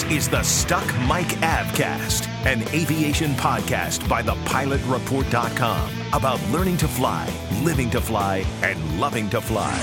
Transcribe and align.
This 0.00 0.12
is 0.12 0.28
the 0.30 0.42
Stuck 0.42 0.86
Mic 1.00 1.26
Avcast, 1.42 2.26
an 2.46 2.62
aviation 2.68 3.32
podcast 3.32 4.08
by 4.08 4.22
thepilotreport.com 4.22 5.90
about 6.14 6.42
learning 6.48 6.78
to 6.78 6.88
fly, 6.88 7.30
living 7.62 7.90
to 7.90 8.00
fly, 8.00 8.46
and 8.62 8.98
loving 8.98 9.28
to 9.28 9.42
fly. 9.42 9.78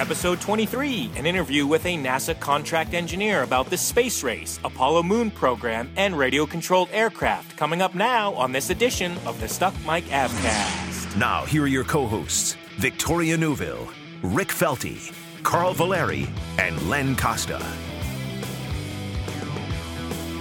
Episode 0.00 0.40
23, 0.40 1.12
an 1.14 1.24
interview 1.24 1.68
with 1.68 1.86
a 1.86 1.96
NASA 1.96 2.38
contract 2.40 2.94
engineer 2.94 3.44
about 3.44 3.70
the 3.70 3.76
space 3.76 4.24
race, 4.24 4.58
Apollo 4.64 5.04
Moon 5.04 5.30
program, 5.30 5.88
and 5.94 6.18
radio 6.18 6.46
controlled 6.46 6.88
aircraft 6.90 7.56
coming 7.56 7.80
up 7.80 7.94
now 7.94 8.34
on 8.34 8.50
this 8.50 8.70
edition 8.70 9.16
of 9.24 9.40
the 9.40 9.46
Stuck 9.46 9.74
Mic 9.86 10.02
Avcast. 10.06 11.16
Now, 11.16 11.44
here 11.44 11.62
are 11.62 11.68
your 11.68 11.84
co 11.84 12.08
hosts 12.08 12.56
Victoria 12.78 13.36
Neuville, 13.36 13.88
Rick 14.22 14.48
Felty, 14.48 15.14
Carl 15.44 15.74
Valeri, 15.74 16.28
and 16.58 16.90
Len 16.90 17.14
Costa. 17.14 17.64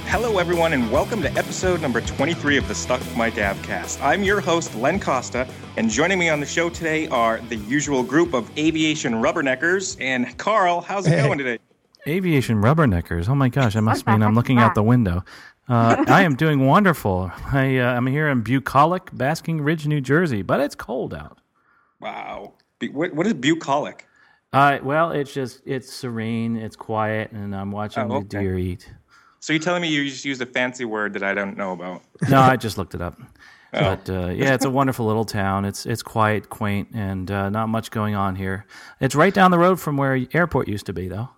Hello, 0.09 0.37
everyone, 0.39 0.73
and 0.73 0.91
welcome 0.91 1.21
to 1.21 1.31
episode 1.37 1.81
number 1.81 2.01
23 2.01 2.57
of 2.57 2.67
the 2.67 2.73
Stuck 2.75 2.99
Mic 3.15 3.35
Avcast. 3.35 4.01
I'm 4.01 4.23
your 4.23 4.41
host, 4.41 4.73
Len 4.75 4.99
Costa, 4.99 5.47
and 5.77 5.89
joining 5.89 6.17
me 6.17 6.29
on 6.29 6.39
the 6.39 6.45
show 6.45 6.69
today 6.69 7.07
are 7.09 7.39
the 7.49 7.55
usual 7.57 8.01
group 8.03 8.33
of 8.33 8.49
aviation 8.57 9.13
rubberneckers. 9.13 9.97
And 10.01 10.35
Carl, 10.37 10.81
how's 10.81 11.05
it 11.07 11.11
Hey. 11.11 11.23
going 11.25 11.37
today? 11.37 11.59
Aviation 12.07 12.57
rubberneckers. 12.61 13.29
Oh 13.29 13.35
my 13.35 13.49
gosh, 13.49 13.75
I 13.75 13.81
must 13.81 14.07
mean 14.07 14.23
I'm 14.23 14.33
looking 14.35 14.57
out 14.59 14.75
the 14.75 14.83
window. 14.83 15.23
Uh, 15.69 16.03
I 16.07 16.23
am 16.23 16.33
doing 16.35 16.65
wonderful. 16.65 17.31
I, 17.45 17.77
uh, 17.77 17.93
I'm 17.93 18.07
here 18.07 18.27
in 18.27 18.41
bucolic, 18.41 19.11
Basking 19.13 19.61
Ridge, 19.61 19.85
New 19.85 20.01
Jersey, 20.01 20.41
but 20.41 20.59
it's 20.59 20.73
cold 20.73 21.13
out. 21.13 21.37
Wow. 22.01 22.53
What, 22.91 23.13
what 23.13 23.27
is 23.27 23.35
bucolic? 23.35 24.07
Uh, 24.51 24.79
well, 24.81 25.11
it's 25.11 25.31
just 25.31 25.61
it's 25.67 25.93
serene, 25.93 26.57
it's 26.57 26.75
quiet, 26.75 27.31
and 27.33 27.55
I'm 27.55 27.71
watching 27.71 28.11
Oh, 28.11 28.21
the 28.21 28.25
deer 28.25 28.57
eat. 28.57 28.91
So 29.39 29.53
you're 29.53 29.61
telling 29.61 29.81
me 29.81 29.87
you 29.89 30.09
just 30.09 30.25
used 30.25 30.41
a 30.41 30.45
fancy 30.45 30.85
word 30.85 31.13
that 31.13 31.23
I 31.23 31.33
don't 31.33 31.57
know 31.57 31.71
about? 31.71 32.01
No, 32.29 32.39
I 32.41 32.55
just 32.57 32.77
looked 32.77 32.95
it 32.95 33.01
up. 33.01 33.19
Oh. 33.71 33.81
But 33.81 34.09
uh, 34.09 34.29
yeah, 34.29 34.55
it's 34.55 34.65
a 34.65 34.69
wonderful 34.71 35.05
little 35.05 35.25
town. 35.25 35.63
It's 35.63 35.85
it's 35.85 36.01
quiet, 36.01 36.49
quaint, 36.49 36.87
and 36.91 37.29
uh, 37.29 37.51
not 37.51 37.69
much 37.69 37.91
going 37.91 38.15
on 38.15 38.35
here. 38.35 38.65
It's 38.99 39.13
right 39.13 39.31
down 39.31 39.51
the 39.51 39.59
road 39.59 39.79
from 39.79 39.95
where 39.95 40.25
airport 40.33 40.67
used 40.67 40.87
to 40.87 40.93
be, 40.93 41.07
though. 41.07 41.29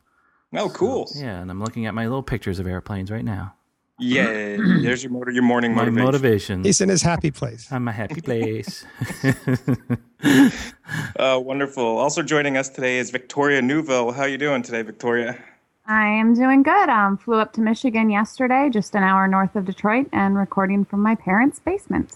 Oh, 0.55 0.69
cool. 0.69 1.09
Yeah, 1.13 1.41
and 1.41 1.51
I'm 1.51 1.59
looking 1.59 1.87
at 1.87 1.93
my 1.93 2.05
little 2.05 2.23
pictures 2.23 2.57
of 2.57 2.67
airplanes 2.67 3.11
right 3.11 3.25
now. 3.25 3.55
Yeah. 3.99 4.25
There's 4.81 5.03
your 5.03 5.11
motor, 5.11 5.31
your 5.31 5.43
morning 5.43 5.73
motivation. 5.73 5.95
My 5.95 6.05
motivation. 6.05 6.59
motivation. 6.59 6.63
He's 6.63 6.79
in 6.79 6.87
his 6.87 7.01
happy 7.01 7.31
place. 7.31 7.67
I'm 7.69 7.87
a 7.87 7.91
happy 7.91 8.21
place. 8.21 8.85
Uh, 11.17 11.39
wonderful. 11.41 11.97
Also 11.97 12.21
joining 12.21 12.57
us 12.57 12.67
today 12.67 12.97
is 12.97 13.11
Victoria 13.11 13.61
Neuville. 13.61 14.11
How 14.11 14.23
are 14.23 14.27
you 14.27 14.37
doing 14.37 14.61
today, 14.61 14.81
Victoria? 14.81 15.41
I 15.85 16.07
am 16.07 16.33
doing 16.33 16.63
good. 16.63 16.89
Um, 16.89 17.17
flew 17.17 17.35
up 17.35 17.53
to 17.53 17.61
Michigan 17.61 18.09
yesterday, 18.09 18.69
just 18.71 18.95
an 18.95 19.03
hour 19.03 19.27
north 19.27 19.55
of 19.55 19.65
Detroit, 19.65 20.07
and 20.13 20.37
recording 20.37 20.85
from 20.85 21.01
my 21.01 21.15
parents' 21.15 21.59
basement. 21.59 22.15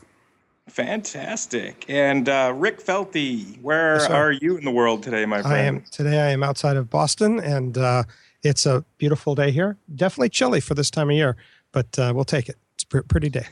Fantastic. 0.69 1.85
And 1.87 2.27
uh, 2.27 2.53
Rick 2.55 2.83
Felty, 2.83 3.61
where 3.61 3.95
Yes, 3.95 4.09
are 4.09 4.31
you 4.31 4.57
in 4.57 4.65
the 4.65 4.71
world 4.71 5.03
today, 5.03 5.25
my 5.25 5.41
friend? 5.41 5.55
I 5.55 5.59
am 5.59 5.83
today. 5.91 6.21
I 6.21 6.31
am 6.31 6.43
outside 6.43 6.77
of 6.77 6.89
Boston, 6.89 7.39
and 7.39 7.77
uh, 7.77 8.03
it's 8.43 8.65
a 8.65 8.83
beautiful 8.97 9.35
day 9.35 9.51
here. 9.51 9.77
Definitely 9.93 10.29
chilly 10.29 10.59
for 10.59 10.73
this 10.73 10.89
time 10.89 11.09
of 11.09 11.15
year, 11.15 11.35
but 11.71 11.97
uh, 11.99 12.13
we'll 12.15 12.25
take 12.25 12.49
it. 12.49 12.57
It's 12.75 12.83
a 12.83 12.87
pr- 12.87 13.01
pretty 13.01 13.29
day. 13.29 13.45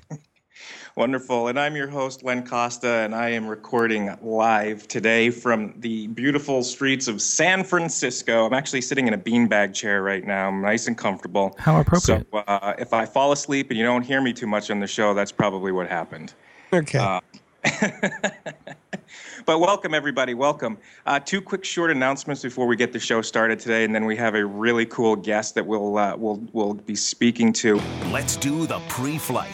Wonderful. 0.95 1.47
And 1.47 1.59
I'm 1.59 1.75
your 1.75 1.87
host, 1.87 2.23
Len 2.23 2.45
Costa, 2.45 2.87
and 2.87 3.15
I 3.15 3.29
am 3.29 3.47
recording 3.47 4.15
live 4.21 4.87
today 4.87 5.31
from 5.31 5.73
the 5.79 6.05
beautiful 6.07 6.63
streets 6.63 7.07
of 7.07 7.19
San 7.19 7.63
Francisco. 7.63 8.45
I'm 8.45 8.53
actually 8.53 8.81
sitting 8.81 9.07
in 9.07 9.15
a 9.15 9.17
beanbag 9.17 9.73
chair 9.73 10.03
right 10.03 10.23
now. 10.23 10.49
I'm 10.49 10.61
nice 10.61 10.85
and 10.85 10.95
comfortable. 10.95 11.55
How 11.57 11.79
appropriate. 11.79 12.27
So 12.31 12.37
uh, 12.37 12.75
if 12.77 12.93
I 12.93 13.07
fall 13.07 13.31
asleep 13.31 13.71
and 13.71 13.79
you 13.79 13.83
don't 13.83 14.03
hear 14.03 14.21
me 14.21 14.33
too 14.33 14.45
much 14.45 14.69
on 14.69 14.79
the 14.79 14.85
show, 14.85 15.15
that's 15.15 15.31
probably 15.31 15.71
what 15.71 15.89
happened. 15.89 16.35
Okay. 16.71 16.99
Uh, 16.99 17.19
But 19.45 19.59
welcome, 19.59 19.93
everybody. 19.93 20.33
Welcome. 20.33 20.77
Uh, 21.05 21.19
two 21.19 21.41
quick 21.41 21.65
short 21.65 21.91
announcements 21.91 22.41
before 22.41 22.65
we 22.65 22.77
get 22.77 22.93
the 22.93 22.99
show 22.99 23.21
started 23.21 23.59
today, 23.59 23.83
and 23.83 23.93
then 23.93 24.05
we 24.05 24.15
have 24.15 24.35
a 24.35 24.45
really 24.45 24.85
cool 24.85 25.17
guest 25.17 25.55
that 25.55 25.65
we'll, 25.65 25.97
uh, 25.97 26.15
we'll, 26.15 26.41
we'll 26.53 26.75
be 26.75 26.95
speaking 26.95 27.51
to. 27.53 27.81
Let's 28.09 28.37
do 28.37 28.65
the 28.65 28.79
pre 28.87 29.17
flight. 29.17 29.51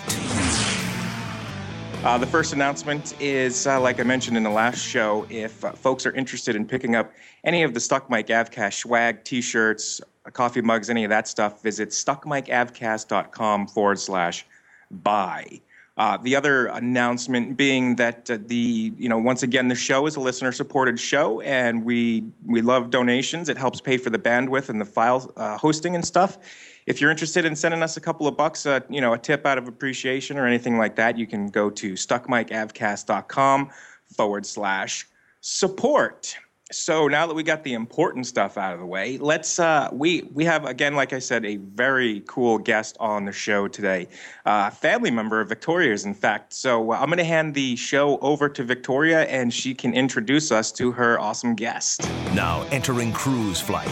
Uh, 2.04 2.18
the 2.18 2.26
first 2.26 2.54
announcement 2.54 3.14
is, 3.20 3.68
uh, 3.68 3.78
like 3.80 4.00
I 4.00 4.04
mentioned 4.04 4.38
in 4.38 4.44
the 4.44 4.50
last 4.50 4.80
show, 4.80 5.28
if 5.30 5.66
uh, 5.66 5.74
folks 5.74 6.06
are 6.06 6.14
interested 6.14 6.56
in 6.56 6.66
picking 6.66 6.96
up 6.96 7.12
any 7.44 7.62
of 7.64 7.74
the 7.74 7.80
Stuck 7.82 8.10
Mic 8.10 8.28
Avcast 8.28 8.76
swag, 8.76 9.26
t-shirts, 9.26 10.00
coffee 10.32 10.62
mugs, 10.62 10.90
any 10.90 11.04
of 11.04 11.10
that 11.10 11.28
stuff, 11.28 11.62
visit 11.62 11.90
stuckmicavcast.com 11.90 13.68
forward 13.68 14.00
slash 14.00 14.46
buy. 14.90 15.60
Uh, 15.98 16.16
the 16.16 16.38
other 16.38 16.68
announcement 16.68 17.58
being 17.58 17.98
that 17.98 18.32
uh, 18.32 18.38
the 18.46 18.94
you 18.98 19.10
know 19.10 19.18
once 19.18 19.44
again 19.44 19.68
the 19.68 19.76
show 19.76 20.08
is 20.08 20.16
a 20.16 20.20
listener 20.22 20.54
supported 20.54 20.98
show 20.98 21.42
and 21.42 21.84
we 21.84 22.24
we 22.46 22.62
love 22.62 22.90
donations. 22.90 23.50
It 23.50 23.58
helps 23.58 23.82
pay 23.82 23.98
for 23.98 24.10
the 24.10 24.18
bandwidth 24.18 24.70
and 24.70 24.80
the 24.80 24.86
file 24.86 25.30
uh, 25.36 25.58
hosting 25.58 25.96
and 25.96 26.06
stuff. 26.06 26.38
If 26.86 27.02
you're 27.02 27.12
interested 27.12 27.46
in 27.46 27.56
sending 27.56 27.84
us 27.84 27.98
a 27.98 28.02
couple 28.02 28.28
of 28.28 28.36
bucks, 28.38 28.66
uh, 28.66 28.80
you 28.90 29.02
know 29.02 29.14
a 29.14 29.18
tip 29.18 29.46
out 29.46 29.58
of 29.58 29.68
appreciation 29.68 30.38
or 30.38 30.46
anything 30.48 30.78
like 30.78 30.96
that, 30.96 31.18
you 31.18 31.28
can 31.28 31.48
go 31.48 31.70
to 31.70 31.94
stuckmicavcast.com 31.94 33.70
forward 34.16 34.46
slash 34.46 35.08
support. 35.42 36.36
So 36.72 37.08
now 37.08 37.26
that 37.26 37.34
we 37.34 37.42
got 37.42 37.64
the 37.64 37.74
important 37.74 38.28
stuff 38.28 38.56
out 38.56 38.74
of 38.74 38.80
the 38.80 38.86
way, 38.86 39.18
let's 39.18 39.58
uh, 39.58 39.90
we 39.92 40.30
we 40.34 40.46
have 40.46 40.66
again, 40.66 40.94
like 40.94 41.14
I 41.14 41.20
said, 41.20 41.44
a 41.44 41.56
very 41.56 42.22
cool 42.28 42.60
guest 42.60 42.96
on 43.00 43.26
the 43.26 43.32
show 43.32 43.68
today, 43.68 44.08
uh, 44.46 44.70
family 44.70 45.10
member 45.10 45.42
of 45.42 45.50
Victoria's, 45.50 46.06
in 46.06 46.14
fact. 46.14 46.54
So 46.54 46.92
uh, 46.92 46.98
I'm 47.00 47.08
going 47.08 47.18
to 47.18 47.24
hand 47.24 47.56
the 47.56 47.76
show 47.76 48.20
over 48.20 48.48
to 48.50 48.64
Victoria, 48.64 49.24
and 49.24 49.52
she 49.52 49.74
can 49.74 49.96
introduce 49.96 50.52
us 50.52 50.72
to 50.74 50.92
her 50.92 51.20
awesome 51.20 51.56
guest. 51.56 52.04
Now 52.36 52.68
entering 52.70 53.14
cruise 53.14 53.60
flight. 53.60 53.88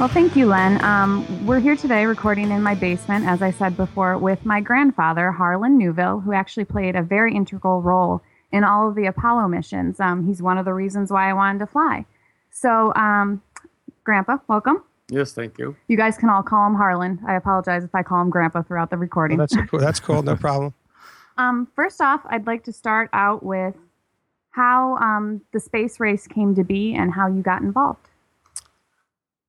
Well, 0.00 0.08
thank 0.08 0.34
you, 0.34 0.46
Len. 0.46 0.84
Um, 0.84 1.46
we're 1.46 1.60
here 1.60 1.76
today 1.76 2.04
recording 2.04 2.50
in 2.50 2.64
my 2.64 2.74
basement, 2.74 3.26
as 3.26 3.42
I 3.42 3.52
said 3.52 3.76
before, 3.76 4.18
with 4.18 4.44
my 4.44 4.60
grandfather, 4.60 5.30
Harlan 5.30 5.78
Neuville, 5.78 6.18
who 6.18 6.32
actually 6.32 6.64
played 6.64 6.96
a 6.96 7.02
very 7.02 7.32
integral 7.32 7.80
role 7.80 8.20
in 8.50 8.64
all 8.64 8.88
of 8.88 8.96
the 8.96 9.06
Apollo 9.06 9.46
missions. 9.48 10.00
Um, 10.00 10.26
he's 10.26 10.42
one 10.42 10.58
of 10.58 10.64
the 10.64 10.74
reasons 10.74 11.12
why 11.12 11.30
I 11.30 11.32
wanted 11.32 11.60
to 11.60 11.66
fly. 11.68 12.06
So, 12.50 12.92
um, 12.96 13.40
Grandpa, 14.02 14.38
welcome. 14.48 14.82
Yes, 15.10 15.32
thank 15.32 15.58
you. 15.58 15.76
You 15.86 15.96
guys 15.96 16.18
can 16.18 16.28
all 16.28 16.42
call 16.42 16.66
him 16.66 16.74
Harlan. 16.74 17.20
I 17.26 17.36
apologize 17.36 17.84
if 17.84 17.94
I 17.94 18.02
call 18.02 18.20
him 18.20 18.30
Grandpa 18.30 18.62
throughout 18.62 18.90
the 18.90 18.98
recording. 18.98 19.38
Well, 19.38 19.46
that's 19.46 19.70
cool. 19.70 19.78
That's 19.78 20.00
cool. 20.00 20.22
No 20.22 20.36
problem. 20.36 20.74
Um, 21.36 21.66
first 21.74 22.00
off, 22.00 22.20
I'd 22.26 22.46
like 22.46 22.62
to 22.62 22.72
start 22.72 23.10
out 23.12 23.42
with 23.42 23.74
how 24.52 24.96
um, 24.98 25.40
the 25.52 25.58
space 25.58 25.98
race 25.98 26.28
came 26.28 26.54
to 26.54 26.62
be 26.62 26.94
and 26.94 27.12
how 27.12 27.26
you 27.26 27.42
got 27.42 27.60
involved. 27.60 28.06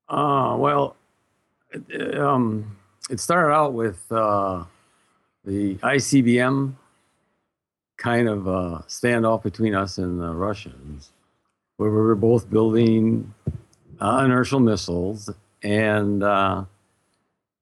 Uh, 0.07 0.55
well, 0.57 0.95
it, 1.71 2.17
um, 2.17 2.77
it 3.09 3.19
started 3.19 3.53
out 3.53 3.73
with 3.73 4.03
uh, 4.11 4.63
the 5.43 5.75
ICBM 5.75 6.73
kind 7.97 8.27
of 8.27 8.47
uh, 8.47 8.81
standoff 8.87 9.43
between 9.43 9.73
us 9.73 9.97
and 9.97 10.19
the 10.19 10.33
Russians, 10.33 11.11
where 11.77 11.89
we 11.89 11.97
were 11.97 12.15
both 12.15 12.49
building 12.49 13.33
uh, 13.99 14.21
inertial 14.25 14.59
missiles, 14.59 15.29
and 15.63 16.23
uh, 16.23 16.65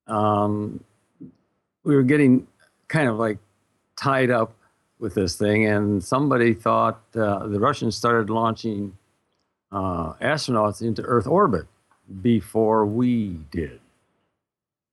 um, 0.07 0.83
we 1.83 1.95
were 1.95 2.03
getting 2.03 2.47
kind 2.87 3.07
of 3.07 3.17
like 3.17 3.37
tied 3.95 4.31
up 4.31 4.53
with 4.99 5.13
this 5.13 5.35
thing. 5.35 5.65
And 5.65 6.03
somebody 6.03 6.53
thought 6.53 7.01
uh, 7.15 7.47
the 7.47 7.59
Russians 7.59 7.95
started 7.95 8.29
launching 8.29 8.97
uh, 9.71 10.13
astronauts 10.13 10.81
into 10.81 11.01
Earth 11.03 11.27
orbit 11.27 11.65
before 12.21 12.85
we 12.85 13.39
did. 13.51 13.79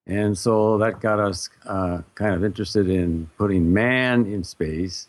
And 0.07 0.37
so 0.37 0.79
that 0.79 1.01
got 1.01 1.21
us 1.21 1.49
uh, 1.67 2.03
kind 2.15 2.35
of 2.35 2.45
interested 2.45 2.89
in 2.89 3.31
putting 3.39 3.73
man 3.73 4.27
in 4.27 4.43
space. 4.43 5.07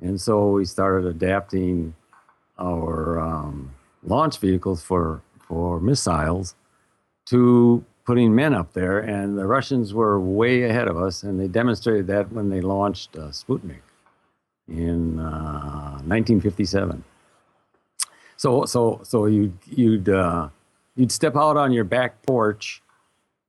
And 0.00 0.20
so 0.20 0.50
we 0.50 0.64
started 0.64 1.06
adapting 1.06 1.94
our 2.58 3.20
um, 3.20 3.74
launch 4.02 4.38
vehicles 4.38 4.82
for, 4.82 5.20
for 5.46 5.80
missiles 5.80 6.54
to 7.26 7.84
putting 8.04 8.34
men 8.34 8.54
up 8.54 8.72
there, 8.72 8.98
and 8.98 9.38
the 9.38 9.46
Russians 9.46 9.94
were 9.94 10.18
way 10.18 10.64
ahead 10.64 10.88
of 10.88 10.96
us, 10.96 11.22
and 11.22 11.38
they 11.38 11.46
demonstrated 11.46 12.08
that 12.08 12.32
when 12.32 12.48
they 12.48 12.60
launched 12.60 13.16
uh, 13.16 13.28
Sputnik 13.28 13.82
in 14.66 15.20
uh, 15.20 16.00
1957. 16.06 17.04
So, 18.36 18.64
so, 18.64 19.00
so 19.04 19.26
you 19.26 19.56
you'd 19.66 20.08
uh, 20.08 20.48
you'd 21.00 21.10
step 21.10 21.34
out 21.34 21.56
on 21.56 21.72
your 21.72 21.84
back 21.84 22.20
porch 22.26 22.82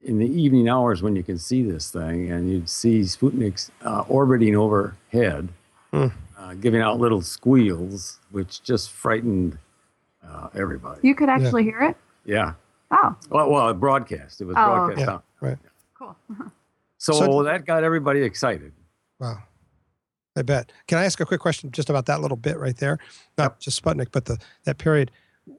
in 0.04 0.18
the 0.18 0.26
evening 0.26 0.70
hours 0.70 1.04
when 1.04 1.16
you 1.18 1.22
can 1.22 1.38
see 1.38 1.62
this 1.64 1.92
thing, 1.92 2.32
and 2.32 2.50
you'd 2.50 2.70
see 2.70 3.02
Sputniks 3.02 3.70
uh, 3.84 4.04
orbiting 4.08 4.56
overhead, 4.56 5.50
uh, 5.94 6.10
giving 6.62 6.82
out 6.82 6.98
little 7.00 7.22
squeals, 7.22 8.20
which 8.32 8.64
just 8.64 8.92
frightened 8.92 9.58
uh, 10.26 10.48
everybody. 10.56 11.06
You 11.06 11.14
could 11.14 11.28
actually 11.30 11.64
hear 11.64 11.82
it. 11.82 11.98
Yeah. 12.26 12.54
Oh, 12.90 13.16
Well, 13.30 13.50
well, 13.50 13.74
broadcast. 13.74 14.40
It 14.42 14.46
was 14.46 14.56
Oh, 14.58 14.66
broadcast. 14.88 15.00
Yeah, 15.02 15.20
right. 15.42 15.58
cool. 15.98 16.16
So, 16.98 17.14
So- 17.14 17.44
that 17.44 17.66
got 17.66 17.84
everybody 17.84 18.22
excited. 18.22 18.72
Wow. 19.20 19.40
I 20.38 20.44
bet. 20.44 20.72
Can 20.88 20.98
I 21.00 21.04
ask 21.06 21.20
a 21.20 21.26
quick 21.26 21.42
question 21.42 21.72
just 21.72 21.90
about 21.90 22.06
that 22.06 22.22
little 22.22 22.38
bit 22.38 22.58
right 22.58 22.78
there? 22.78 23.00
Not 23.38 23.60
just 23.60 23.84
Sputnik, 23.84 24.08
but 24.14 24.26
the 24.26 24.38
that 24.64 24.78
period. 24.78 25.12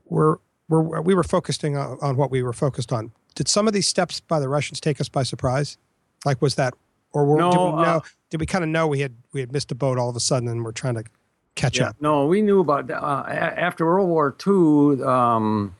We're, 0.06 0.36
we're, 0.80 1.00
we 1.02 1.14
were 1.14 1.24
focusing 1.24 1.76
on, 1.76 1.98
on 2.00 2.16
what 2.16 2.30
we 2.30 2.42
were 2.42 2.52
focused 2.52 2.92
on. 2.92 3.12
Did 3.34 3.48
some 3.48 3.66
of 3.68 3.74
these 3.74 3.86
steps 3.86 4.20
by 4.20 4.40
the 4.40 4.48
Russians 4.48 4.80
take 4.80 5.00
us 5.00 5.08
by 5.08 5.22
surprise? 5.22 5.76
Like, 6.24 6.40
was 6.40 6.54
that, 6.56 6.74
or 7.12 7.24
were, 7.24 7.36
did 7.38 7.46
we 7.46 7.52
No, 7.54 7.70
know? 7.76 7.82
uh, 7.82 8.00
did 8.30 8.40
we 8.40 8.46
kind 8.46 8.64
of 8.64 8.70
know 8.70 8.86
we 8.86 9.00
had 9.00 9.14
we 9.32 9.40
had 9.40 9.52
missed 9.52 9.70
a 9.72 9.74
boat 9.74 9.98
all 9.98 10.08
of 10.08 10.16
a 10.16 10.20
sudden 10.20 10.48
and 10.48 10.64
we're 10.64 10.72
trying 10.72 10.94
to 10.94 11.04
catch 11.54 11.80
up? 11.80 11.96
No, 12.00 12.26
we 12.26 12.40
knew 12.42 12.60
about 12.60 12.90
uh, 12.90 13.24
after 13.28 13.84
World 13.86 14.08
War 14.08 14.34
II. 14.46 15.02
Um, 15.04 15.74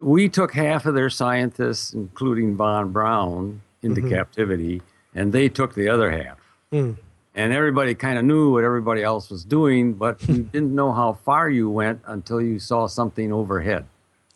we 0.00 0.28
took 0.28 0.52
half 0.52 0.84
of 0.86 0.94
their 0.94 1.08
scientists, 1.10 1.94
including 1.94 2.56
von 2.56 2.92
Braun, 2.92 3.62
into 3.82 4.02
Mhm. 4.02 4.10
captivity, 4.10 4.82
and 5.14 5.32
they 5.32 5.48
took 5.48 5.74
the 5.74 5.88
other 5.88 6.10
half. 6.10 6.38
Mm. 6.72 6.96
And 7.36 7.52
everybody 7.52 7.94
kind 7.94 8.18
of 8.18 8.24
knew 8.24 8.52
what 8.52 8.64
everybody 8.64 9.02
else 9.02 9.30
was 9.30 9.44
doing, 9.44 9.94
but 9.94 10.26
you 10.28 10.42
didn't 10.52 10.74
know 10.74 10.92
how 10.92 11.14
far 11.14 11.48
you 11.48 11.70
went 11.70 12.00
until 12.06 12.40
you 12.40 12.58
saw 12.58 12.86
something 12.86 13.32
overhead. 13.32 13.86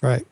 Right. 0.02 0.26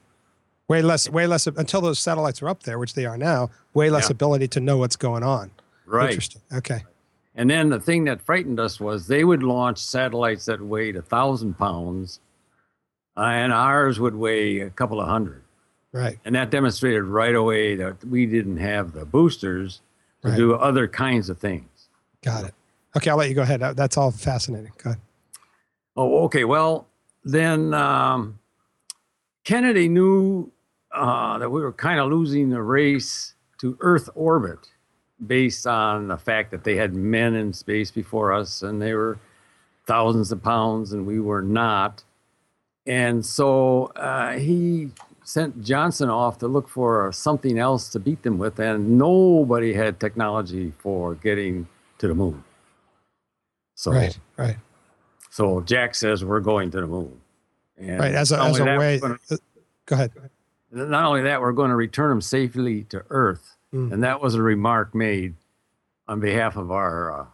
Way 0.68 0.82
less, 0.82 1.08
way 1.08 1.26
less 1.26 1.46
until 1.46 1.80
those 1.80 1.98
satellites 1.98 2.42
are 2.42 2.48
up 2.48 2.64
there, 2.64 2.78
which 2.78 2.94
they 2.94 3.06
are 3.06 3.16
now. 3.16 3.50
Way 3.74 3.90
less 3.90 4.04
Yeah. 4.08 4.12
ability 4.12 4.48
to 4.48 4.60
know 4.60 4.76
what's 4.78 4.96
going 4.96 5.22
on. 5.22 5.50
Right. 5.86 6.10
Interesting. 6.10 6.42
Okay. 6.52 6.84
And 7.34 7.50
then 7.50 7.68
the 7.68 7.78
thing 7.80 8.04
that 8.04 8.20
frightened 8.22 8.58
us 8.58 8.80
was 8.80 9.06
they 9.06 9.22
would 9.22 9.42
launch 9.42 9.78
satellites 9.78 10.46
that 10.46 10.60
weighed 10.60 10.96
a 10.96 11.02
thousand 11.02 11.54
pounds, 11.58 12.18
uh, 13.16 13.20
and 13.20 13.52
ours 13.52 14.00
would 14.00 14.14
weigh 14.16 14.60
a 14.60 14.70
couple 14.70 15.00
of 15.00 15.06
hundred. 15.08 15.42
Right. 15.92 16.18
And 16.24 16.34
that 16.34 16.50
demonstrated 16.50 17.04
right 17.04 17.34
away 17.34 17.76
that 17.76 18.04
we 18.04 18.26
didn't 18.26 18.56
have 18.58 18.92
the 18.92 19.04
boosters 19.04 19.80
to 20.22 20.28
Right. 20.30 20.36
do 20.36 20.54
other 20.54 20.88
kinds 20.88 21.28
of 21.30 21.38
things. 21.38 21.88
Got 22.22 22.44
it. 22.46 22.54
Okay, 22.96 23.10
I'll 23.10 23.16
let 23.18 23.28
you 23.28 23.34
go 23.34 23.42
ahead. 23.42 23.60
That's 23.60 23.96
all 23.96 24.10
fascinating. 24.10 24.72
Go 24.82 24.90
ahead. 24.90 25.02
Oh, 25.96 26.24
okay. 26.24 26.44
Well, 26.44 26.86
then 27.24 27.72
um, 27.74 28.38
Kennedy 29.46 29.88
knew 29.88 30.50
uh, 30.92 31.38
that 31.38 31.48
we 31.48 31.60
were 31.60 31.72
kind 31.72 32.00
of 32.00 32.10
losing 32.10 32.50
the 32.50 32.60
race 32.60 33.34
to 33.58 33.78
Earth 33.80 34.10
orbit 34.16 34.58
based 35.24 35.68
on 35.68 36.08
the 36.08 36.16
fact 36.16 36.50
that 36.50 36.64
they 36.64 36.74
had 36.74 36.94
men 36.94 37.34
in 37.36 37.52
space 37.52 37.92
before 37.92 38.32
us 38.32 38.62
and 38.62 38.82
they 38.82 38.92
were 38.92 39.18
thousands 39.86 40.32
of 40.32 40.42
pounds 40.42 40.92
and 40.92 41.06
we 41.06 41.20
were 41.20 41.42
not. 41.42 42.02
And 42.86 43.24
so 43.24 43.86
uh, 43.94 44.32
he 44.32 44.90
sent 45.22 45.62
Johnson 45.62 46.10
off 46.10 46.38
to 46.38 46.48
look 46.48 46.68
for 46.68 47.12
something 47.12 47.56
else 47.56 47.88
to 47.90 48.00
beat 48.00 48.24
them 48.24 48.38
with, 48.38 48.58
and 48.58 48.98
nobody 48.98 49.72
had 49.72 50.00
technology 50.00 50.72
for 50.78 51.14
getting 51.14 51.68
to 51.98 52.08
the 52.08 52.14
moon. 52.14 52.42
So, 53.76 53.92
Right. 53.92 54.18
Right. 54.36 54.56
so 55.30 55.60
Jack 55.60 55.94
says 55.94 56.24
we're 56.24 56.40
going 56.40 56.70
to 56.72 56.80
the 56.80 56.86
moon. 56.86 57.20
And 57.78 57.98
Right. 58.00 58.14
As 58.14 58.32
a, 58.32 58.40
as 58.42 58.58
a 58.58 58.64
that, 58.64 58.78
way. 58.78 58.98
gonna- 59.00 59.18
uh, 59.30 59.36
go 59.86 59.94
ahead. 59.96 60.12
not 60.72 61.04
only 61.04 61.22
that, 61.22 61.40
we're 61.40 61.52
going 61.52 61.70
to 61.70 61.76
return 61.76 62.08
them 62.10 62.20
safely 62.20 62.84
to 62.84 63.04
Earth. 63.10 63.56
Mm. 63.74 63.92
And 63.92 64.02
that 64.02 64.20
was 64.22 64.34
a 64.34 64.42
remark 64.42 64.94
made 64.94 65.34
on 66.08 66.20
behalf 66.20 66.56
of 66.56 66.70
our 66.70 67.20
uh, 67.22 67.26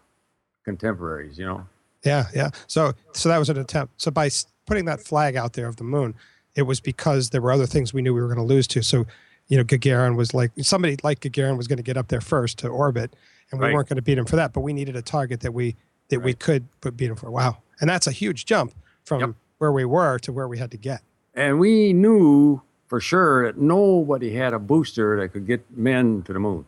contemporaries, 0.65 1.39
you 1.39 1.44
know? 1.47 1.67
Yeah. 2.05 2.27
Yeah. 2.35 2.50
So, 2.67 2.93
so 3.12 3.29
that 3.29 3.39
was 3.39 3.49
an 3.49 3.59
attempt. 3.59 4.00
So 4.00 4.11
by 4.11 4.29
putting 4.67 4.85
that 4.87 5.00
flag 5.00 5.37
out 5.37 5.53
there 5.53 5.67
of 5.67 5.77
the 5.77 5.85
moon, 5.85 6.15
it 6.55 6.62
was 6.62 6.81
because 6.81 7.31
there 7.31 7.41
were 7.41 7.53
other 7.53 7.67
things 7.67 7.93
we 7.95 8.03
knew 8.03 8.12
we 8.15 8.21
were 8.21 8.27
going 8.29 8.38
to 8.38 8.45
lose 8.45 8.67
to. 8.69 8.83
So, 8.83 9.06
you 9.49 9.56
know, 9.56 9.65
Gagarin 9.65 10.17
was 10.17 10.35
like 10.35 10.50
somebody 10.61 10.97
like 11.03 11.21
Gagarin 11.21 11.56
was 11.56 11.69
going 11.69 11.77
to 11.79 11.83
get 11.83 11.97
up 11.97 12.09
there 12.09 12.21
first 12.21 12.59
to 12.59 12.69
orbit, 12.69 13.15
and 13.50 13.61
we 13.61 13.67
Right. 13.67 13.75
weren't 13.75 13.88
going 13.88 13.97
to 13.97 14.03
beat 14.03 14.19
him 14.19 14.25
for 14.27 14.37
that. 14.37 14.53
But 14.53 14.61
we 14.61 14.73
needed 14.73 14.97
a 14.97 15.03
target 15.03 15.41
that 15.41 15.53
we 15.55 15.77
that 16.09 16.21
we 16.21 16.35
could 16.35 16.67
put 16.81 16.97
beat 16.97 17.11
him 17.11 17.17
for. 17.17 17.31
Wow. 17.31 17.59
And 17.81 17.88
that's 17.88 18.06
a 18.06 18.12
huge 18.12 18.45
jump 18.47 18.75
from 19.05 19.21
Yep. 19.21 19.31
Where 19.62 19.70
we 19.70 19.85
were 19.85 20.19
to 20.19 20.32
where 20.32 20.49
we 20.49 20.59
had 20.59 20.73
to 20.73 20.76
get. 20.76 21.03
And 21.35 21.61
we 21.61 21.93
knew 21.93 22.61
for 22.88 22.99
sure 23.00 23.47
that 23.47 23.56
nobody 23.56 24.35
had 24.35 24.53
a 24.53 24.59
booster 24.59 25.20
that 25.20 25.29
could 25.29 25.47
get 25.47 25.64
men 25.70 26.25
to 26.25 26.32
the 26.32 26.41
moon. 26.41 26.67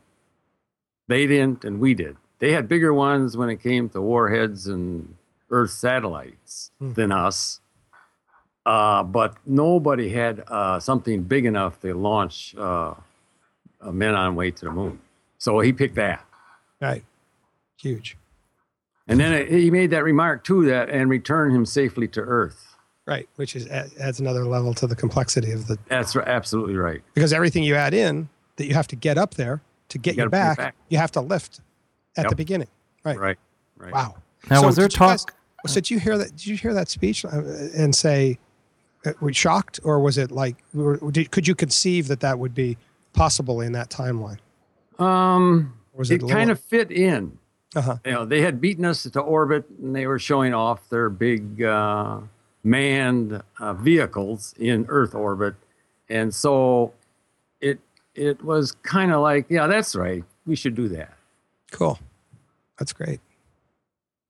They 1.08 1.26
didn't, 1.26 1.64
and 1.64 1.80
we 1.80 1.92
did. 1.94 2.16
They 2.38 2.52
had 2.52 2.68
bigger 2.68 2.94
ones 2.94 3.36
when 3.36 3.50
it 3.50 3.60
came 3.60 3.88
to 3.90 4.00
warheads 4.00 4.68
and 4.68 5.16
Earth 5.50 5.72
satellites 5.72 6.70
Hmm. 6.78 6.92
than 6.92 7.10
us. 7.10 7.60
Uh, 8.64 9.02
but 9.02 9.36
nobody 9.44 10.08
had 10.10 10.44
uh, 10.46 10.78
something 10.78 11.24
big 11.24 11.44
enough 11.46 11.80
to 11.80 11.92
launch 11.94 12.54
uh, 12.56 12.94
uh, 13.80 13.90
men 13.92 14.14
on 14.14 14.36
way 14.36 14.52
to 14.52 14.64
the 14.66 14.70
moon. 14.70 15.00
So 15.38 15.58
he 15.60 15.72
picked 15.72 15.96
that. 15.96 16.24
Right. 16.80 17.04
Huge. 17.78 18.16
And 19.08 19.18
then 19.20 19.32
it, 19.34 19.48
he 19.50 19.70
made 19.70 19.90
that 19.90 20.04
remark 20.04 20.44
too 20.44 20.64
that 20.66 20.88
and 20.88 21.10
return 21.10 21.50
him 21.54 21.66
safely 21.66 22.06
to 22.08 22.20
Earth. 22.22 22.73
Right. 23.06 23.28
Which 23.36 23.54
is 23.54 23.66
adds 23.68 24.18
another 24.20 24.44
level 24.46 24.72
to 24.74 24.86
the 24.86 24.96
complexity 24.96 25.52
of 25.52 25.66
the 25.66 25.78
That's 25.88 26.16
r- 26.16 26.22
absolutely 26.26 26.76
right. 26.76 27.02
because 27.12 27.32
everything 27.34 27.62
you 27.62 27.74
add 27.74 27.92
in 27.94 28.28
that 28.56 28.66
you 28.66 28.74
have 28.74 28.88
to 28.88 28.96
get 28.96 29.18
up 29.18 29.34
there 29.34 29.60
to 29.90 29.98
get 29.98 30.12
You 30.16 30.22
you, 30.24 30.28
gotta 30.28 30.30
bring 30.30 30.40
it 30.42 30.44
back, 30.46 30.56
back. 30.58 30.74
you 30.88 30.96
have 30.98 31.12
to 31.12 31.20
lift 31.20 31.60
at 32.16 32.22
Yep. 32.24 32.30
the 32.30 32.36
beginning. 32.36 32.68
Right. 33.04 33.18
Right. 33.18 33.38
Right. 33.76 33.92
Wow. 33.92 34.14
Now, 34.48 34.60
So 34.60 34.66
was 34.68 34.76
there 34.76 34.88
did 34.88 34.94
you 34.94 35.00
guys- 35.00 35.24
talk? 35.24 35.34
So 35.66 35.74
did 35.74 35.90
you 35.90 35.98
hear 35.98 36.16
that? 36.18 36.30
Did 36.30 36.46
you 36.46 36.56
hear 36.56 36.72
that 36.74 36.88
speech 36.90 37.24
uh, 37.24 37.28
and 37.74 37.94
say, 37.94 38.38
uh, 39.06 39.12
"Were 39.20 39.30
you 39.30 39.34
shocked?" 39.34 39.80
Or 39.82 39.98
was 39.98 40.18
it 40.18 40.30
like, 40.30 40.56
did, 41.10 41.30
could 41.30 41.48
you 41.48 41.54
conceive 41.54 42.08
that 42.08 42.20
that 42.20 42.38
would 42.38 42.54
be 42.54 42.76
possible 43.14 43.62
in 43.62 43.72
that 43.72 43.88
timeline? 43.88 44.38
Um, 44.98 45.72
Or 45.94 45.98
was 46.00 46.10
it 46.10 46.16
it, 46.16 46.22
a 46.22 46.26
little- 46.26 46.38
kind 46.38 46.50
of 46.50 46.60
fit 46.60 46.90
in. 46.90 47.38
Uh-huh. 47.76 47.96
You 48.04 48.12
know, 48.12 48.24
they 48.26 48.40
had 48.42 48.60
beaten 48.60 48.84
us 48.84 49.02
to 49.04 49.20
orbit, 49.20 49.64
and 49.82 49.96
they 49.96 50.06
were 50.06 50.18
showing 50.18 50.54
off 50.54 50.88
their 50.90 51.08
big 51.10 51.62
uh, 51.62 52.20
manned 52.64 53.42
uh, 53.60 53.74
vehicles 53.74 54.54
in 54.58 54.86
Earth 54.88 55.14
orbit, 55.14 55.54
and 56.08 56.34
so 56.34 56.92
it 57.60 57.78
it 58.14 58.42
was 58.42 58.72
kind 58.82 59.12
of 59.12 59.20
like, 59.20 59.46
yeah, 59.48 59.66
that's 59.66 59.94
right, 59.94 60.24
we 60.46 60.56
should 60.56 60.74
do 60.74 60.88
that. 60.88 61.12
Cool. 61.70 61.98
That's 62.78 62.92
great. 62.92 63.20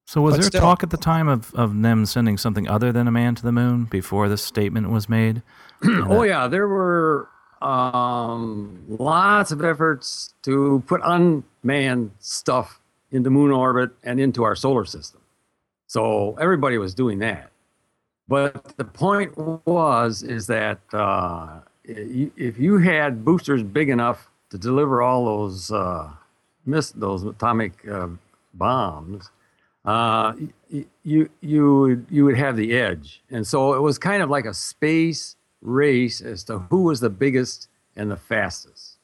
So 0.06 0.20
was 0.20 0.34
But 0.34 0.40
there 0.42 0.48
still- 0.50 0.60
talk 0.60 0.82
at 0.82 0.90
the 0.90 0.96
time 0.98 1.28
of, 1.28 1.54
of 1.54 1.80
them 1.80 2.04
sending 2.04 2.36
something 2.36 2.68
other 2.68 2.92
than 2.92 3.08
a 3.08 3.10
man 3.10 3.34
to 3.36 3.42
the 3.42 3.52
moon 3.52 3.84
before 3.84 4.28
this 4.28 4.42
statement 4.42 4.90
was 4.90 5.08
made? 5.08 5.42
oh 5.84 6.22
yeah, 6.22 6.46
there 6.46 6.68
were 6.68 7.28
um, 7.62 8.82
lots 8.88 9.50
of 9.50 9.64
efforts 9.64 10.34
to 10.42 10.82
put 10.86 11.00
unmanned 11.04 12.10
stuff 12.20 12.80
into 13.10 13.30
moon 13.30 13.50
orbit 13.50 13.90
and 14.02 14.20
into 14.20 14.42
our 14.44 14.54
solar 14.54 14.84
system. 14.84 15.20
So 15.86 16.36
everybody 16.40 16.76
was 16.78 16.94
doing 16.94 17.18
that. 17.20 17.50
But 18.26 18.76
the 18.76 18.84
point 18.84 19.36
was 19.66 20.22
is 20.22 20.46
that 20.46 20.80
uh, 20.92 21.60
if 21.84 22.58
you 22.58 22.78
had 22.78 23.24
boosters 23.24 23.62
big 23.62 23.90
enough 23.90 24.30
to 24.50 24.58
deliver 24.58 25.02
all 25.02 25.24
those 25.24 25.70
uh, 25.70 26.10
miss 26.64 26.90
those 26.92 27.24
atomic 27.24 27.86
uh, 27.86 28.08
bombs, 28.54 29.30
uh, 29.84 30.32
you 31.02 31.28
you 31.42 31.78
would 31.80 32.06
you 32.10 32.24
would 32.24 32.36
have 32.36 32.56
the 32.56 32.72
edge, 32.72 33.22
and 33.30 33.46
so 33.46 33.74
it 33.74 33.80
was 33.80 33.98
kind 33.98 34.22
of 34.22 34.30
like 34.30 34.46
a 34.46 34.54
space 34.54 35.36
race 35.60 36.20
as 36.22 36.44
to 36.44 36.60
who 36.70 36.82
was 36.84 37.00
the 37.00 37.10
biggest 37.10 37.68
and 37.96 38.10
the 38.10 38.16
fastest, 38.16 38.96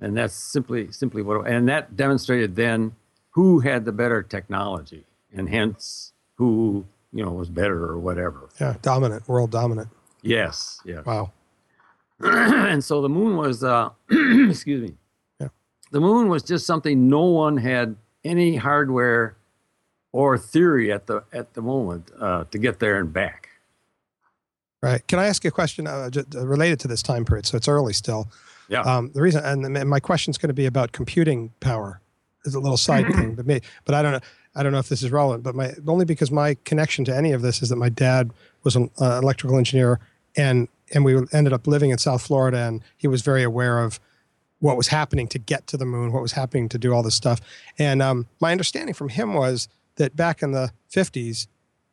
and 0.00 0.16
that's 0.16 0.34
simply 0.34 0.90
simply 0.90 1.22
what 1.22 1.46
and 1.46 1.68
that 1.68 1.96
demonstrated 1.96 2.56
then 2.56 2.92
who 3.30 3.60
had 3.60 3.84
the 3.84 3.92
better 3.92 4.22
technology, 4.22 5.04
and 5.32 5.48
hence 5.48 6.12
who 6.36 6.84
you 7.14 7.24
know 7.24 7.30
was 7.32 7.48
better 7.48 7.84
or 7.84 7.98
whatever. 7.98 8.48
Yeah. 8.60 8.74
Dominant. 8.82 9.26
World 9.28 9.50
dominant. 9.50 9.88
Yes, 10.22 10.80
yeah. 10.84 11.00
Wow. 11.06 11.32
and 12.20 12.82
so 12.84 13.00
the 13.00 13.08
moon 13.08 13.36
was 13.36 13.64
uh 13.64 13.90
excuse 14.10 14.82
me 14.90 14.94
Yeah. 15.40 15.48
the 15.90 16.00
moon 16.00 16.28
was 16.28 16.42
just 16.42 16.66
something 16.66 17.08
no 17.08 17.22
one 17.24 17.56
had 17.56 17.96
any 18.24 18.56
hardware 18.56 19.36
or 20.12 20.38
theory 20.38 20.92
at 20.92 21.06
the 21.06 21.24
at 21.32 21.54
the 21.54 21.62
moment 21.62 22.10
uh, 22.20 22.44
to 22.50 22.58
get 22.58 22.78
there 22.78 22.98
and 22.98 23.12
back 23.12 23.48
Right. 24.82 25.06
Can 25.08 25.18
I 25.18 25.24
ask 25.28 25.42
you 25.44 25.48
a 25.48 25.50
question 25.50 25.86
uh, 25.86 26.10
uh, 26.14 26.46
related 26.46 26.78
to 26.80 26.88
this 26.88 27.02
time 27.02 27.24
period? 27.24 27.46
So 27.46 27.56
it's 27.56 27.68
early 27.68 27.94
still. 27.94 28.28
Yeah. 28.68 28.82
Um, 28.82 29.10
the 29.14 29.22
reason, 29.22 29.42
and, 29.42 29.64
and 29.78 29.88
my 29.88 29.98
question 29.98 30.30
is 30.30 30.36
going 30.36 30.48
to 30.50 30.54
be 30.54 30.66
about 30.66 30.92
computing 30.92 31.52
power. 31.60 32.02
Is 32.44 32.54
a 32.54 32.60
little 32.60 32.76
side 32.76 33.06
thing, 33.14 33.34
but 33.34 33.46
me, 33.46 33.60
but 33.86 33.94
I 33.94 34.02
don't 34.02 34.12
know. 34.12 34.20
I 34.54 34.62
don't 34.62 34.72
know 34.72 34.78
if 34.78 34.88
this 34.88 35.02
is 35.02 35.10
relevant, 35.10 35.42
but 35.42 35.54
my 35.54 35.72
only 35.86 36.04
because 36.04 36.30
my 36.30 36.56
connection 36.64 37.04
to 37.06 37.16
any 37.16 37.32
of 37.32 37.42
this 37.42 37.62
is 37.62 37.68
that 37.70 37.76
my 37.76 37.88
dad 37.88 38.30
was 38.62 38.76
an 38.76 38.90
uh, 39.00 39.18
electrical 39.22 39.58
engineer, 39.58 39.98
and 40.36 40.68
and 40.92 41.04
we 41.04 41.16
ended 41.32 41.52
up 41.52 41.66
living 41.66 41.90
in 41.90 41.98
South 41.98 42.22
Florida, 42.22 42.58
and 42.58 42.82
he 42.96 43.08
was 43.08 43.22
very 43.22 43.42
aware 43.42 43.80
of 43.80 43.98
what 44.60 44.76
was 44.76 44.88
happening 44.88 45.26
to 45.28 45.38
get 45.38 45.66
to 45.66 45.76
the 45.76 45.84
moon, 45.84 46.12
what 46.12 46.22
was 46.22 46.32
happening 46.32 46.68
to 46.70 46.78
do 46.78 46.94
all 46.94 47.02
this 47.02 47.14
stuff. 47.14 47.40
And 47.78 48.00
um, 48.00 48.26
my 48.40 48.52
understanding 48.52 48.94
from 48.94 49.08
him 49.10 49.34
was 49.34 49.68
that 49.96 50.16
back 50.16 50.42
in 50.42 50.52
the 50.52 50.70
50s, 50.90 51.48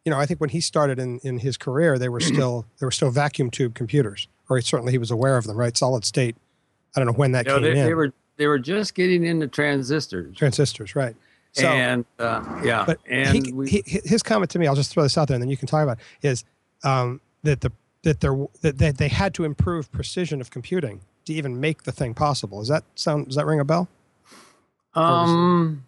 you 0.06 0.12
know, 0.12 0.18
I 0.18 0.26
think 0.26 0.40
when 0.40 0.52
he 0.52 0.62
started 0.62 0.98
in, 0.98 1.20
in 1.20 1.40
his 1.40 1.58
career, 1.58 1.98
they 2.00 2.10
were 2.10 2.20
still 2.22 2.66
there 2.80 2.88
were 2.88 2.92
still 2.92 3.10
vacuum 3.12 3.50
tube 3.50 3.74
computers, 3.74 4.28
or 4.50 4.62
certainly 4.62 4.92
he 4.92 4.98
was 4.98 5.12
aware 5.12 5.38
of 5.38 5.46
them, 5.46 5.58
right? 5.58 5.76
Solid 5.76 6.06
state. 6.06 6.36
I 6.96 7.00
don't 7.00 7.08
know 7.08 7.14
when 7.18 7.32
that 7.32 7.46
You 7.46 7.52
know, 7.54 7.58
came 7.60 7.74
they, 7.74 7.80
in. 7.80 7.86
they 7.88 7.94
were 7.94 8.14
they 8.38 8.48
were 8.48 8.60
just 8.60 8.96
getting 8.96 9.24
into 9.24 9.48
transistors. 9.48 10.36
transistors, 10.36 10.96
right? 10.96 11.16
So, 11.54 11.68
and 11.68 12.06
uh, 12.18 12.62
yeah, 12.64 12.86
but 12.88 13.00
and 13.10 13.46
he, 13.46 13.52
we, 13.52 13.70
he, 13.70 13.84
his 14.06 14.24
comment 14.24 14.50
to 14.52 14.60
me, 14.60 14.68
I'll 14.68 14.76
just 14.76 14.92
throw 14.94 15.04
this 15.04 15.18
out 15.18 15.28
there, 15.28 15.36
and 15.36 15.42
then 15.42 15.50
you 15.50 15.58
can 15.58 15.68
talk 15.68 15.84
about 15.84 15.98
it, 16.22 16.28
is 16.28 16.46
um, 16.84 17.20
that 17.44 17.60
the 17.62 17.72
that 18.04 18.22
there 18.22 18.38
that 18.62 18.78
they, 18.78 18.92
they 18.92 19.08
had 19.10 19.34
to 19.34 19.44
improve 19.44 19.92
precision 19.92 20.40
of 20.40 20.50
computing 20.50 21.02
to 21.26 21.34
even 21.34 21.60
make 21.60 21.84
the 21.84 21.92
thing 21.92 22.14
possible. 22.14 22.60
Does 22.60 22.70
that 22.70 22.84
sound? 22.96 23.28
Does 23.28 23.36
that 23.36 23.46
ring 23.46 23.60
a 23.60 23.66
bell? 23.66 23.90
um, 24.94 25.84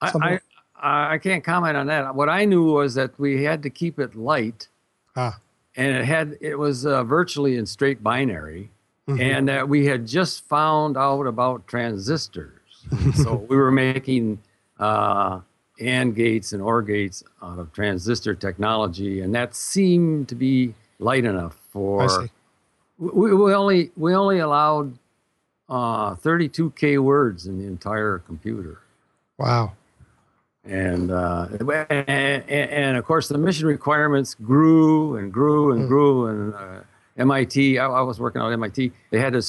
I, 0.00 0.40
I 0.80 1.14
I 1.14 1.18
can't 1.18 1.42
comment 1.44 1.76
on 1.76 1.86
that. 1.86 2.14
What 2.14 2.28
I 2.28 2.44
knew 2.44 2.64
was 2.72 2.94
that 2.94 3.18
we 3.18 3.44
had 3.44 3.62
to 3.62 3.70
keep 3.70 3.98
it 3.98 4.14
light, 4.14 4.68
Ah. 5.16 5.38
and 5.76 5.96
it 5.96 6.04
had 6.04 6.36
it 6.40 6.58
was 6.58 6.84
uh, 6.84 7.04
virtually 7.04 7.56
in 7.56 7.64
straight 7.66 8.02
binary, 8.02 8.70
Mhm. 9.08 9.20
and 9.20 9.48
that 9.48 9.68
we 9.68 9.86
had 9.86 10.06
just 10.06 10.46
found 10.48 10.96
out 10.96 11.26
about 11.26 11.66
transistors. 11.68 12.55
so 13.14 13.36
we 13.48 13.56
were 13.56 13.70
making 13.72 14.38
uh, 14.78 15.40
AND 15.80 16.14
gates 16.14 16.52
and 16.52 16.62
OR 16.62 16.82
gates 16.82 17.22
out 17.42 17.58
of 17.58 17.72
transistor 17.72 18.34
technology, 18.34 19.20
and 19.20 19.34
that 19.34 19.54
seemed 19.54 20.28
to 20.28 20.34
be 20.34 20.74
light 20.98 21.24
enough 21.24 21.56
for. 21.70 22.02
I 22.02 22.06
see. 22.06 22.30
We, 22.98 23.34
we 23.34 23.52
only 23.54 23.90
we 23.96 24.14
only 24.14 24.38
allowed 24.38 24.96
uh, 25.68 26.14
32k 26.14 26.98
words 26.98 27.46
in 27.46 27.58
the 27.58 27.66
entire 27.66 28.20
computer, 28.20 28.78
Wow. 29.38 29.72
and, 30.64 31.10
uh, 31.10 31.48
and 31.90 32.48
and 32.48 32.96
of 32.96 33.04
course 33.04 33.28
the 33.28 33.36
mission 33.36 33.66
requirements 33.66 34.34
grew 34.34 35.16
and 35.16 35.30
grew 35.32 35.72
and 35.72 35.82
Hmm. 35.82 35.88
grew. 35.88 36.26
And 36.26 36.54
uh, 36.54 36.80
MIT, 37.18 37.78
I, 37.78 37.86
I 37.86 38.00
was 38.00 38.18
working 38.18 38.40
on 38.40 38.52
MIT. 38.52 38.92
They 39.10 39.18
had 39.20 39.32
to 39.34 39.42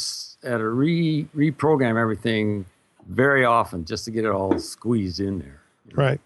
had 0.43 0.57
to 0.57 0.69
re 0.69 1.25
reprogram 1.35 1.97
everything 1.99 2.65
very 3.07 3.45
often 3.45 3.85
just 3.85 4.05
to 4.05 4.11
get 4.11 4.25
it 4.25 4.31
all 4.31 4.57
squeezed 4.59 5.19
in 5.19 5.39
there. 5.39 5.61
Right. 5.93 6.19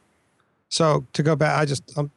So 0.70 1.06
to 1.14 1.24
go 1.24 1.36
back, 1.36 1.60
I 1.60 1.66
just 1.66 1.98
um, 1.98 2.12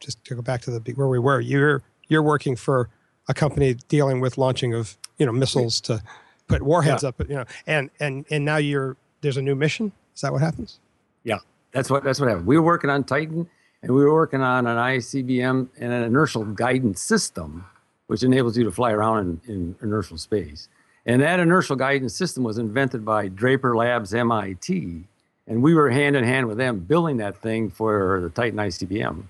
just 0.00 0.24
to 0.24 0.34
go 0.34 0.42
back 0.42 0.62
to 0.62 0.70
the 0.70 0.92
where 0.92 1.08
we 1.08 1.18
were. 1.18 1.40
You're 1.40 1.82
you're 2.08 2.22
working 2.22 2.56
for 2.56 2.88
a 3.28 3.34
company 3.34 3.74
dealing 3.88 4.20
with 4.20 4.38
launching 4.38 4.74
of 4.74 4.96
you 5.18 5.26
know 5.26 5.32
missiles 5.32 5.80
to 5.82 6.02
put 6.48 6.62
warheads 6.62 7.04
up, 7.04 7.20
you 7.28 7.36
know, 7.36 7.44
and 7.66 7.90
and 8.00 8.24
and 8.30 8.44
now 8.44 8.56
you're 8.56 8.96
there's 9.20 9.36
a 9.36 9.42
new 9.42 9.54
mission. 9.54 9.92
Is 10.14 10.22
that 10.22 10.32
what 10.32 10.42
happens? 10.42 10.80
Yeah, 11.24 11.38
that's 11.72 11.90
what 11.90 12.04
that's 12.04 12.20
what 12.20 12.28
happened. 12.28 12.46
We 12.46 12.56
were 12.56 12.64
working 12.64 12.90
on 12.90 13.04
Titan, 13.04 13.48
and 13.82 13.92
we 13.92 14.04
were 14.04 14.12
working 14.12 14.40
on 14.40 14.66
an 14.66 14.76
ICBM 14.76 15.68
and 15.78 15.92
an 15.92 16.02
inertial 16.02 16.44
guidance 16.44 17.00
system, 17.00 17.64
which 18.06 18.22
enables 18.22 18.56
you 18.56 18.64
to 18.64 18.72
fly 18.72 18.92
around 18.92 19.40
in, 19.46 19.54
in 19.54 19.76
inertial 19.82 20.18
space. 20.18 20.68
And 21.04 21.20
that 21.22 21.40
inertial 21.40 21.76
guidance 21.76 22.14
system 22.14 22.44
was 22.44 22.58
invented 22.58 23.04
by 23.04 23.28
Draper 23.28 23.76
Labs 23.76 24.14
MIT, 24.14 25.04
and 25.48 25.62
we 25.62 25.74
were 25.74 25.90
hand 25.90 26.14
in 26.14 26.24
hand 26.24 26.46
with 26.46 26.58
them 26.58 26.80
building 26.80 27.16
that 27.16 27.36
thing 27.38 27.70
for 27.70 28.20
the 28.22 28.30
Titan 28.30 28.58
ICBM. 28.58 29.24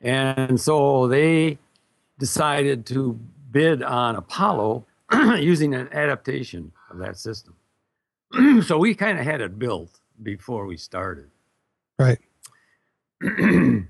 And 0.00 0.60
so 0.60 1.06
they 1.06 1.58
decided 2.18 2.86
to 2.86 3.18
bid 3.52 3.82
on 3.82 4.16
Apollo 4.16 4.84
using 5.38 5.74
an 5.74 5.88
adaptation 5.92 6.72
of 6.90 6.98
that 6.98 7.16
system. 7.16 7.54
so 8.62 8.78
we 8.78 8.94
kind 8.94 9.18
of 9.18 9.24
had 9.24 9.40
it 9.40 9.58
built 9.58 10.00
before 10.22 10.66
we 10.66 10.76
started 10.76 11.30
Right. 12.02 12.18
and, 13.20 13.88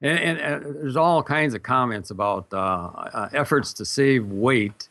and, 0.00 0.38
and 0.38 0.64
there's 0.76 0.96
all 0.96 1.22
kinds 1.22 1.54
of 1.54 1.62
comments 1.62 2.10
about 2.10 2.46
uh, 2.52 2.56
uh, 2.56 3.28
efforts 3.32 3.74
to 3.74 3.84
save 3.84 4.26
weight, 4.26 4.88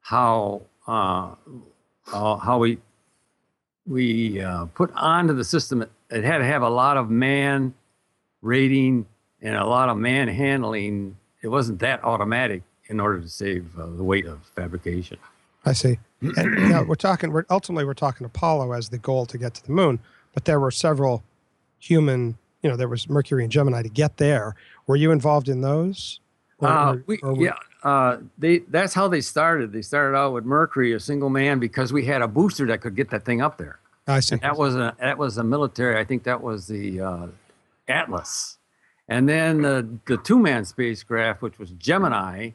how 0.00 0.62
uh, 0.86 1.34
uh, 2.12 2.36
how 2.36 2.58
we 2.58 2.78
we 3.86 4.40
uh, 4.40 4.66
put 4.66 4.90
onto 4.94 5.34
the 5.34 5.44
system. 5.44 5.82
It, 5.82 5.90
it 6.10 6.24
had 6.24 6.38
to 6.38 6.44
have 6.44 6.62
a 6.62 6.68
lot 6.68 6.96
of 6.96 7.10
man 7.10 7.74
rating 8.42 9.06
and 9.42 9.56
a 9.56 9.66
lot 9.66 9.88
of 9.88 9.96
man 9.96 10.28
handling. 10.28 11.16
It 11.42 11.48
wasn't 11.48 11.80
that 11.80 12.02
automatic 12.04 12.62
in 12.88 13.00
order 13.00 13.20
to 13.20 13.28
save 13.28 13.66
uh, 13.78 13.86
the 13.86 14.04
weight 14.04 14.26
of 14.26 14.40
fabrication. 14.54 15.18
I 15.64 15.72
see. 15.72 15.98
And 16.36 16.88
we're 16.88 16.94
talking. 16.94 17.32
We're 17.32 17.44
ultimately 17.50 17.84
we're 17.84 17.94
talking 17.94 18.24
Apollo 18.24 18.72
as 18.72 18.88
the 18.88 18.98
goal 18.98 19.26
to 19.26 19.38
get 19.38 19.54
to 19.54 19.64
the 19.66 19.72
moon, 19.72 19.98
but 20.32 20.44
there 20.44 20.60
were 20.60 20.70
several 20.70 21.22
human. 21.78 22.36
You 22.62 22.70
know, 22.70 22.76
there 22.76 22.88
was 22.88 23.08
Mercury 23.10 23.42
and 23.42 23.52
Gemini 23.52 23.82
to 23.82 23.90
get 23.90 24.16
there. 24.16 24.54
Were 24.86 24.96
you 24.96 25.10
involved 25.10 25.48
in 25.50 25.60
those? 25.60 26.20
Or- 26.58 26.68
Uh, 26.68 26.96
we, 27.06 27.18
or 27.18 27.36
yeah, 27.36 27.52
uh, 27.84 28.16
they 28.38 28.58
that's 28.60 28.94
how 28.94 29.08
they 29.08 29.20
started. 29.20 29.72
They 29.72 29.82
started 29.82 30.16
out 30.16 30.32
with 30.32 30.44
Mercury, 30.44 30.92
a 30.94 31.00
single 31.00 31.28
man, 31.28 31.60
because 31.60 31.92
we 31.92 32.06
had 32.06 32.22
a 32.22 32.28
booster 32.28 32.66
that 32.66 32.80
could 32.80 32.96
get 32.96 33.10
that 33.10 33.24
thing 33.26 33.42
up 33.42 33.58
there. 33.58 33.78
I 34.06 34.20
see. 34.20 34.34
And 34.34 34.42
that 34.42 34.56
was 34.56 34.74
a 34.74 34.96
that 34.98 35.18
was 35.18 35.36
a 35.36 35.44
military. 35.44 35.98
I 35.98 36.04
think 36.04 36.24
that 36.24 36.42
was 36.42 36.66
the 36.66 37.00
uh, 37.00 37.26
Atlas, 37.86 38.56
and 39.06 39.28
then 39.28 39.62
the 39.62 39.86
the 40.06 40.16
two 40.16 40.38
man 40.38 40.64
spacecraft, 40.64 41.42
which 41.42 41.58
was 41.58 41.70
Gemini, 41.72 42.50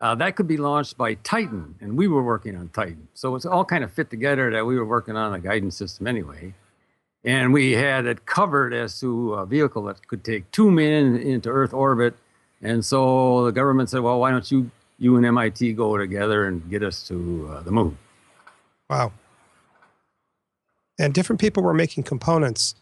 uh, 0.00 0.14
that 0.14 0.36
could 0.36 0.46
be 0.46 0.56
launched 0.56 0.96
by 0.96 1.14
Titan, 1.14 1.74
and 1.80 1.96
we 1.96 2.06
were 2.06 2.22
working 2.22 2.56
on 2.56 2.68
Titan. 2.68 3.08
So 3.14 3.34
it's 3.34 3.46
all 3.46 3.64
kind 3.64 3.82
of 3.82 3.92
fit 3.92 4.10
together 4.10 4.48
that 4.52 4.64
we 4.64 4.76
were 4.76 4.86
working 4.86 5.16
on 5.16 5.34
a 5.34 5.40
guidance 5.40 5.76
system 5.76 6.06
anyway, 6.06 6.54
and 7.24 7.52
we 7.52 7.72
had 7.72 8.06
it 8.06 8.26
covered 8.26 8.72
as 8.72 9.00
to 9.00 9.34
a 9.34 9.44
vehicle 9.44 9.82
that 9.84 10.06
could 10.06 10.22
take 10.22 10.48
two 10.52 10.70
men 10.70 11.16
into 11.16 11.48
Earth 11.48 11.74
orbit, 11.74 12.14
and 12.62 12.84
so 12.84 13.44
the 13.44 13.52
government 13.52 13.90
said, 13.90 14.00
well, 14.00 14.20
why 14.20 14.30
don't 14.30 14.50
you 14.50 14.70
you 14.98 15.16
and 15.16 15.24
MIT 15.24 15.74
go 15.74 15.96
together 15.96 16.46
and 16.46 16.68
get 16.68 16.82
us 16.82 17.06
to 17.08 17.48
uh, 17.52 17.62
the 17.62 17.70
moon? 17.70 17.96
Wow. 18.90 19.12
And 20.98 21.14
different 21.14 21.40
people 21.40 21.62
were 21.62 21.74
making 21.74 22.02
components. 22.02 22.74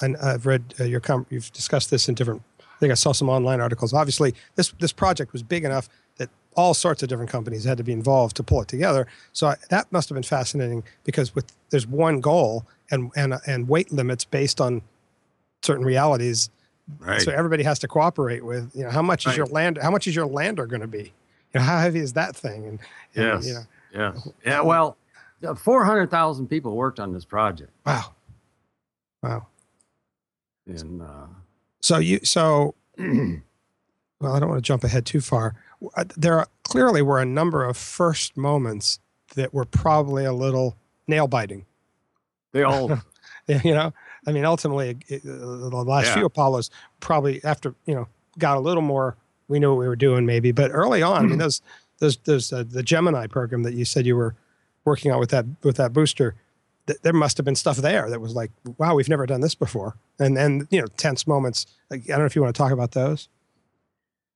And 0.00 0.16
I've 0.18 0.46
read 0.46 0.74
uh, 0.78 0.84
your 0.84 1.00
com- 1.00 1.26
you've 1.30 1.52
discussed 1.52 1.90
this 1.90 2.08
in 2.08 2.14
different. 2.14 2.42
I 2.60 2.78
think 2.78 2.90
I 2.90 2.94
saw 2.94 3.12
some 3.12 3.28
online 3.28 3.60
articles. 3.60 3.92
Obviously, 3.92 4.34
this 4.56 4.72
this 4.80 4.92
project 4.92 5.32
was 5.32 5.42
big 5.42 5.64
enough 5.64 5.88
that 6.16 6.30
all 6.56 6.74
sorts 6.74 7.02
of 7.02 7.08
different 7.08 7.30
companies 7.30 7.64
had 7.64 7.78
to 7.78 7.84
be 7.84 7.92
involved 7.92 8.36
to 8.36 8.42
pull 8.42 8.62
it 8.62 8.68
together. 8.68 9.06
So 9.32 9.48
I, 9.48 9.56
that 9.70 9.90
must 9.92 10.08
have 10.08 10.14
been 10.14 10.24
fascinating 10.24 10.82
because 11.04 11.34
with 11.34 11.46
there's 11.70 11.86
one 11.86 12.20
goal 12.20 12.66
and 12.90 13.10
and 13.16 13.34
and 13.46 13.68
weight 13.68 13.92
limits 13.92 14.24
based 14.24 14.60
on 14.60 14.82
certain 15.62 15.84
realities. 15.84 16.50
Right. 16.98 17.20
So 17.22 17.32
everybody 17.32 17.62
has 17.62 17.78
to 17.80 17.88
cooperate 17.88 18.44
with. 18.44 18.70
You 18.74 18.84
know, 18.84 18.90
how 18.90 19.02
much 19.02 19.26
is 19.26 19.36
your 19.36 19.46
land? 19.46 19.78
How 19.80 19.90
much 19.90 20.06
is 20.06 20.14
your 20.14 20.26
lander 20.26 20.66
going 20.66 20.82
to 20.82 20.86
be? 20.86 21.12
You 21.52 21.60
know, 21.60 21.62
how 21.62 21.78
heavy 21.78 22.00
is 22.00 22.12
that 22.14 22.36
thing? 22.36 22.66
And, 22.66 22.78
and 23.14 23.42
Yes. 23.42 23.46
you 23.46 23.54
know, 23.54 23.60
Yeah. 23.94 24.12
Yeah. 24.44 24.60
Well, 24.60 24.96
four 25.56 25.84
hundred 25.84 26.10
thousand 26.10 26.48
people 26.48 26.76
worked 26.76 27.00
on 27.00 27.12
this 27.12 27.24
project, 27.24 27.70
wow, 27.86 28.14
wow. 29.22 29.46
and 30.66 31.02
uh, 31.02 31.26
So 31.80 31.98
you 31.98 32.20
so 32.22 32.74
well, 32.98 34.32
I 34.34 34.40
don't 34.40 34.48
want 34.48 34.58
to 34.58 34.66
jump 34.66 34.84
ahead 34.84 35.06
too 35.06 35.20
far. 35.20 35.54
Uh, 35.96 36.04
There 36.16 36.38
are, 36.38 36.48
clearly 36.64 37.02
were 37.02 37.18
a 37.20 37.26
number 37.26 37.64
of 37.64 37.76
first 37.76 38.36
moments 38.36 38.98
that 39.34 39.52
were 39.52 39.64
probably 39.66 40.24
a 40.24 40.32
little 40.32 40.76
nail 41.06 41.28
biting. 41.28 41.66
they 42.52 42.62
all 42.62 42.88
You 43.46 43.74
know, 43.74 43.92
I 44.26 44.32
mean, 44.32 44.44
ultimately, 44.44 44.96
it, 45.08 45.22
uh, 45.24 45.28
the 45.68 45.84
last 45.86 46.06
Yeah. 46.06 46.14
few 46.14 46.24
Apollos 46.26 46.70
probably 47.00 47.42
after 47.44 47.74
you 47.86 47.94
know 47.94 48.08
got 48.38 48.56
a 48.56 48.60
little 48.60 48.82
more. 48.82 49.16
We 49.46 49.58
knew 49.58 49.70
what 49.72 49.78
we 49.80 49.86
were 49.88 49.96
doing, 49.96 50.24
maybe, 50.24 50.52
but 50.52 50.70
early 50.72 51.02
on, 51.02 51.24
I 51.24 51.26
mean, 51.28 51.38
those 51.38 51.60
those 51.98 52.16
those 52.24 52.50
uh, 52.52 52.64
the 52.66 52.82
Gemini 52.82 53.26
program 53.26 53.62
that 53.64 53.74
you 53.74 53.84
said 53.84 54.06
you 54.06 54.16
were 54.16 54.34
working 54.86 55.12
on 55.12 55.20
with 55.20 55.28
that 55.30 55.44
with 55.62 55.76
that 55.76 55.92
booster. 55.92 56.34
Th- 56.86 56.98
there 57.02 57.12
must 57.12 57.36
have 57.36 57.44
been 57.44 57.54
stuff 57.54 57.76
there 57.76 58.08
that 58.08 58.20
was 58.22 58.34
like, 58.34 58.50
wow, 58.78 58.94
we've 58.94 59.08
never 59.08 59.26
done 59.26 59.42
this 59.42 59.54
before, 59.54 59.96
and 60.18 60.38
and 60.38 60.66
you 60.70 60.80
know, 60.80 60.86
tense 60.96 61.26
moments. 61.26 61.66
Like, 61.90 62.04
I 62.04 62.12
don't 62.12 62.20
know 62.20 62.24
if 62.24 62.34
you 62.34 62.40
want 62.42 62.54
to 62.54 62.58
talk 62.58 62.72
about 62.72 62.92
those. 62.92 63.28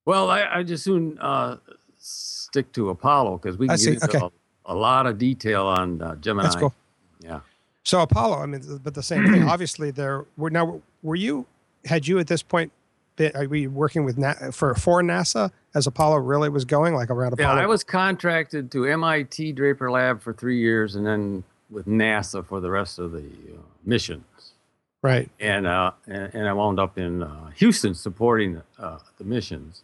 well, 0.05 0.29
I, 0.31 0.43
I 0.59 0.63
just 0.63 0.85
soon 0.85 1.19
uh, 1.21 1.57
stick 1.99 2.71
to 2.73 2.91
Apollo 2.91 3.39
because 3.39 3.57
we 3.59 3.67
I 3.67 3.73
can 3.73 3.79
see. 3.79 3.93
get 3.95 4.03
into 4.03 4.17
Okay. 4.25 4.35
a, 4.67 4.73
a 4.73 4.75
lot 4.75 5.07
of 5.07 5.17
detail 5.19 5.67
on 5.67 6.03
uh, 6.03 6.15
Gemini. 6.17 6.43
That's 6.45 6.57
cool. 6.57 6.75
Yeah. 7.21 7.41
So 7.89 8.03
Apollo, 8.03 8.43
I 8.43 8.45
mean, 8.45 8.81
but 8.85 8.93
the 8.93 9.03
same 9.03 9.33
thing. 9.33 9.43
Obviously, 9.49 9.91
there 9.91 10.27
were 10.37 10.51
now. 10.51 10.83
Were 11.03 11.17
you 11.17 11.47
had 11.87 12.07
you 12.07 12.19
at 12.19 12.27
this 12.27 12.43
point? 12.43 12.71
Been, 13.17 13.35
are 13.35 13.49
we 13.49 13.67
working 13.67 14.05
with 14.05 14.19
Na- 14.19 14.51
for 14.53 14.75
for 14.75 15.01
NASA 15.03 15.51
as 15.75 15.87
Apollo 15.87 16.19
really 16.19 16.51
was 16.51 16.67
going, 16.67 16.95
like 16.95 17.09
around 17.09 17.33
Apollo? 17.33 17.55
Yeah? 17.55 17.63
I 17.63 17.67
was 17.67 17.83
contracted 17.83 18.71
to 18.73 18.85
MIT 18.85 19.53
Draper 19.53 19.91
Lab 19.91 20.21
for 20.21 20.35
three 20.35 20.61
years, 20.61 20.97
and 20.97 21.07
then 21.07 21.45
with 21.71 21.87
NASA 21.87 22.45
for 22.45 22.61
the 22.61 22.71
rest 22.71 22.99
of 22.99 23.13
the 23.13 23.21
uh, 23.21 23.63
missions. 23.87 24.53
right. 25.01 25.31
and 25.41 25.67
uh, 25.67 25.93
and, 26.07 26.35
and 26.35 26.47
I 26.47 26.53
wound 26.53 26.79
up 26.79 26.99
in 26.99 27.23
uh, 27.23 27.47
Houston 27.57 27.95
supporting 27.95 28.61
uh, 28.79 28.99
the 29.17 29.25
missions. 29.25 29.83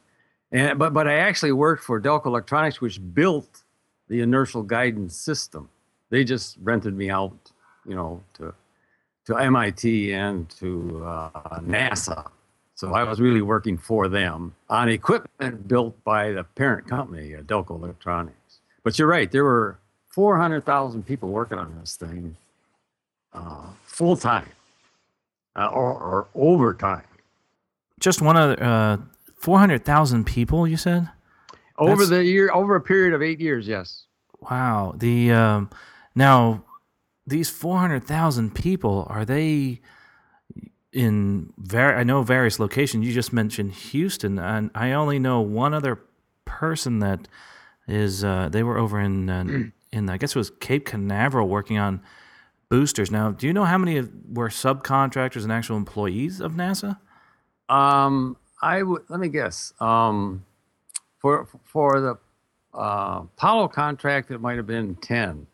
And 0.53 0.79
but 0.79 0.93
but 0.93 1.09
I 1.09 1.15
actually 1.15 1.53
worked 1.53 1.83
for 1.83 1.99
Delco 2.03 2.27
Electronics, 2.27 2.83
which 2.83 3.01
built 3.15 3.63
the 4.09 4.21
inertial 4.21 4.63
guidance 4.63 5.17
system. 5.17 5.71
They 6.11 6.23
just 6.23 6.59
rented 6.63 6.95
me 6.95 7.09
out, 7.09 7.44
you 7.87 7.95
know, 7.95 8.23
to 8.35 8.55
to 9.27 9.37
MIT 9.37 10.13
and 10.13 10.49
to 10.51 11.03
uh, 11.05 11.61
NASA. 11.61 12.31
So 12.75 12.93
I 12.93 13.05
was 13.05 13.21
really 13.21 13.41
working 13.41 13.79
for 13.79 14.09
them 14.09 14.55
on 14.69 14.89
equipment 14.89 15.67
built 15.67 16.03
by 16.05 16.33
the 16.33 16.45
parent 16.45 16.87
company, 16.89 17.35
uh, 17.35 17.41
Delco 17.43 17.71
Electronics. 17.71 18.59
But 18.83 18.99
you're 18.99 19.09
right, 19.09 19.31
there 19.31 19.45
were 19.45 19.79
400,000 20.09 21.07
people 21.07 21.31
working 21.31 21.59
on 21.59 21.75
this 21.81 21.97
thing 21.97 22.37
uh, 23.33 23.67
full 23.85 24.17
time 24.17 24.49
uh, 25.57 25.69
or, 25.69 25.93
or 25.95 26.27
overtime. 26.35 27.05
Just 28.01 28.21
one 28.21 28.37
other 28.37 28.63
uh, 28.63 28.97
four 29.37 29.59
hundred 29.59 29.85
thousand 29.85 30.25
people. 30.25 30.67
You 30.67 30.77
said. 30.77 31.09
Over 31.79 32.05
That's- 32.05 32.09
the 32.11 32.25
year, 32.25 32.53
over 32.53 32.77
a 32.77 32.81
period 32.81 33.15
of 33.15 33.23
eight 33.23 33.41
years, 33.41 33.67
yes. 33.67 34.05
Wow. 34.51 34.95
The 34.99 35.33
um, 35.33 35.71
now 36.15 36.63
these 37.27 37.51
four 37.51 37.79
hundred 37.79 38.05
thousand 38.05 38.55
people 38.55 39.07
are 39.09 39.25
they 39.25 39.81
in 40.93 41.53
very? 41.59 41.95
I 41.95 42.05
know 42.05 42.23
various 42.23 42.59
locations. 42.59 43.07
You 43.07 43.13
just 43.13 43.33
mentioned 43.33 43.73
Houston, 43.73 44.39
and 44.39 44.71
I 44.75 44.93
only 44.93 45.19
know 45.19 45.41
one 45.41 45.75
other 45.75 46.01
person 46.45 47.01
that 47.01 47.29
is. 47.89 48.25
Uh, 48.25 48.49
they 48.51 48.63
were 48.63 48.79
over 48.79 49.01
in 49.01 49.29
uh, 49.29 49.45
in 49.93 50.09
I 50.09 50.17
guess 50.17 50.31
it 50.31 50.39
was 50.39 50.51
Cape 50.61 50.87
Canaveral 50.87 51.49
working 51.49 51.79
on 51.79 52.01
boosters. 52.69 53.11
Now, 53.11 53.31
do 53.33 53.47
you 53.47 53.53
know 53.53 53.65
how 53.65 53.79
many 53.79 54.07
were 54.33 54.49
subcontractors 54.49 55.43
and 55.43 55.53
actual 55.53 55.77
employees 55.77 56.41
of 56.41 56.53
NASA? 56.53 56.99
Um, 57.69 58.37
I 58.63 58.83
would 58.83 59.03
let 59.09 59.21
me 59.21 59.29
guess. 59.29 59.73
Um, 59.81 60.45
for 61.19 61.49
for 61.65 62.01
the 62.01 62.19
uh, 62.79 63.23
Apollo 63.37 63.69
contract, 63.69 64.31
it 64.31 64.41
might 64.41 64.59
have 64.59 64.67
been 64.67 64.95
ten 64.97 65.47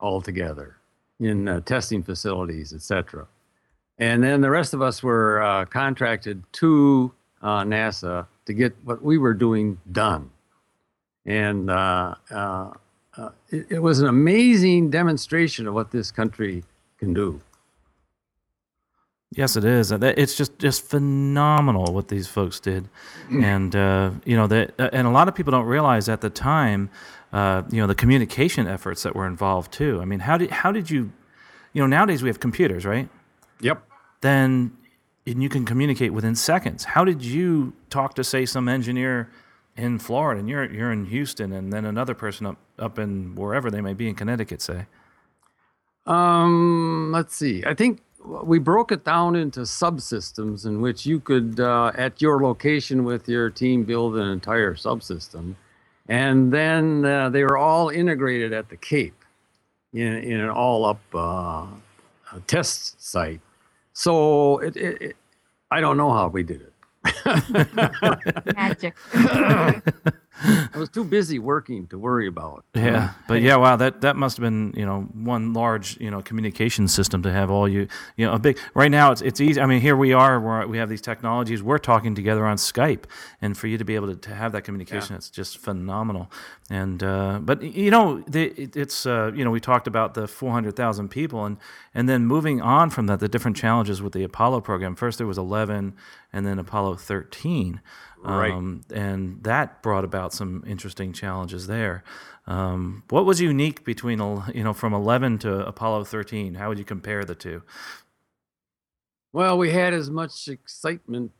altogether 0.00 0.79
in 1.20 1.48
uh, 1.48 1.60
testing 1.60 2.02
facilities, 2.02 2.72
etc. 2.72 3.26
And 3.98 4.22
then 4.22 4.40
the 4.40 4.50
rest 4.50 4.72
of 4.74 4.80
us 4.80 5.02
were 5.02 5.42
uh, 5.42 5.66
contracted 5.66 6.42
to 6.54 7.12
uh, 7.42 7.62
NASA 7.62 8.26
to 8.46 8.52
get 8.52 8.74
what 8.84 9.02
we 9.02 9.18
were 9.18 9.34
doing 9.34 9.78
done. 9.92 10.30
And 11.26 11.70
uh, 11.70 12.14
uh, 12.30 12.70
uh, 13.16 13.30
it, 13.50 13.66
it 13.70 13.78
was 13.80 14.00
an 14.00 14.08
amazing 14.08 14.90
demonstration 14.90 15.66
of 15.66 15.74
what 15.74 15.90
this 15.90 16.10
country 16.10 16.64
can 16.98 17.12
do. 17.12 17.40
Yes, 19.36 19.56
it 19.56 19.64
is. 19.64 19.92
Uh, 19.92 19.98
It's 20.16 20.34
just 20.36 20.58
just 20.58 20.82
phenomenal 20.84 21.94
what 21.94 22.08
these 22.08 22.26
folks 22.26 22.58
did, 22.58 22.88
and 23.30 23.76
uh, 23.76 24.10
you 24.24 24.36
know 24.36 24.48
that, 24.48 24.74
and 24.92 25.06
a 25.06 25.10
lot 25.10 25.28
of 25.28 25.36
people 25.36 25.52
don't 25.52 25.66
realize 25.66 26.08
at 26.08 26.20
the 26.20 26.30
time, 26.30 26.90
uh, 27.32 27.62
you 27.70 27.80
know, 27.80 27.86
the 27.86 27.94
communication 27.94 28.66
efforts 28.66 29.04
that 29.04 29.14
were 29.14 29.26
involved 29.28 29.72
too. 29.72 30.00
I 30.00 30.04
mean, 30.04 30.18
how 30.20 30.36
did 30.36 30.50
how 30.50 30.72
did 30.72 30.90
you, 30.90 31.12
you 31.72 31.80
know, 31.80 31.86
nowadays 31.86 32.24
we 32.24 32.28
have 32.28 32.40
computers, 32.40 32.84
right? 32.84 33.08
Yep. 33.60 33.80
Then, 34.20 34.76
and 35.26 35.40
you 35.40 35.48
can 35.48 35.64
communicate 35.64 36.12
within 36.12 36.34
seconds. 36.34 36.84
How 36.84 37.04
did 37.04 37.22
you 37.22 37.72
talk 37.88 38.14
to 38.14 38.24
say 38.24 38.44
some 38.46 38.68
engineer 38.68 39.30
in 39.76 40.00
Florida, 40.00 40.40
and 40.40 40.48
you're 40.48 40.68
you're 40.72 40.90
in 40.90 41.06
Houston, 41.06 41.52
and 41.52 41.72
then 41.72 41.84
another 41.84 42.14
person 42.14 42.46
up 42.46 42.58
up 42.80 42.98
in 42.98 43.36
wherever 43.36 43.70
they 43.70 43.80
may 43.80 43.94
be 43.94 44.08
in 44.08 44.16
Connecticut, 44.16 44.60
say? 44.60 44.86
Um, 46.06 47.12
let's 47.12 47.36
see. 47.36 47.62
I 47.64 47.74
think 47.74 48.00
we 48.24 48.58
broke 48.58 48.92
it 48.92 49.04
down 49.04 49.36
into 49.36 49.60
subsystems 49.60 50.66
in 50.66 50.80
which 50.80 51.06
you 51.06 51.20
could, 51.20 51.58
uh, 51.60 51.92
at 51.94 52.20
your 52.20 52.42
location 52.42 53.04
with 53.04 53.28
your 53.28 53.50
team, 53.50 53.84
build 53.84 54.16
an 54.16 54.28
entire 54.28 54.74
subsystem, 54.74 55.54
and 56.08 56.52
then 56.52 57.04
uh, 57.04 57.30
they 57.30 57.42
were 57.44 57.56
all 57.56 57.88
integrated 57.88 58.52
at 58.52 58.68
the 58.68 58.76
Cape 58.76 59.24
in, 59.92 60.16
in 60.18 60.40
an 60.40 60.50
all-up 60.50 61.00
uh, 61.14 61.66
test 62.46 63.02
site. 63.02 63.40
So 63.92 64.58
it, 64.58 64.76
it, 64.76 65.02
it, 65.02 65.16
I 65.70 65.80
don't 65.80 65.96
know 65.96 66.12
how 66.12 66.28
we 66.28 66.42
did 66.42 66.62
it. 66.62 66.72
Magic. 68.56 68.94
I 70.42 70.78
was 70.78 70.88
too 70.88 71.04
busy 71.04 71.38
working 71.38 71.86
to 71.88 71.98
worry 71.98 72.26
about. 72.26 72.64
Yeah, 72.74 73.12
but 73.28 73.42
yeah, 73.42 73.56
wow, 73.56 73.76
that 73.76 74.00
that 74.00 74.16
must 74.16 74.36
have 74.36 74.42
been 74.42 74.72
you 74.76 74.86
know 74.86 75.02
one 75.12 75.52
large 75.52 75.98
you 76.00 76.10
know 76.10 76.22
communication 76.22 76.88
system 76.88 77.22
to 77.22 77.32
have 77.32 77.50
all 77.50 77.68
you 77.68 77.88
you 78.16 78.26
know 78.26 78.32
a 78.32 78.38
big. 78.38 78.58
Right 78.74 78.90
now, 78.90 79.12
it's 79.12 79.22
it's 79.22 79.40
easy. 79.40 79.60
I 79.60 79.66
mean, 79.66 79.80
here 79.80 79.96
we 79.96 80.12
are, 80.12 80.40
where 80.40 80.66
we 80.66 80.78
have 80.78 80.88
these 80.88 81.00
technologies. 81.00 81.62
We're 81.62 81.78
talking 81.78 82.14
together 82.14 82.46
on 82.46 82.56
Skype, 82.56 83.04
and 83.42 83.56
for 83.56 83.66
you 83.66 83.78
to 83.78 83.84
be 83.84 83.94
able 83.94 84.08
to, 84.08 84.16
to 84.16 84.34
have 84.34 84.52
that 84.52 84.62
communication, 84.62 85.16
it's 85.16 85.30
just 85.30 85.58
phenomenal. 85.58 86.30
And 86.70 87.02
uh, 87.02 87.40
but 87.42 87.62
you 87.62 87.90
know, 87.90 88.22
the, 88.28 88.52
it, 88.60 88.76
it's 88.76 89.04
uh, 89.04 89.32
you 89.34 89.44
know 89.44 89.50
we 89.50 89.60
talked 89.60 89.86
about 89.86 90.14
the 90.14 90.28
four 90.28 90.52
hundred 90.52 90.76
thousand 90.76 91.08
people, 91.08 91.44
and 91.44 91.58
and 91.94 92.08
then 92.08 92.26
moving 92.26 92.60
on 92.60 92.90
from 92.90 93.06
that, 93.06 93.20
the 93.20 93.28
different 93.28 93.56
challenges 93.56 94.00
with 94.00 94.12
the 94.12 94.22
Apollo 94.22 94.60
program. 94.60 94.94
First, 94.94 95.18
there 95.18 95.26
was 95.26 95.38
eleven, 95.38 95.94
and 96.32 96.46
then 96.46 96.58
Apollo 96.58 96.96
thirteen. 96.96 97.80
Right. 98.22 98.52
Um, 98.52 98.82
and 98.92 99.42
that 99.44 99.82
brought 99.82 100.04
about 100.04 100.32
some 100.32 100.62
interesting 100.66 101.12
challenges 101.12 101.66
there. 101.66 102.04
Um, 102.46 103.04
what 103.08 103.24
was 103.24 103.40
unique 103.40 103.84
between 103.84 104.18
you 104.54 104.64
know 104.64 104.72
from 104.72 104.92
11 104.92 105.38
to 105.38 105.66
Apollo 105.66 106.04
13? 106.04 106.54
How 106.54 106.68
would 106.68 106.78
you 106.78 106.84
compare 106.84 107.24
the 107.24 107.34
two? 107.34 107.62
Well, 109.32 109.56
we 109.56 109.70
had 109.70 109.94
as 109.94 110.10
much 110.10 110.48
excitement. 110.48 111.32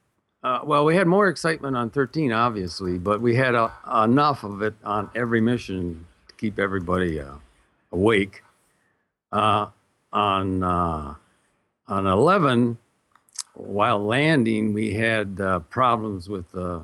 Uh, 0.43 0.61
well, 0.65 0.85
we 0.85 0.95
had 0.95 1.07
more 1.07 1.29
excitement 1.29 1.77
on 1.77 1.91
13, 1.91 2.33
obviously, 2.33 2.97
but 2.97 3.21
we 3.21 3.35
had 3.35 3.55
uh, 3.55 3.69
enough 4.05 4.45
of 4.45 4.63
it 4.63 4.75
on 4.85 5.11
every 5.15 5.41
mission 5.41 6.07
to 6.29 6.35
keep 6.37 6.59
everybody 6.59 7.21
uh, 7.21 7.35
awake. 7.93 8.43
Uh, 9.33 9.67
on 10.13 10.63
uh, 10.63 11.15
on 11.89 12.07
11, 12.07 12.79
while 13.67 14.05
landing, 14.05 14.73
we 14.73 14.93
had 14.95 15.41
uh, 15.41 15.61
problems 15.61 16.29
with 16.29 16.55
uh, 16.55 16.81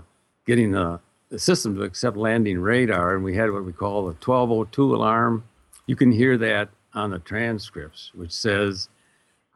getting 0.47 0.73
the, 0.73 1.01
the 1.29 1.39
system 1.39 1.75
to 1.77 1.83
accept 1.83 2.17
landing 2.17 2.59
radar, 2.59 3.15
and 3.15 3.25
we 3.25 3.35
had 3.35 3.51
what 3.51 3.65
we 3.65 3.73
call 3.73 4.03
the 4.03 4.15
1202 4.25 4.95
alarm. 4.95 5.45
You 5.87 5.97
can 5.97 6.11
hear 6.11 6.37
that 6.39 6.69
on 6.95 7.11
the 7.11 7.19
transcripts, 7.19 8.13
which 8.15 8.33
says 8.33 8.89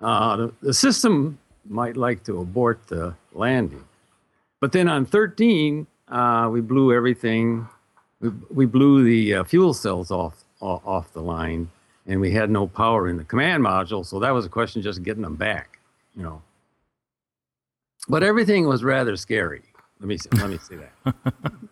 uh, 0.00 0.36
the, 0.36 0.54
the 0.62 0.74
system 0.74 1.38
might 1.68 1.96
like 1.96 2.24
to 2.24 2.40
abort 2.40 2.86
the 2.88 3.14
landing. 3.32 3.84
But 4.60 4.72
then 4.72 4.88
on 4.88 5.06
13, 5.06 5.86
uh, 6.08 6.48
we 6.52 6.60
blew 6.60 6.92
everything. 6.92 7.66
We, 8.20 8.28
we 8.50 8.66
blew 8.66 9.04
the 9.04 9.36
uh, 9.36 9.44
fuel 9.44 9.74
cells 9.74 10.10
off, 10.10 10.44
off 10.60 11.12
the 11.12 11.22
line, 11.22 11.70
and 12.06 12.20
we 12.20 12.30
had 12.30 12.50
no 12.50 12.66
power 12.66 13.08
in 13.08 13.16
the 13.16 13.24
command 13.24 13.64
module. 13.64 14.04
So 14.04 14.18
that 14.20 14.30
was 14.30 14.44
a 14.44 14.50
question 14.50 14.82
just 14.82 15.02
getting 15.02 15.22
them 15.22 15.36
back, 15.36 15.78
you 16.16 16.22
know. 16.22 16.42
But 18.08 18.22
everything 18.22 18.66
was 18.66 18.82
rather 18.82 19.16
scary. 19.16 19.62
Let 20.00 20.08
me 20.08 20.18
let 20.32 20.50
me 20.50 20.58
say 20.58 20.76
that. 20.76 21.14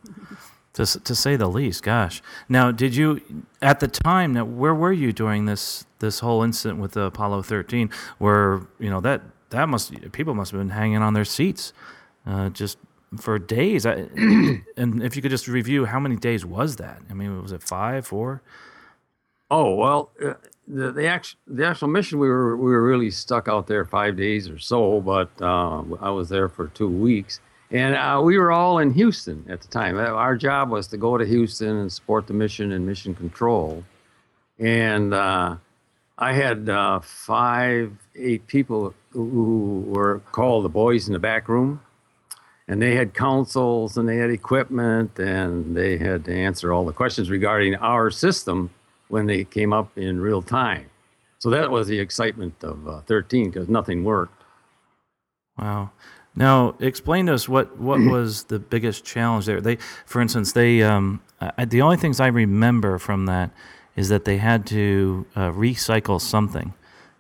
To, 0.74 0.86
to 0.86 1.14
say 1.16 1.34
the 1.34 1.48
least, 1.48 1.82
gosh. 1.82 2.22
Now, 2.48 2.70
did 2.70 2.94
you 2.94 3.20
at 3.60 3.80
the 3.80 3.88
time? 3.88 4.34
Now, 4.34 4.44
where 4.44 4.72
were 4.72 4.92
you 4.92 5.12
during 5.12 5.46
this 5.46 5.84
this 5.98 6.20
whole 6.20 6.44
incident 6.44 6.78
with 6.78 6.92
the 6.92 7.02
Apollo 7.02 7.42
13? 7.42 7.90
Where 8.18 8.60
you 8.78 8.88
know 8.88 9.00
that 9.00 9.22
that 9.50 9.68
must 9.68 10.12
people 10.12 10.34
must 10.34 10.52
have 10.52 10.60
been 10.60 10.68
hanging 10.68 10.98
on 10.98 11.14
their 11.14 11.24
seats 11.24 11.72
uh, 12.26 12.50
just 12.50 12.78
for 13.16 13.40
days. 13.40 13.86
I, 13.86 13.92
and 14.76 15.02
if 15.02 15.16
you 15.16 15.22
could 15.22 15.32
just 15.32 15.48
review, 15.48 15.86
how 15.86 15.98
many 15.98 16.14
days 16.14 16.46
was 16.46 16.76
that? 16.76 17.02
I 17.10 17.12
mean, 17.12 17.42
was 17.42 17.50
it 17.50 17.64
five, 17.64 18.06
four? 18.06 18.40
Oh 19.50 19.74
well, 19.74 20.12
uh, 20.24 20.34
the 20.68 20.92
the 20.92 21.07
actual 21.07 21.38
the 21.46 21.66
actual 21.66 21.88
mission 21.88 22.18
we 22.18 22.28
were 22.28 22.57
we 22.57 22.70
were 22.70 22.83
really 22.83 23.11
stuck 23.11 23.48
out 23.48 23.66
there 23.66 23.85
five 23.85 24.16
days 24.16 24.48
or 24.48 24.59
so, 24.59 25.00
but 25.00 25.31
uh, 25.40 25.83
I 26.00 26.11
was 26.11 26.28
there 26.28 26.48
for 26.48 26.68
two 26.68 26.88
weeks, 26.88 27.40
and 27.70 27.94
uh, 27.94 28.20
we 28.22 28.38
were 28.38 28.52
all 28.52 28.78
in 28.78 28.92
Houston 28.92 29.44
at 29.48 29.62
the 29.62 29.68
time. 29.68 29.96
Uh, 29.96 30.02
Our 30.02 30.37
job 30.37 30.70
was 30.70 30.87
to 30.88 30.96
go 30.96 31.16
to 31.16 31.24
Houston 31.24 31.76
and 31.78 31.92
support 31.92 32.26
the 32.26 32.35
mission 32.35 32.72
and 32.72 32.87
mission 32.87 33.14
control, 33.14 33.83
and 34.59 35.14
uh, 35.14 35.57
I 36.18 36.33
had 36.33 36.68
uh, 36.68 37.00
five 37.00 37.92
eight 38.14 38.46
people 38.46 38.94
who 39.12 39.85
were 39.87 40.20
called 40.33 40.64
the 40.64 40.68
boys 40.70 41.07
in 41.07 41.12
the 41.14 41.18
back 41.18 41.48
room. 41.48 41.81
And 42.70 42.83
they 42.83 42.94
had 42.94 43.14
councils 43.14 43.96
and 43.96 44.07
they 44.07 44.18
had 44.18 44.28
equipment 44.28 45.18
and 45.18 45.74
they 45.74 45.96
had 45.96 46.26
to 46.26 46.35
answer 46.35 46.70
all 46.70 46.85
the 46.85 46.92
questions 46.92 47.31
regarding 47.31 47.76
our 47.76 48.11
system 48.11 48.68
when 49.09 49.27
they 49.27 49.44
came 49.44 49.73
up 49.73 49.97
in 49.97 50.21
real 50.21 50.42
time. 50.42 50.87
So 51.38 51.51
that 51.51 51.71
was 51.71 51.87
the 51.87 51.99
excitement 51.99 52.62
of 52.62 52.87
uh, 52.88 53.01
13 53.03 53.51
because 53.51 53.68
nothing 53.68 54.05
worked. 54.05 54.42
Wow. 55.59 55.90
Now, 56.35 56.75
explain 56.79 57.27
to 57.27 57.35
us 57.35 57.49
what, 57.49 57.79
what 57.79 58.01
was 58.11 58.44
the 58.44 58.59
biggest 58.59 59.05
challenge 59.05 59.47
there. 59.47 59.61
They, 59.61 59.77
for 60.07 60.21
instance, 60.21 60.53
they 60.53 60.83
um, 60.83 61.21
I, 61.40 61.64
the 61.64 61.83
only 61.83 61.97
things 61.97 62.21
I 62.21 62.29
remember 62.29 62.99
from 62.99 63.27
that 63.27 63.51
is 63.97 64.09
that 64.09 64.25
they 64.25 64.38
had 64.38 64.66
to 64.66 65.27
uh, 65.35 65.51
recycle 65.51 66.21
something, 66.21 66.75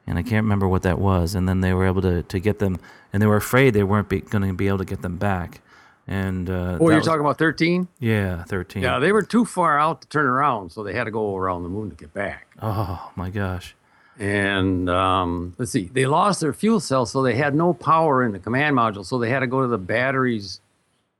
and 0.06 0.18
I 0.18 0.22
can't 0.22 0.44
remember 0.44 0.68
what 0.68 0.82
that 0.82 0.98
was. 0.98 1.34
And 1.34 1.48
then 1.48 1.60
they 1.60 1.72
were 1.72 1.86
able 1.86 2.02
to, 2.02 2.22
to 2.22 2.38
get 2.38 2.58
them, 2.58 2.78
and 3.12 3.22
they 3.22 3.26
were 3.26 3.36
afraid 3.36 3.74
they 3.74 3.82
weren't 3.82 4.08
going 4.08 4.46
to 4.46 4.52
be 4.52 4.68
able 4.68 4.78
to 4.78 4.84
get 4.84 5.02
them 5.02 5.16
back. 5.16 5.60
And 6.08 6.48
uh, 6.48 6.78
oh, 6.80 6.88
you're 6.88 6.96
was, 6.96 7.06
talking 7.06 7.20
about 7.20 7.36
thirteen? 7.36 7.86
Yeah, 8.00 8.42
thirteen. 8.44 8.82
Yeah, 8.82 8.98
they 8.98 9.12
were 9.12 9.22
too 9.22 9.44
far 9.44 9.78
out 9.78 10.00
to 10.00 10.08
turn 10.08 10.24
around, 10.24 10.72
so 10.72 10.82
they 10.82 10.94
had 10.94 11.04
to 11.04 11.10
go 11.10 11.36
around 11.36 11.64
the 11.64 11.68
moon 11.68 11.90
to 11.90 11.96
get 11.96 12.14
back. 12.14 12.46
Oh 12.62 13.12
my 13.14 13.28
gosh! 13.28 13.76
And 14.18 14.88
um, 14.88 15.54
let's 15.58 15.70
see, 15.70 15.90
they 15.92 16.06
lost 16.06 16.40
their 16.40 16.54
fuel 16.54 16.80
cell, 16.80 17.04
so 17.04 17.22
they 17.22 17.34
had 17.34 17.54
no 17.54 17.74
power 17.74 18.24
in 18.24 18.32
the 18.32 18.38
command 18.38 18.74
module. 18.74 19.04
So 19.04 19.18
they 19.18 19.28
had 19.28 19.40
to 19.40 19.46
go 19.46 19.60
to 19.60 19.68
the 19.68 19.78
batteries 19.78 20.60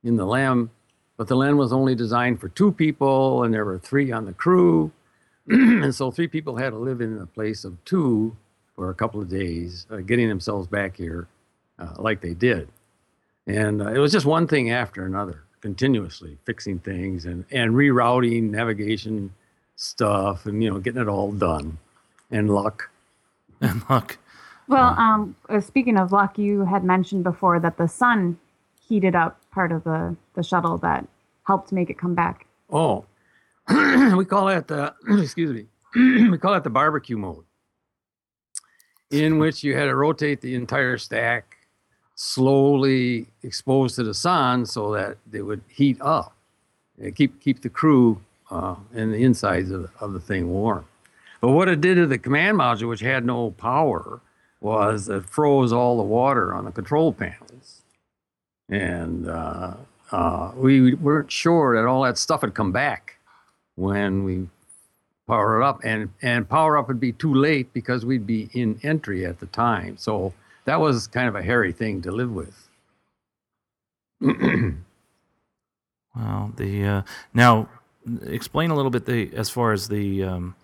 in 0.03 0.16
the 0.16 0.24
LEM. 0.24 0.70
But 1.18 1.29
the 1.29 1.37
LEM 1.37 1.59
was 1.59 1.72
only 1.72 1.94
designed 1.94 2.40
for 2.40 2.48
two 2.48 2.72
people, 2.72 3.42
and 3.42 3.53
there 3.53 3.64
were 3.64 3.79
three 3.79 4.11
on 4.11 4.24
the 4.24 4.33
crew. 4.33 4.92
and 5.48 5.94
so 5.94 6.11
three 6.11 6.29
people 6.29 6.57
had 6.57 6.70
to 6.70 6.79
live 6.79 7.01
in 7.01 7.18
a 7.18 7.27
place 7.27 7.64
of 7.64 7.85
two 7.85 8.37
for 8.74 8.88
a 8.88 8.94
couple 8.94 9.20
of 9.20 9.29
days, 9.29 9.87
uh, 9.90 9.96
getting 9.96 10.29
themselves 10.29 10.66
back 10.68 10.96
here 10.96 11.27
uh, 11.79 11.94
like 11.98 12.20
they 12.20 12.35
did. 12.35 12.68
And 13.49 13.81
uh, 13.81 13.93
it 13.93 13.99
was 13.99 14.13
just 14.13 14.27
one 14.27 14.47
thing 14.47 14.71
after 14.71 15.07
another, 15.07 15.43
continuously 15.63 16.37
fixing 16.45 16.79
things 16.79 17.25
and, 17.25 17.47
and 17.51 17.73
rerouting 17.73 18.51
navigation 18.51 19.33
stuff 19.75 20.45
and, 20.45 20.63
you 20.63 20.71
know, 20.71 20.79
getting 20.79 21.01
it 21.01 21.09
all 21.09 21.33
done 21.33 21.79
and 22.31 22.55
luck. 22.55 22.91
And 23.61 23.83
luck. 23.91 24.19
Well, 24.69 24.95
um, 24.97 25.35
uh, 25.49 25.61
speaking 25.61 25.99
of 25.99 26.13
luck, 26.13 26.39
you 26.39 26.65
had 26.65 26.85
mentioned 26.85 27.25
before 27.25 27.59
that 27.59 27.77
the 27.77 27.89
sun 27.89 28.39
heated 28.89 29.17
up 29.17 29.41
part 29.51 29.73
of 29.73 29.83
the, 29.83 30.15
the 30.35 30.45
shuttle 30.45 30.79
that 30.79 31.09
helped 31.43 31.73
make 31.73 31.91
it 31.91 31.99
come 31.99 32.15
back. 32.15 32.47
Oh, 32.71 33.05
we 33.69 34.25
call 34.25 34.47
that 34.47 34.69
the, 34.69 34.95
excuse 35.21 35.51
me, 35.51 35.67
we 36.31 36.39
call 36.39 36.53
that 36.53 36.63
the 36.63 36.71
barbecue 36.71 37.17
mode, 37.17 37.43
in 39.11 39.41
which 39.41 39.65
you 39.65 39.75
had 39.75 39.87
to 39.87 39.97
rotate 39.97 40.41
the 40.41 40.55
entire 40.55 40.99
stack 40.99 41.58
slowly 42.21 43.29
exposed 43.45 43.95
to 43.95 44.03
the 44.03 44.13
sun 44.13 44.67
so 44.67 44.93
that 44.93 45.17
they 45.31 45.41
would 45.41 45.63
heat 45.69 45.97
up 46.01 46.35
and 47.01 47.15
keep, 47.15 47.41
keep 47.41 47.63
the 47.63 47.69
crew 47.69 48.21
uh, 48.51 48.75
and 48.93 49.15
the 49.15 49.23
insides 49.23 49.71
of 49.71 49.83
the, 49.83 49.91
of 50.01 50.13
the 50.13 50.19
thing 50.19 50.49
warm. 50.51 50.85
But 51.41 51.51
what 51.51 51.69
it 51.69 51.81
did 51.81 51.95
to 51.95 52.09
the 52.09 52.19
command 52.19 52.59
module, 52.59 52.89
which 52.89 53.03
had 53.03 53.25
no 53.25 53.53
power, 53.53 54.21
was 54.61 55.09
it 55.09 55.27
froze 55.27 55.73
all 55.73 55.97
the 55.97 56.03
water 56.03 56.53
on 56.53 56.65
the 56.65 56.73
control 56.73 57.13
panels. 57.13 57.83
And 58.69 59.29
uh, 59.29 59.75
uh, 60.11 60.51
we 60.57 60.95
weren't 60.95 61.31
sure 61.31 61.77
that 61.77 61.87
all 61.87 62.03
that 62.03 62.19
stuff 62.19 62.41
had 62.41 62.53
come 62.53 62.73
back 62.73 63.19
when 63.77 64.25
we 64.25 64.49
powered 65.29 65.63
it 65.63 65.65
up. 65.65 65.81
And, 65.85 66.11
and 66.21 66.49
power 66.49 66.77
up 66.77 66.89
would 66.89 66.99
be 66.99 67.13
too 67.13 67.33
late 67.33 67.73
because 67.73 68.05
we'd 68.05 68.27
be 68.27 68.51
in 68.53 68.81
entry 68.83 69.25
at 69.25 69.39
the 69.39 69.47
time. 69.47 69.97
So 69.99 70.35
that 70.69 70.81
was 70.81 71.07
kind 71.07 71.29
of 71.29 71.35
a 71.35 71.43
hairy 71.43 71.73
thing 71.73 72.03
to 72.03 72.13
live 72.13 72.31
with. 72.31 72.69
wow. 76.15 76.53
The 76.57 76.85
uh, 76.85 77.03
now 77.33 77.71
explain 78.27 78.71
a 78.71 78.75
little 78.75 78.91
bit 78.91 79.07
the 79.07 79.35
as 79.35 79.49
far 79.49 79.73
as 79.73 79.89
the 79.89 80.23
um, 80.25 80.57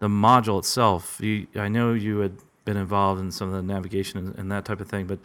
the 0.00 0.08
module 0.08 0.58
itself. 0.58 1.20
You, 1.20 1.46
I 1.54 1.68
know 1.68 1.92
you 1.92 2.18
had 2.18 2.38
been 2.64 2.76
involved 2.76 3.20
in 3.20 3.30
some 3.30 3.48
of 3.48 3.54
the 3.54 3.62
navigation 3.62 4.18
and, 4.18 4.36
and 4.36 4.50
that 4.50 4.64
type 4.64 4.80
of 4.80 4.88
thing, 4.88 5.06
but 5.06 5.20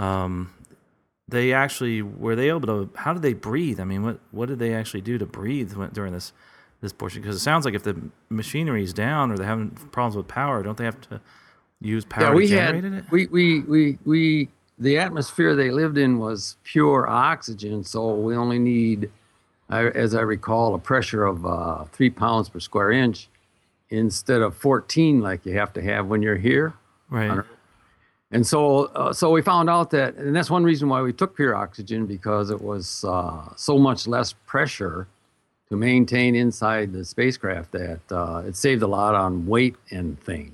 um, 0.00 0.54
they 1.26 1.52
actually 1.52 2.00
were 2.00 2.36
they 2.36 2.48
able 2.48 2.60
to? 2.60 2.90
How 2.94 3.12
did 3.12 3.22
they 3.22 3.32
breathe? 3.32 3.80
I 3.80 3.84
mean, 3.84 4.04
what 4.04 4.20
what 4.30 4.48
did 4.48 4.60
they 4.60 4.72
actually 4.72 5.00
do 5.00 5.18
to 5.18 5.26
breathe 5.26 5.74
during 5.92 6.12
this 6.12 6.32
this 6.80 6.92
portion? 6.92 7.22
Because 7.22 7.34
it 7.34 7.40
sounds 7.40 7.64
like 7.64 7.74
if 7.74 7.82
the 7.82 8.00
machinery 8.28 8.84
is 8.84 8.92
down 8.92 9.32
or 9.32 9.36
they're 9.36 9.48
having 9.48 9.70
problems 9.70 10.16
with 10.16 10.28
power, 10.28 10.62
don't 10.62 10.76
they 10.76 10.84
have 10.84 11.00
to 11.08 11.20
use 11.80 12.04
power 12.04 12.24
yeah, 12.24 12.34
we 12.34 12.48
had, 12.48 12.84
it? 12.84 13.04
We 13.10 13.26
we 13.26 13.60
we 13.60 13.98
we 14.04 14.48
the 14.78 14.98
atmosphere 14.98 15.54
they 15.54 15.70
lived 15.70 15.98
in 15.98 16.18
was 16.18 16.56
pure 16.64 17.06
oxygen, 17.08 17.84
so 17.84 18.14
we 18.14 18.34
only 18.34 18.58
need, 18.58 19.10
as 19.68 20.14
I 20.14 20.22
recall, 20.22 20.74
a 20.74 20.78
pressure 20.78 21.26
of 21.26 21.44
uh, 21.44 21.84
three 21.92 22.10
pounds 22.10 22.48
per 22.48 22.60
square 22.60 22.90
inch 22.90 23.28
instead 23.90 24.40
of 24.40 24.56
14 24.56 25.20
like 25.20 25.44
you 25.44 25.52
have 25.58 25.72
to 25.74 25.82
have 25.82 26.06
when 26.06 26.22
you're 26.22 26.36
here. 26.36 26.72
Right. 27.10 27.44
And 28.32 28.46
so, 28.46 28.84
uh, 28.94 29.12
so 29.12 29.30
we 29.30 29.42
found 29.42 29.68
out 29.68 29.90
that, 29.90 30.14
and 30.14 30.34
that's 30.34 30.50
one 30.50 30.62
reason 30.62 30.88
why 30.88 31.02
we 31.02 31.12
took 31.12 31.34
pure 31.34 31.54
oxygen 31.54 32.06
because 32.06 32.50
it 32.50 32.60
was 32.60 33.04
uh, 33.04 33.48
so 33.56 33.76
much 33.76 34.06
less 34.06 34.32
pressure 34.46 35.08
to 35.68 35.76
maintain 35.76 36.36
inside 36.36 36.92
the 36.92 37.04
spacecraft 37.04 37.72
that 37.72 38.00
uh, 38.10 38.42
it 38.46 38.56
saved 38.56 38.82
a 38.82 38.86
lot 38.86 39.14
on 39.14 39.46
weight 39.46 39.74
and 39.90 40.20
things. 40.22 40.52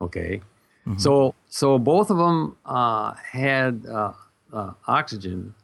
Okay, 0.00 0.40
mm-hmm. 0.86 0.98
so 0.98 1.34
so 1.48 1.78
both 1.78 2.10
of 2.10 2.18
them 2.18 2.56
uh, 2.64 3.14
had 3.14 3.84
uh, 3.86 4.12
uh, 4.52 4.72
oxygen, 4.86 5.54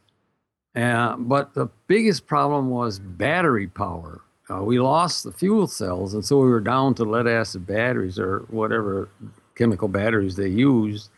but 0.73 1.53
the 1.53 1.69
biggest 1.87 2.25
problem 2.25 2.69
was 2.69 2.99
battery 2.99 3.67
power 3.67 4.21
uh, 4.49 4.61
we 4.61 4.79
lost 4.79 5.23
the 5.23 5.31
fuel 5.31 5.67
cells, 5.67 6.13
and 6.13 6.23
so 6.25 6.37
we 6.39 6.49
were 6.49 6.59
down 6.59 6.93
to 6.95 7.03
lead 7.03 7.27
acid 7.27 7.65
batteries 7.65 8.19
or 8.19 8.39
whatever 8.49 9.07
chemical 9.55 9.87
batteries 9.87 10.35
they 10.35 10.49
used. 10.49 11.09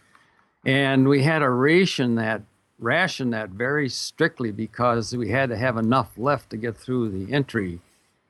And 0.65 1.07
we 1.07 1.23
had 1.23 1.39
to 1.39 1.49
ration 1.49 2.15
that 2.15 2.41
ration 2.77 3.29
that 3.29 3.49
very 3.49 3.87
strictly 3.87 4.51
because 4.51 5.15
we 5.15 5.29
had 5.29 5.49
to 5.49 5.57
have 5.57 5.77
enough 5.77 6.11
left 6.17 6.49
to 6.49 6.57
get 6.57 6.77
through 6.77 7.09
the 7.09 7.33
entry 7.33 7.79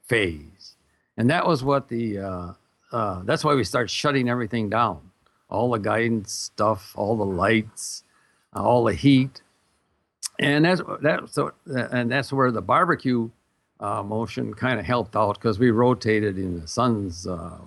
phase. 0.07 0.75
And 1.17 1.29
that 1.29 1.47
was 1.47 1.63
what 1.63 1.89
the 1.89 2.19
uh, 2.95 3.21
that's 3.25 3.43
why 3.43 3.53
we 3.53 3.65
start 3.65 3.89
shutting 3.89 4.29
everything 4.29 4.69
down, 4.69 5.01
all 5.49 5.69
the 5.69 5.77
guidance 5.77 6.31
stuff, 6.31 6.93
all 6.95 7.17
the 7.17 7.25
lights, 7.25 8.03
all 8.53 8.85
the 8.85 8.93
heat, 8.93 9.41
and 10.39 10.63
that's 10.63 10.81
that. 11.01 11.27
So 11.29 11.51
and 11.65 12.09
that's 12.09 12.31
where 12.31 12.51
the 12.51 12.61
barbecue 12.61 13.29
uh, 13.81 14.01
motion 14.01 14.53
kind 14.53 14.79
of 14.79 14.85
helped 14.85 15.17
out 15.17 15.33
because 15.33 15.59
we 15.59 15.71
rotated 15.71 16.37
in 16.37 16.61
the 16.61 16.67
sun's 16.69 17.27
uh, 17.27 17.57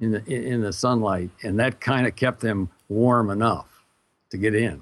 in 0.00 0.12
the 0.12 0.24
in 0.24 0.62
the 0.62 0.72
sunlight, 0.72 1.28
and 1.42 1.58
that 1.60 1.82
kind 1.82 2.06
of 2.06 2.16
kept 2.16 2.40
them 2.40 2.70
warm 2.88 3.28
enough 3.28 3.84
to 4.30 4.38
get 4.38 4.54
in. 4.54 4.80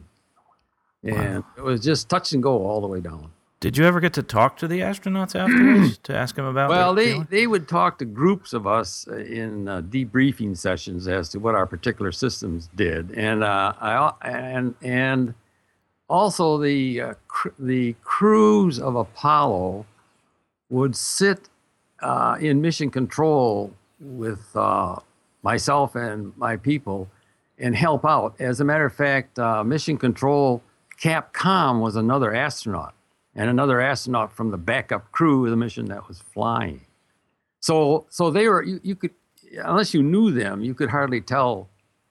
And 1.03 1.43
wow. 1.43 1.51
it 1.57 1.63
was 1.63 1.81
just 1.81 2.09
touch 2.09 2.33
and 2.35 2.41
go 2.41 2.65
all 2.65 2.81
the 2.81 2.87
way 2.87 3.01
down. 3.01 3.33
Did 3.61 3.77
you 3.77 3.85
ever 3.87 3.99
get 3.99 4.13
to 4.13 4.23
talk 4.23 4.57
to 4.59 4.69
the 4.69 4.81
astronauts 4.81 5.35
afterwards 5.35 5.99
to 6.05 6.17
ask 6.17 6.37
them 6.37 6.45
about? 6.45 6.71
Well, 6.71 6.95
they 6.95 7.13
feeling? 7.13 7.29
they 7.29 7.47
would 7.49 7.67
talk 7.67 7.99
to 7.99 8.05
groups 8.05 8.53
of 8.53 8.69
us 8.69 9.07
in 9.09 9.67
uh, 9.67 9.83
debriefing 9.83 10.57
sessions 10.57 11.09
as 11.09 11.29
to 11.31 11.41
what 11.41 11.57
our 11.57 11.67
particular 11.67 12.13
systems 12.13 12.69
did, 12.77 13.11
and 13.13 13.43
uh, 13.43 13.73
I 13.81 14.13
and 14.23 14.77
and 14.81 15.35
also 16.09 16.59
the 16.59 17.01
uh, 17.01 17.15
cr- 17.27 17.49
the 17.59 17.97
crews 18.05 18.79
of 18.79 18.95
Apollo 18.95 19.87
would 20.71 20.95
sit 20.95 21.49
uh, 22.01 22.37
in 22.41 22.61
mission 22.61 22.91
control 22.91 23.75
with 23.99 24.55
uh, 24.55 24.97
myself 25.43 25.97
and 25.97 26.33
my 26.37 26.57
people 26.57 27.09
and 27.59 27.75
help 27.75 28.05
out. 28.05 28.37
As 28.39 28.61
a 28.61 28.65
matter 28.65 28.85
of 28.85 28.95
fact, 28.95 29.37
uh, 29.37 29.65
mission 29.65 29.99
control 29.99 30.63
Capcom 31.01 31.81
was 31.81 31.97
another 31.97 32.33
astronaut 32.33 32.95
and 33.39 33.49
another 33.49 33.81
astronaut 33.81 34.33
from 34.33 34.51
the 34.51 34.59
backup 34.59 35.11
crew 35.13 35.45
of 35.45 35.51
the 35.51 35.57
mission 35.57 35.87
that 35.87 36.07
was 36.09 36.21
flying. 36.21 36.81
So, 37.61 38.07
so 38.11 38.31
they 38.31 38.49
were 38.49 38.63
you, 38.63 38.81
you 38.83 38.95
could 38.95 39.13
unless 39.65 39.95
you 39.95 40.03
knew 40.03 40.31
them, 40.31 40.63
you 40.63 40.75
could 40.75 40.91
hardly 40.91 41.21
tell 41.21 41.69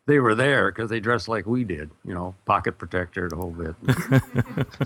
they 0.07 0.19
were 0.19 0.33
there 0.33 0.71
because 0.71 0.89
they 0.89 1.01
dressed 1.01 1.27
like 1.27 1.45
we 1.45 1.65
did, 1.65 1.91
you 2.05 2.13
know, 2.13 2.33
pocket 2.45 2.77
protector, 2.77 3.27
the 3.27 3.35
whole 3.35 3.51
bit. 3.51 3.75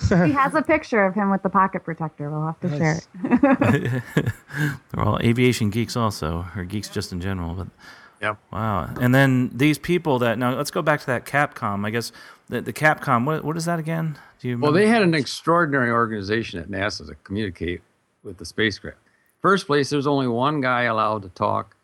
he 0.26 0.34
has 0.34 0.56
a 0.56 0.64
picture 0.64 1.06
of 1.06 1.14
him 1.14 1.30
with 1.30 1.44
the 1.44 1.50
pocket 1.50 1.84
protector. 1.84 2.30
We'll 2.32 2.48
have 2.48 2.60
to 2.62 2.68
nice. 2.68 2.80
share 2.80 4.04
it. 4.04 4.04
They're 4.92 5.06
all 5.06 5.20
aviation 5.22 5.70
geeks, 5.70 5.96
also, 5.96 6.48
or 6.56 6.64
geeks 6.64 6.90
just 6.90 7.12
in 7.12 7.22
general. 7.22 7.54
But 7.54 7.68
yep. 8.20 8.40
Wow. 8.52 8.90
And 9.00 9.14
then 9.14 9.52
these 9.54 9.78
people 9.78 10.18
that 10.20 10.40
now 10.40 10.56
let's 10.56 10.72
go 10.72 10.82
back 10.82 11.02
to 11.02 11.06
that 11.06 11.26
Capcom. 11.26 11.86
I 11.86 11.92
guess 11.92 12.12
the, 12.52 12.62
the 12.62 12.74
Capcom. 12.74 13.26
What 13.26 13.44
what 13.44 13.58
is 13.58 13.66
that 13.66 13.80
again? 13.80 14.20
Do 14.40 14.48
you? 14.48 14.54
Remember? 14.54 14.66
Well, 14.66 14.74
they 14.74 14.88
had 14.88 15.02
an 15.02 15.16
extraordinary 15.16 15.90
organization 15.90 16.60
at 16.60 16.70
NASA 16.70 17.08
to 17.08 17.16
communicate 17.24 17.82
with 18.24 18.38
the 18.38 18.46
spacecraft. 18.46 18.98
First 19.42 19.66
place, 19.66 19.90
there's 19.90 20.06
only 20.06 20.28
one 20.28 20.62
guy 20.62 20.84
allowed 20.84 21.24
to 21.24 21.30
talk 21.30 21.76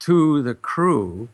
to 0.00 0.42
the 0.42 0.54
crew 0.54 1.28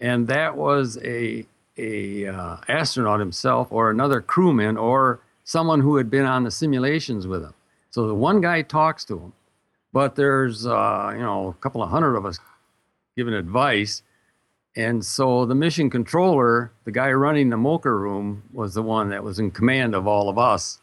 and 0.00 0.28
that 0.28 0.56
was 0.56 0.98
a 1.02 1.46
a 1.78 2.26
uh, 2.26 2.56
astronaut 2.68 3.20
himself 3.20 3.68
or 3.70 3.90
another 3.90 4.20
crewman 4.20 4.76
or 4.76 5.20
someone 5.44 5.80
who 5.80 5.96
had 5.96 6.10
been 6.10 6.24
on 6.24 6.44
the 6.44 6.50
simulations 6.50 7.26
with 7.26 7.42
him. 7.42 7.52
So 7.90 8.06
the 8.08 8.14
one 8.14 8.40
guy 8.40 8.62
talks 8.62 9.04
to 9.06 9.18
him, 9.18 9.32
but 9.92 10.16
there's 10.16 10.66
uh, 10.66 11.10
you 11.12 11.20
know 11.20 11.48
a 11.48 11.54
couple 11.54 11.82
of 11.82 11.90
hundred 11.90 12.16
of 12.16 12.26
us 12.26 12.38
giving 13.16 13.34
advice, 13.34 14.02
And 14.76 15.04
so 15.04 15.46
the 15.46 15.54
mission 15.54 15.88
controller, 15.88 16.70
the 16.84 16.92
guy 16.92 17.10
running 17.12 17.48
the 17.48 17.56
MOCR 17.56 17.98
room, 17.98 18.42
was 18.52 18.74
the 18.74 18.82
one 18.82 19.08
that 19.08 19.24
was 19.24 19.38
in 19.38 19.50
command 19.50 19.94
of 19.94 20.06
all 20.06 20.28
of 20.28 20.38
us. 20.38 20.80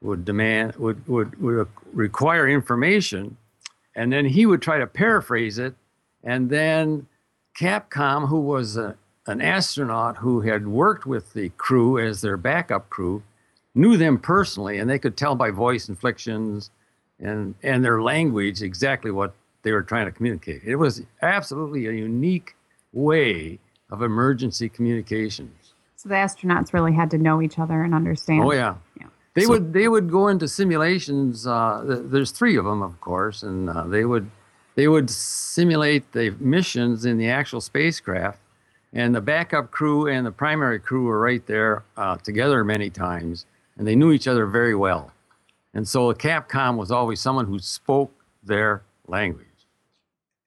Would 0.00 0.24
demand 0.24 0.76
would 0.76 1.06
would 1.06 1.40
would 1.40 1.68
require 1.92 2.48
information, 2.48 3.36
and 3.94 4.12
then 4.12 4.26
he 4.26 4.46
would 4.46 4.62
try 4.62 4.78
to 4.78 4.86
paraphrase 4.86 5.58
it, 5.58 5.74
and 6.22 6.50
then 6.50 7.06
Capcom, 7.58 8.28
who 8.28 8.40
was 8.40 8.76
a, 8.76 8.96
an 9.26 9.40
astronaut 9.40 10.18
who 10.18 10.42
had 10.42 10.68
worked 10.68 11.06
with 11.06 11.32
the 11.32 11.48
crew 11.56 11.98
as 11.98 12.20
their 12.20 12.36
backup 12.36 12.90
crew, 12.90 13.22
knew 13.74 13.96
them 13.96 14.18
personally, 14.18 14.78
and 14.78 14.88
they 14.88 14.98
could 14.98 15.16
tell 15.16 15.34
by 15.34 15.50
voice 15.50 15.88
inflections 15.88 16.70
and 17.18 17.54
and 17.62 17.84
their 17.84 18.02
language 18.02 18.62
exactly 18.62 19.10
what 19.10 19.34
they 19.62 19.72
were 19.72 19.82
trying 19.82 20.06
to 20.06 20.12
communicate. 20.12 20.62
It 20.64 20.76
was 20.76 21.02
absolutely 21.22 21.86
a 21.86 21.92
unique 21.92 22.54
way 22.96 23.58
of 23.90 24.02
emergency 24.02 24.68
communications. 24.68 25.74
So 25.96 26.08
the 26.08 26.14
astronauts 26.16 26.72
really 26.72 26.92
had 26.92 27.10
to 27.12 27.18
know 27.18 27.40
each 27.42 27.58
other 27.58 27.82
and 27.82 27.94
understand. 27.94 28.42
Oh 28.44 28.52
yeah. 28.52 28.76
Yeah. 28.98 29.06
They 29.34 29.42
So- 29.42 29.50
would 29.50 29.72
they 29.72 29.88
would 29.88 30.10
go 30.10 30.28
into 30.28 30.48
simulations. 30.48 31.46
Uh, 31.46 32.00
there's 32.04 32.30
three 32.30 32.56
of 32.56 32.64
them, 32.64 32.82
of 32.82 33.00
course, 33.00 33.42
and 33.42 33.68
uh, 33.70 33.84
they 33.86 34.04
would 34.04 34.30
they 34.74 34.88
would 34.88 35.08
simulate 35.10 36.12
the 36.12 36.30
missions 36.40 37.04
in 37.04 37.16
the 37.18 37.28
actual 37.28 37.60
spacecraft, 37.60 38.38
and 38.92 39.14
the 39.14 39.20
backup 39.20 39.70
crew 39.70 40.06
and 40.06 40.26
the 40.26 40.32
primary 40.32 40.78
crew 40.78 41.04
were 41.04 41.20
right 41.20 41.46
there 41.46 41.82
uh, 41.96 42.16
together 42.16 42.64
many 42.64 42.90
times, 42.90 43.46
and 43.76 43.86
they 43.86 43.94
knew 43.96 44.12
each 44.12 44.26
other 44.28 44.46
very 44.46 44.74
well. 44.74 45.12
And 45.74 45.86
so 45.86 46.10
a 46.10 46.14
Capcom 46.14 46.76
was 46.76 46.90
always 46.90 47.20
someone 47.20 47.46
who 47.46 47.58
spoke 47.58 48.10
their 48.42 48.82
language. 49.06 49.46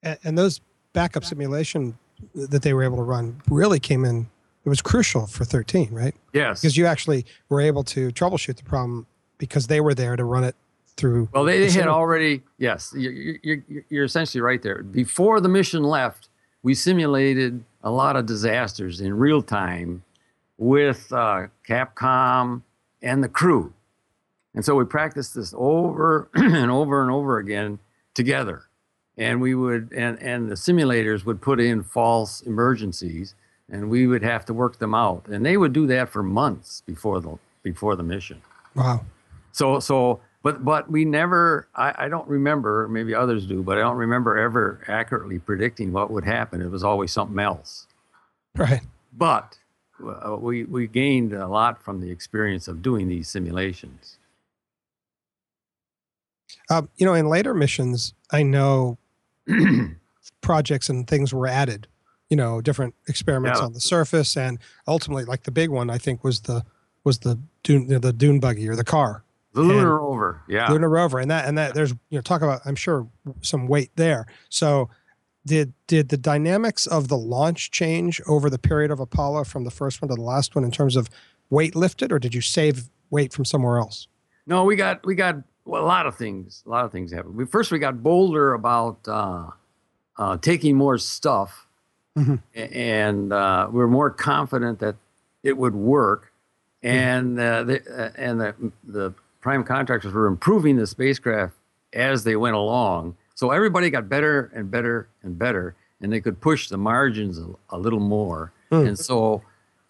And, 0.02 0.18
and 0.24 0.38
those 0.38 0.60
backup 0.92 1.24
simulation 1.24 1.96
that 2.34 2.62
they 2.62 2.72
were 2.72 2.82
able 2.82 2.96
to 2.96 3.02
run 3.02 3.40
really 3.48 3.80
came 3.80 4.04
in. 4.04 4.28
It 4.64 4.68
was 4.68 4.82
crucial 4.82 5.26
for 5.26 5.44
13, 5.44 5.88
right? 5.90 6.14
Yes. 6.34 6.60
Because 6.60 6.76
you 6.76 6.86
actually 6.86 7.24
were 7.48 7.60
able 7.60 7.82
to 7.84 8.10
troubleshoot 8.10 8.56
the 8.56 8.62
problem 8.62 9.06
because 9.38 9.68
they 9.68 9.80
were 9.80 9.94
there 9.94 10.16
to 10.16 10.24
run 10.24 10.44
it 10.44 10.54
through. 10.96 11.28
Well, 11.32 11.44
they, 11.44 11.66
the 11.66 11.72
had 11.72 11.88
already, 11.88 12.42
yes, 12.58 12.92
you're, 12.94 13.12
you're, 13.42 13.64
you're 13.88 14.04
essentially 14.04 14.42
right 14.42 14.60
there. 14.60 14.82
Before 14.82 15.40
the 15.40 15.48
mission 15.48 15.82
left, 15.82 16.28
we 16.62 16.74
simulated 16.74 17.64
a 17.82 17.90
lot 17.90 18.16
of 18.16 18.26
disasters 18.26 19.00
in 19.00 19.16
real 19.16 19.42
time 19.42 20.02
with 20.58 21.10
uh, 21.12 21.46
Capcom 21.66 22.62
and 23.02 23.24
the 23.24 23.28
crew. 23.28 23.72
And 24.54 24.64
so 24.64 24.74
we 24.74 24.84
practiced 24.84 25.34
this 25.34 25.54
over 25.56 26.28
and 26.34 26.70
over 26.70 27.02
and 27.02 27.10
over 27.10 27.38
again 27.38 27.78
together. 28.14 28.64
And 29.16 29.40
we 29.40 29.54
would, 29.54 29.92
and, 29.92 30.18
and 30.22 30.50
the 30.50 30.54
simulators 30.54 31.24
would 31.24 31.40
put 31.40 31.60
in 31.60 31.82
false 31.82 32.40
emergencies 32.42 33.34
and 33.70 33.90
we 33.90 34.06
would 34.06 34.22
have 34.22 34.44
to 34.46 34.54
work 34.54 34.78
them 34.78 34.94
out. 34.94 35.26
And 35.28 35.44
they 35.44 35.56
would 35.56 35.72
do 35.72 35.86
that 35.88 36.08
for 36.08 36.22
months 36.22 36.82
before 36.86 37.20
the, 37.20 37.38
before 37.62 37.96
the 37.96 38.02
mission. 38.02 38.40
Wow. 38.74 39.04
So 39.52 39.80
so 39.80 40.20
but 40.42 40.64
but 40.64 40.90
we 40.90 41.04
never 41.04 41.68
I, 41.74 42.04
I 42.04 42.08
don't 42.08 42.28
remember, 42.28 42.88
maybe 42.88 43.14
others 43.14 43.46
do, 43.46 43.62
but 43.62 43.78
I 43.78 43.80
don't 43.80 43.96
remember 43.96 44.38
ever 44.38 44.82
accurately 44.88 45.38
predicting 45.38 45.92
what 45.92 46.10
would 46.10 46.24
happen. 46.24 46.62
It 46.62 46.70
was 46.70 46.84
always 46.84 47.12
something 47.12 47.38
else. 47.38 47.86
Right. 48.56 48.82
But 49.12 49.58
uh, 50.02 50.36
we 50.36 50.64
we 50.64 50.86
gained 50.86 51.32
a 51.32 51.46
lot 51.46 51.82
from 51.82 52.00
the 52.00 52.10
experience 52.10 52.68
of 52.68 52.82
doing 52.82 53.08
these 53.08 53.28
simulations. 53.28 54.18
Um, 56.70 56.88
you 56.96 57.04
know, 57.04 57.14
in 57.14 57.28
later 57.28 57.52
missions, 57.52 58.14
I 58.30 58.42
know 58.42 58.98
projects 60.40 60.88
and 60.88 61.06
things 61.06 61.32
were 61.32 61.46
added. 61.46 61.86
You 62.28 62.36
know, 62.36 62.60
different 62.60 62.94
experiments 63.08 63.58
Yeah. 63.58 63.66
on 63.66 63.72
the 63.72 63.80
surface, 63.80 64.36
and 64.36 64.58
ultimately, 64.86 65.24
like 65.24 65.42
the 65.42 65.50
big 65.50 65.68
one, 65.70 65.90
I 65.90 65.98
think 65.98 66.22
was 66.22 66.42
the 66.42 66.64
was 67.02 67.20
the 67.20 67.38
dune 67.64 67.88
the 68.00 68.12
dune 68.12 68.38
buggy 68.38 68.68
or 68.68 68.76
the 68.76 68.84
car, 68.84 69.24
The 69.52 69.62
lunar 69.62 69.98
rover, 69.98 70.42
yeah. 70.48 70.70
lunar 70.70 70.88
rover, 70.88 71.18
and 71.18 71.28
that 71.30 71.46
and 71.48 71.58
that 71.58 71.74
there's 71.74 71.90
you 71.90 72.18
know 72.18 72.20
talk 72.20 72.42
about 72.42 72.60
I'm 72.64 72.76
sure 72.76 73.08
some 73.42 73.66
weight 73.66 73.90
there. 73.96 74.26
So, 74.48 74.90
did 75.44 75.72
did 75.88 76.10
the 76.10 76.16
dynamics 76.16 76.86
of 76.86 77.08
the 77.08 77.16
launch 77.18 77.72
change 77.72 78.20
over 78.28 78.48
the 78.48 78.58
period 78.60 78.92
of 78.92 79.00
Apollo 79.00 79.44
from 79.44 79.64
the 79.64 79.70
first 79.72 80.00
one 80.00 80.08
to 80.10 80.14
the 80.14 80.20
last 80.22 80.54
one 80.54 80.62
in 80.64 80.70
terms 80.70 80.94
of 80.94 81.08
weight 81.48 81.74
lifted, 81.74 82.12
or 82.12 82.20
did 82.20 82.32
you 82.32 82.40
save 82.40 82.90
weight 83.10 83.32
from 83.32 83.44
somewhere 83.44 83.78
else? 83.78 84.06
No, 84.46 84.62
we 84.62 84.76
got 84.76 85.04
we 85.04 85.16
got 85.16 85.34
well, 85.70 85.84
a 85.84 85.86
lot 85.86 86.06
of 86.06 86.16
things. 86.16 86.62
A 86.66 86.68
lot 86.68 86.84
of 86.84 86.92
things 86.92 87.12
happened. 87.12 87.36
We, 87.36 87.46
first, 87.46 87.70
we 87.70 87.78
got 87.78 88.02
bolder 88.02 88.54
about 88.54 88.98
uh, 89.06 89.50
uh, 90.18 90.36
taking 90.38 90.76
more 90.76 90.98
stuff, 90.98 91.66
Mhm. 92.18 92.40
and 92.54 93.32
uh, 93.32 93.68
we 93.72 93.80
are 93.80 93.88
more 93.88 94.10
confident 94.10 94.80
that 94.80 94.96
it 95.44 95.56
would 95.56 95.74
work. 95.76 96.32
And 96.82 97.38
uh, 97.38 97.62
the 97.62 97.76
uh, 98.04 98.10
and 98.16 98.40
the 98.40 98.54
the 98.82 99.14
prime 99.40 99.62
contractors 99.64 100.12
were 100.12 100.26
improving 100.26 100.76
the 100.76 100.86
spacecraft 100.86 101.54
as 101.92 102.24
they 102.24 102.36
went 102.36 102.56
along. 102.56 103.16
So 103.34 103.50
everybody 103.50 103.90
got 103.90 104.08
better 104.08 104.50
and 104.54 104.70
better 104.70 105.06
and 105.22 105.38
better, 105.38 105.74
and 106.00 106.12
they 106.12 106.20
could 106.20 106.40
push 106.40 106.68
the 106.68 106.76
margins 106.78 107.38
a, 107.38 107.46
a 107.70 107.78
little 107.78 108.00
more. 108.00 108.50
Hmm. 108.70 108.86
And 108.88 108.98
so 108.98 109.42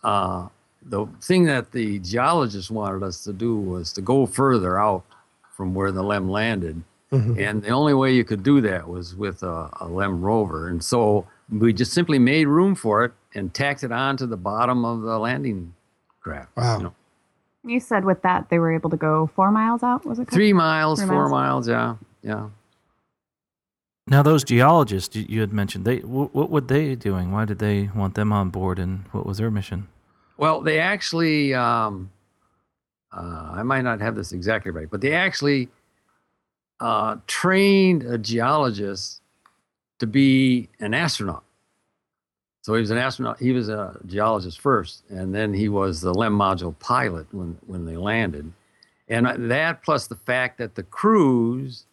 uh, 0.04 0.48
the 0.82 1.06
thing 1.22 1.44
that 1.44 1.72
the 1.72 1.98
geologists 2.00 2.70
wanted 2.70 3.02
us 3.02 3.24
to 3.24 3.32
do 3.32 3.56
was 3.56 3.92
to 3.94 4.00
go 4.02 4.26
further 4.26 4.78
out 4.78 5.04
from 5.60 5.74
where 5.74 5.92
the 5.92 6.02
LEM 6.02 6.30
landed. 6.30 6.82
Mhm. 7.12 7.38
And 7.38 7.62
the 7.62 7.68
only 7.68 7.92
way 7.92 8.14
you 8.14 8.24
could 8.24 8.42
do 8.42 8.62
that 8.62 8.88
was 8.88 9.14
with 9.14 9.42
a, 9.42 9.68
a 9.78 9.86
LEM 9.86 10.22
rover. 10.22 10.68
And 10.68 10.82
so 10.82 11.26
we 11.52 11.74
just 11.74 11.92
simply 11.92 12.18
made 12.18 12.46
room 12.48 12.74
for 12.74 13.04
it 13.04 13.12
and 13.34 13.52
tacked 13.52 13.84
it 13.84 13.92
onto 13.92 14.24
the 14.26 14.38
bottom 14.38 14.86
of 14.86 15.02
the 15.02 15.18
landing 15.18 15.74
craft. 16.22 16.56
Wow. 16.56 16.78
You 16.78 16.82
know, 16.84 16.94
You 17.62 17.78
said 17.78 18.06
with 18.06 18.22
that 18.22 18.48
they 18.48 18.58
were 18.58 18.72
able 18.72 18.88
to 18.88 18.96
go 18.96 19.28
four 19.36 19.50
miles 19.50 19.82
out. 19.82 20.06
Was 20.06 20.18
it 20.18 20.22
correct? 20.22 20.32
three 20.32 20.54
miles, 20.54 20.98
Three 21.00 21.08
four 21.08 21.28
miles. 21.28 21.68
miles, 21.68 21.68
yeah, 21.68 21.96
yeah. 22.22 22.48
Now, 24.06 24.22
those 24.22 24.42
geologists 24.42 25.14
you, 25.14 25.26
you 25.28 25.40
had 25.42 25.52
mentioned, 25.52 25.84
they 25.84 25.98
wh- 25.98 26.34
what 26.34 26.48
were 26.50 26.62
they 26.62 26.94
doing? 26.94 27.30
Why 27.32 27.44
did 27.44 27.58
they 27.58 27.90
want 27.94 28.14
them 28.14 28.32
on 28.32 28.48
board, 28.48 28.78
and 28.78 29.04
what 29.12 29.26
was 29.26 29.36
their 29.36 29.50
mission? 29.50 29.88
Well, 30.38 30.62
they 30.62 30.78
actually, 30.80 31.52
um, 31.54 32.10
uh, 33.12 33.50
I 33.54 33.62
might 33.62 33.82
not 33.82 34.00
have 34.00 34.14
this 34.14 34.32
exactly 34.32 34.70
right, 34.70 34.88
but 34.90 35.00
they 35.00 35.12
actually 35.12 35.68
uh, 36.80 37.16
trained 37.26 38.02
a 38.04 38.16
geologist 38.18 39.20
to 39.98 40.06
be 40.06 40.68
an 40.80 40.94
astronaut. 40.94 41.44
So 42.62 42.74
he 42.74 42.80
was 42.80 42.90
an 42.90 42.98
astronaut. 42.98 43.38
He 43.38 43.52
was 43.52 43.68
a 43.68 43.98
geologist 44.06 44.60
first, 44.60 45.02
and 45.10 45.34
then 45.34 45.52
he 45.54 45.68
was 45.68 46.00
the 46.00 46.12
LEM 46.12 46.36
module 46.38 46.78
pilot 46.78 47.26
when 47.32 47.56
when 47.66 47.84
they 47.86 47.96
landed. 47.96 48.52
And 49.08 49.50
that 49.50 49.82
plus 49.82 50.06
the 50.06 50.14
fact 50.16 50.58
that 50.58 50.74
the 50.76 50.84
crews 50.84 51.86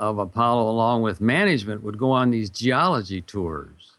of 0.00 0.18
Apollo, 0.18 0.68
along 0.68 1.02
with 1.02 1.20
management, 1.20 1.82
would 1.82 1.98
go 1.98 2.10
on 2.10 2.30
these 2.30 2.50
geology 2.50 3.20
tours 3.20 3.92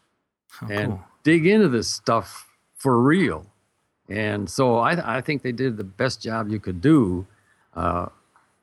Oh, 0.60 0.66
and 0.68 0.90
cool. 0.92 1.04
dig 1.22 1.46
into 1.46 1.68
this 1.68 1.88
stuff 1.88 2.48
for 2.76 3.00
real. 3.00 3.46
And 4.12 4.48
so 4.48 4.76
I, 4.76 5.16
I 5.16 5.20
think 5.22 5.42
they 5.42 5.52
did 5.52 5.78
the 5.78 5.84
best 5.84 6.20
job 6.20 6.50
you 6.50 6.60
could 6.60 6.82
do, 6.82 7.26
uh, 7.74 8.06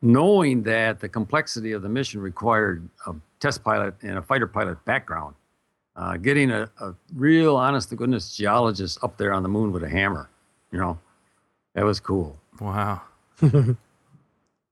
knowing 0.04 0.62
that 0.64 1.00
the 1.00 1.10
complexity 1.10 1.72
of 1.72 1.82
the 1.82 1.90
mission 1.90 2.22
required 2.22 2.88
a 3.08 3.16
test 3.40 3.64
pilot 3.64 3.96
and 4.04 4.20
a 4.20 4.22
fighter 4.22 4.46
pilot 4.46 4.84
background. 4.86 5.34
Uh, 5.96 6.18
getting 6.18 6.52
a, 6.52 6.70
a 6.80 6.94
real, 7.16 7.56
honest 7.58 7.90
to 7.90 7.96
goodness 7.96 8.38
geologist 8.38 9.04
up 9.04 9.18
there 9.18 9.34
on 9.34 9.42
the 9.42 9.50
moon 9.50 9.72
with 9.72 9.84
a 9.84 9.90
hammer, 9.90 10.30
you 10.72 10.78
know, 10.78 10.98
that 11.74 11.84
was 11.84 12.00
cool. 12.00 12.40
Wow. 12.62 13.02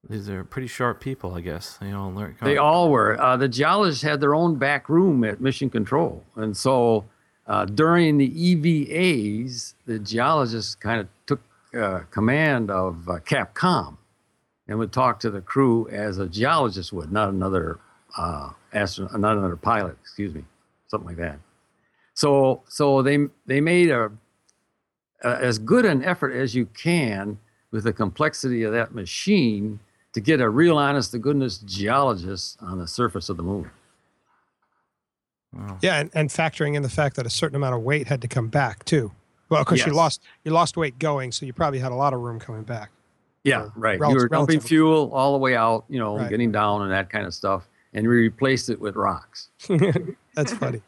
These 0.09 0.29
are 0.29 0.43
pretty 0.43 0.67
sharp 0.67 1.01
people, 1.01 1.33
I 1.33 1.41
guess. 1.41 1.77
They 1.77 1.91
all 1.91 2.13
learn. 2.13 2.37
They 2.41 2.57
all 2.57 2.91
were. 2.91 3.19
Uh, 3.19 3.35
the 3.35 3.49
geologists 3.49 4.03
had 4.03 4.21
their 4.21 4.35
own 4.35 4.55
back 4.55 4.87
room 4.89 5.23
at 5.23 5.41
Mission 5.41 5.69
Control, 5.69 6.23
and 6.35 6.55
so 6.55 7.03
uh, 7.47 7.65
during 7.65 8.17
the 8.17 8.29
EVAs, 8.29 9.73
the 9.85 9.99
geologists 9.99 10.75
kind 10.75 10.99
of 10.99 11.07
took 11.25 11.41
uh, 11.77 12.01
command 12.11 12.69
of 12.69 13.07
uh, 13.07 13.19
Capcom 13.19 13.97
and 14.67 14.77
would 14.77 14.91
talk 14.91 15.19
to 15.21 15.29
the 15.29 15.41
crew 15.41 15.87
as 15.89 16.17
a 16.17 16.27
geologist 16.27 16.91
would, 16.91 17.11
not 17.11 17.29
another 17.29 17.79
uh, 18.17 18.49
astronaut, 18.73 19.19
not 19.19 19.37
another 19.37 19.55
pilot. 19.55 19.97
Excuse 20.01 20.33
me, 20.33 20.43
something 20.87 21.07
like 21.07 21.17
that. 21.17 21.39
So, 22.13 22.63
so 22.67 23.01
they 23.01 23.27
they 23.45 23.61
made 23.61 23.89
a, 23.91 24.11
a 25.23 25.27
as 25.27 25.59
good 25.59 25.85
an 25.85 26.03
effort 26.03 26.33
as 26.33 26.53
you 26.53 26.65
can 26.65 27.39
with 27.71 27.83
the 27.83 27.93
complexity 27.93 28.63
of 28.63 28.73
that 28.73 28.93
machine 28.93 29.79
to 30.13 30.19
get 30.19 30.41
a 30.41 30.49
real 30.49 30.77
honest 30.77 31.11
to 31.11 31.19
goodness 31.19 31.59
geologist 31.59 32.57
on 32.61 32.79
the 32.79 32.87
surface 32.87 33.29
of 33.29 33.37
the 33.37 33.43
moon. 33.43 33.69
Wow. 35.53 35.77
Yeah, 35.81 35.99
and, 35.99 36.11
and 36.13 36.29
factoring 36.29 36.75
in 36.75 36.83
the 36.83 36.89
fact 36.89 37.15
that 37.15 37.25
a 37.25 37.29
certain 37.29 37.55
amount 37.55 37.75
of 37.75 37.81
weight 37.81 38.07
had 38.07 38.21
to 38.21 38.27
come 38.27 38.47
back 38.49 38.83
too. 38.85 39.11
Well, 39.49 39.63
because 39.63 39.85
you 39.85 39.93
lost 39.93 40.21
you 40.43 40.51
lost 40.51 40.75
weight 40.77 40.99
going, 40.99 41.31
so 41.31 41.45
you 41.45 41.53
probably 41.53 41.79
had 41.79 41.91
a 41.91 41.95
lot 41.95 42.13
of 42.13 42.19
room 42.19 42.37
coming 42.39 42.63
back. 42.63 42.89
Yeah, 43.43 43.61
Or 43.61 43.73
right. 43.77 43.97
rel- 43.99 44.11
you 44.11 44.17
were 44.17 44.27
dumping 44.27 44.59
fuel 44.59 45.09
all 45.13 45.31
the 45.31 45.37
way 45.37 45.55
out, 45.55 45.85
you 45.87 45.99
know, 45.99 46.17
Right. 46.17 46.29
getting 46.29 46.51
down 46.51 46.81
and 46.81 46.91
that 46.91 47.09
kind 47.09 47.25
of 47.25 47.33
stuff, 47.33 47.65
and 47.93 48.05
we 48.05 48.13
replaced 48.15 48.69
it 48.69 48.79
with 48.81 48.95
rocks. 48.97 49.47
That's 50.35 50.51
funny. 50.53 50.81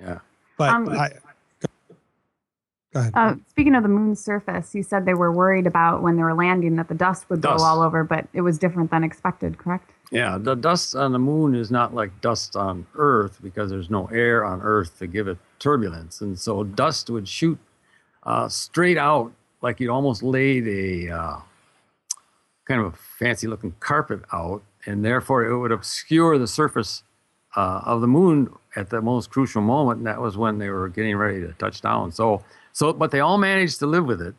Yeah. 0.00 0.18
But 0.58 0.70
Um, 0.70 0.88
I, 0.88 1.10
Go 2.92 2.98
ahead. 2.98 3.12
Uh, 3.14 3.34
speaking 3.48 3.76
of 3.76 3.84
the 3.84 3.88
moon's 3.88 4.18
surface, 4.20 4.74
you 4.74 4.82
said 4.82 5.04
they 5.04 5.14
were 5.14 5.30
worried 5.30 5.68
about 5.68 6.02
when 6.02 6.16
they 6.16 6.24
were 6.24 6.34
landing 6.34 6.74
that 6.74 6.88
the 6.88 6.94
dust 6.94 7.30
would 7.30 7.40
Dust. 7.40 7.58
blow 7.58 7.64
all 7.66 7.82
over, 7.82 8.02
but 8.02 8.26
it 8.32 8.40
was 8.40 8.58
different 8.58 8.90
than 8.90 9.04
expected, 9.04 9.58
correct? 9.58 9.92
Yeah, 10.10 10.38
the 10.38 10.56
dust 10.56 10.96
on 10.96 11.12
the 11.12 11.20
moon 11.20 11.54
is 11.54 11.70
not 11.70 11.94
like 11.94 12.20
dust 12.20 12.56
on 12.56 12.86
Earth 12.96 13.38
because 13.42 13.70
there's 13.70 13.90
no 13.90 14.06
air 14.08 14.44
on 14.44 14.60
Earth 14.60 14.98
to 14.98 15.06
give 15.06 15.28
it 15.28 15.38
turbulence. 15.60 16.20
And 16.20 16.38
so 16.38 16.64
dust 16.64 17.10
would 17.10 17.28
shoot 17.28 17.58
uh, 18.24 18.48
straight 18.48 18.98
out 18.98 19.32
like 19.62 19.78
you'd 19.78 19.90
almost 19.90 20.22
laid 20.22 20.66
a 20.66 21.14
uh, 21.14 21.36
kind 22.64 22.80
of 22.80 22.94
a 22.94 22.96
fancy 22.96 23.46
looking 23.46 23.74
carpet 23.78 24.20
out, 24.32 24.62
and 24.84 25.04
therefore 25.04 25.44
it 25.44 25.56
would 25.56 25.70
obscure 25.70 26.38
the 26.38 26.48
surface 26.48 27.04
uh, 27.56 27.82
of 27.84 28.00
the 28.00 28.08
moon 28.08 28.52
at 28.74 28.90
the 28.90 29.00
most 29.00 29.30
crucial 29.30 29.62
moment. 29.62 29.98
And 29.98 30.06
that 30.08 30.20
was 30.20 30.36
when 30.36 30.58
they 30.58 30.70
were 30.70 30.88
getting 30.88 31.16
ready 31.16 31.40
to 31.42 31.52
touch 31.52 31.82
down. 31.82 32.10
So, 32.10 32.42
so 32.72 32.92
but 32.92 33.12
they 33.12 33.20
all 33.20 33.38
managed 33.38 33.78
to 33.78 33.86
live 33.86 34.06
with 34.06 34.22
it. 34.22 34.34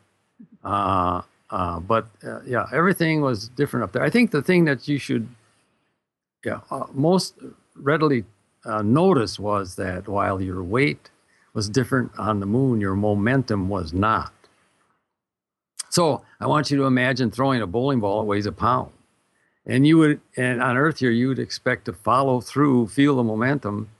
Uh, 0.62 1.22
uh, 1.48 1.80
but 1.80 2.08
uh, 2.24 2.40
yeah, 2.46 2.66
everything 2.72 3.22
was 3.22 3.48
different 3.48 3.84
up 3.84 3.92
there. 3.92 4.02
I 4.02 4.10
think 4.10 4.32
the 4.32 4.42
thing 4.42 4.64
that 4.66 4.86
you 4.86 4.98
should 4.98 5.28
yeah, 6.44 6.60
uh, 6.70 6.86
most 6.92 7.34
readily 7.76 8.24
uh, 8.64 8.82
notice 8.82 9.38
was 9.38 9.76
that 9.76 10.08
while 10.08 10.40
your 10.40 10.62
weight 10.62 11.10
was 11.54 11.68
different 11.68 12.12
on 12.18 12.40
the 12.40 12.46
moon, 12.46 12.80
your 12.80 12.94
momentum 12.94 13.68
was 13.68 13.92
not. 13.92 14.32
So 15.90 16.24
I 16.40 16.46
want 16.46 16.70
you 16.70 16.78
to 16.78 16.84
imagine 16.84 17.30
throwing 17.30 17.60
a 17.60 17.66
bowling 17.66 18.00
ball 18.00 18.20
that 18.20 18.26
weighs 18.26 18.46
a 18.46 18.52
pound. 18.52 18.92
And 19.66 19.86
you 19.86 19.98
would, 19.98 20.20
and 20.36 20.62
on 20.62 20.76
Earth 20.76 20.98
here, 20.98 21.10
you 21.10 21.28
would 21.28 21.38
expect 21.38 21.84
to 21.84 21.92
follow 21.92 22.40
through, 22.40 22.88
feel 22.88 23.16
the 23.16 23.22
momentum 23.22 23.90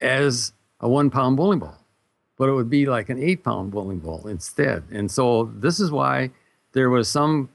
as 0.00 0.52
a 0.80 0.88
one 0.88 1.10
pound 1.10 1.36
bowling 1.36 1.58
ball, 1.58 1.84
but 2.38 2.48
it 2.48 2.52
would 2.52 2.70
be 2.70 2.86
like 2.86 3.08
an 3.08 3.22
eight 3.22 3.44
pound 3.44 3.72
bowling 3.72 3.98
ball 3.98 4.26
instead. 4.28 4.84
And 4.90 5.10
so 5.10 5.52
this 5.56 5.80
is 5.80 5.90
why 5.90 6.30
there 6.72 6.88
was 6.88 7.08
some, 7.08 7.50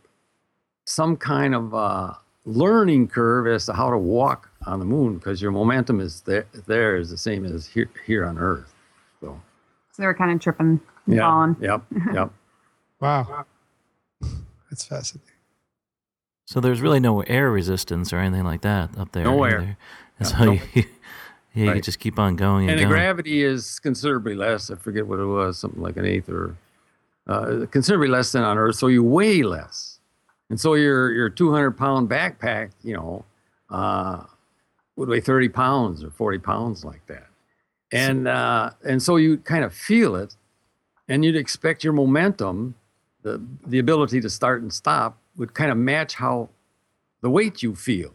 some 0.85 1.15
kind 1.15 1.55
of, 1.55 1.73
uh, 1.73 2.13
learning 2.45 3.07
curve 3.07 3.47
as 3.47 3.65
to 3.67 3.73
how 3.73 3.89
to 3.89 3.97
walk 3.97 4.49
on 4.65 4.79
the 4.79 4.85
moon 4.85 5.15
because 5.17 5.41
your 5.41 5.51
momentum 5.51 5.99
is 5.99 6.21
there, 6.21 6.45
there 6.67 6.95
is 6.97 7.09
the 7.09 7.17
same 7.17 7.45
as 7.45 7.65
here, 7.67 7.89
here 8.05 8.25
on 8.25 8.37
Earth. 8.37 8.73
So, 9.21 9.39
So 9.91 10.01
they 10.01 10.05
were 10.05 10.13
kind 10.13 10.31
of 10.31 10.39
tripping 10.39 10.79
and 11.05 11.15
yeah, 11.15 11.21
falling. 11.21 11.55
yep, 11.61 11.81
yep. 12.13 12.31
Wow. 12.99 13.45
That's 14.69 14.85
fascinating. 14.85 15.29
So 16.45 16.59
there's 16.59 16.81
really 16.81 16.99
no 16.99 17.21
air 17.21 17.49
resistance 17.51 18.11
or 18.11 18.17
anything 18.19 18.43
like 18.43 18.61
that 18.61 18.97
up 18.97 19.11
there. 19.13 19.23
No 19.23 19.43
air. 19.43 19.57
And 19.59 19.75
Yeah, 20.19 20.27
so 20.27 20.45
no. 20.45 20.51
you, 20.73 20.83
yeah, 21.53 21.73
you 21.75 21.81
just 21.81 21.99
keep 21.99 22.19
on 22.19 22.35
going 22.35 22.63
and, 22.63 22.71
And 22.71 22.79
the 22.79 22.83
going. 22.83 22.93
gravity 22.93 23.43
is 23.43 23.79
considerably 23.79 24.35
less. 24.35 24.69
I 24.69 24.75
forget 24.75 25.07
what 25.07 25.19
it 25.19 25.25
was, 25.25 25.57
something 25.57 25.81
like 25.81 25.97
an 25.97 26.05
eighth 26.05 26.29
or 26.29 26.55
uh, 27.27 27.65
considerably 27.71 28.09
less 28.09 28.31
than 28.33 28.43
on 28.43 28.57
Earth. 28.57 28.75
So 28.75 28.87
you 28.87 29.03
weigh 29.03 29.43
less. 29.43 29.92
And 30.53 30.59
so 30.59 30.75
your 30.75 31.11
your 31.11 31.29
200 31.31 31.71
pound 31.71 32.07
backpack, 32.07 32.73
you 32.83 32.93
know, 32.93 33.25
uh, 33.71 34.21
would 34.95 35.09
weigh 35.09 35.19
30 35.19 35.49
pounds 35.49 36.03
or 36.03 36.11
40 36.11 36.37
pounds 36.37 36.85
like 36.85 37.03
that. 37.07 37.25
And 37.91 38.27
uh, 38.27 38.69
and 38.87 39.01
so 39.01 39.15
you 39.15 39.37
kind 39.37 39.63
of 39.63 39.73
feel 39.73 40.15
it, 40.15 40.35
and 41.09 41.25
you'd 41.25 41.35
expect 41.35 41.83
your 41.83 41.93
momentum, 41.93 42.75
the 43.23 43.43
the 43.65 43.79
ability 43.79 44.21
to 44.21 44.29
start 44.29 44.61
and 44.61 44.71
stop, 44.71 45.17
would 45.37 45.55
kind 45.55 45.71
of 45.71 45.77
match 45.79 46.13
how 46.13 46.49
the 47.21 47.31
weight 47.31 47.63
you 47.63 47.73
feel. 47.73 48.13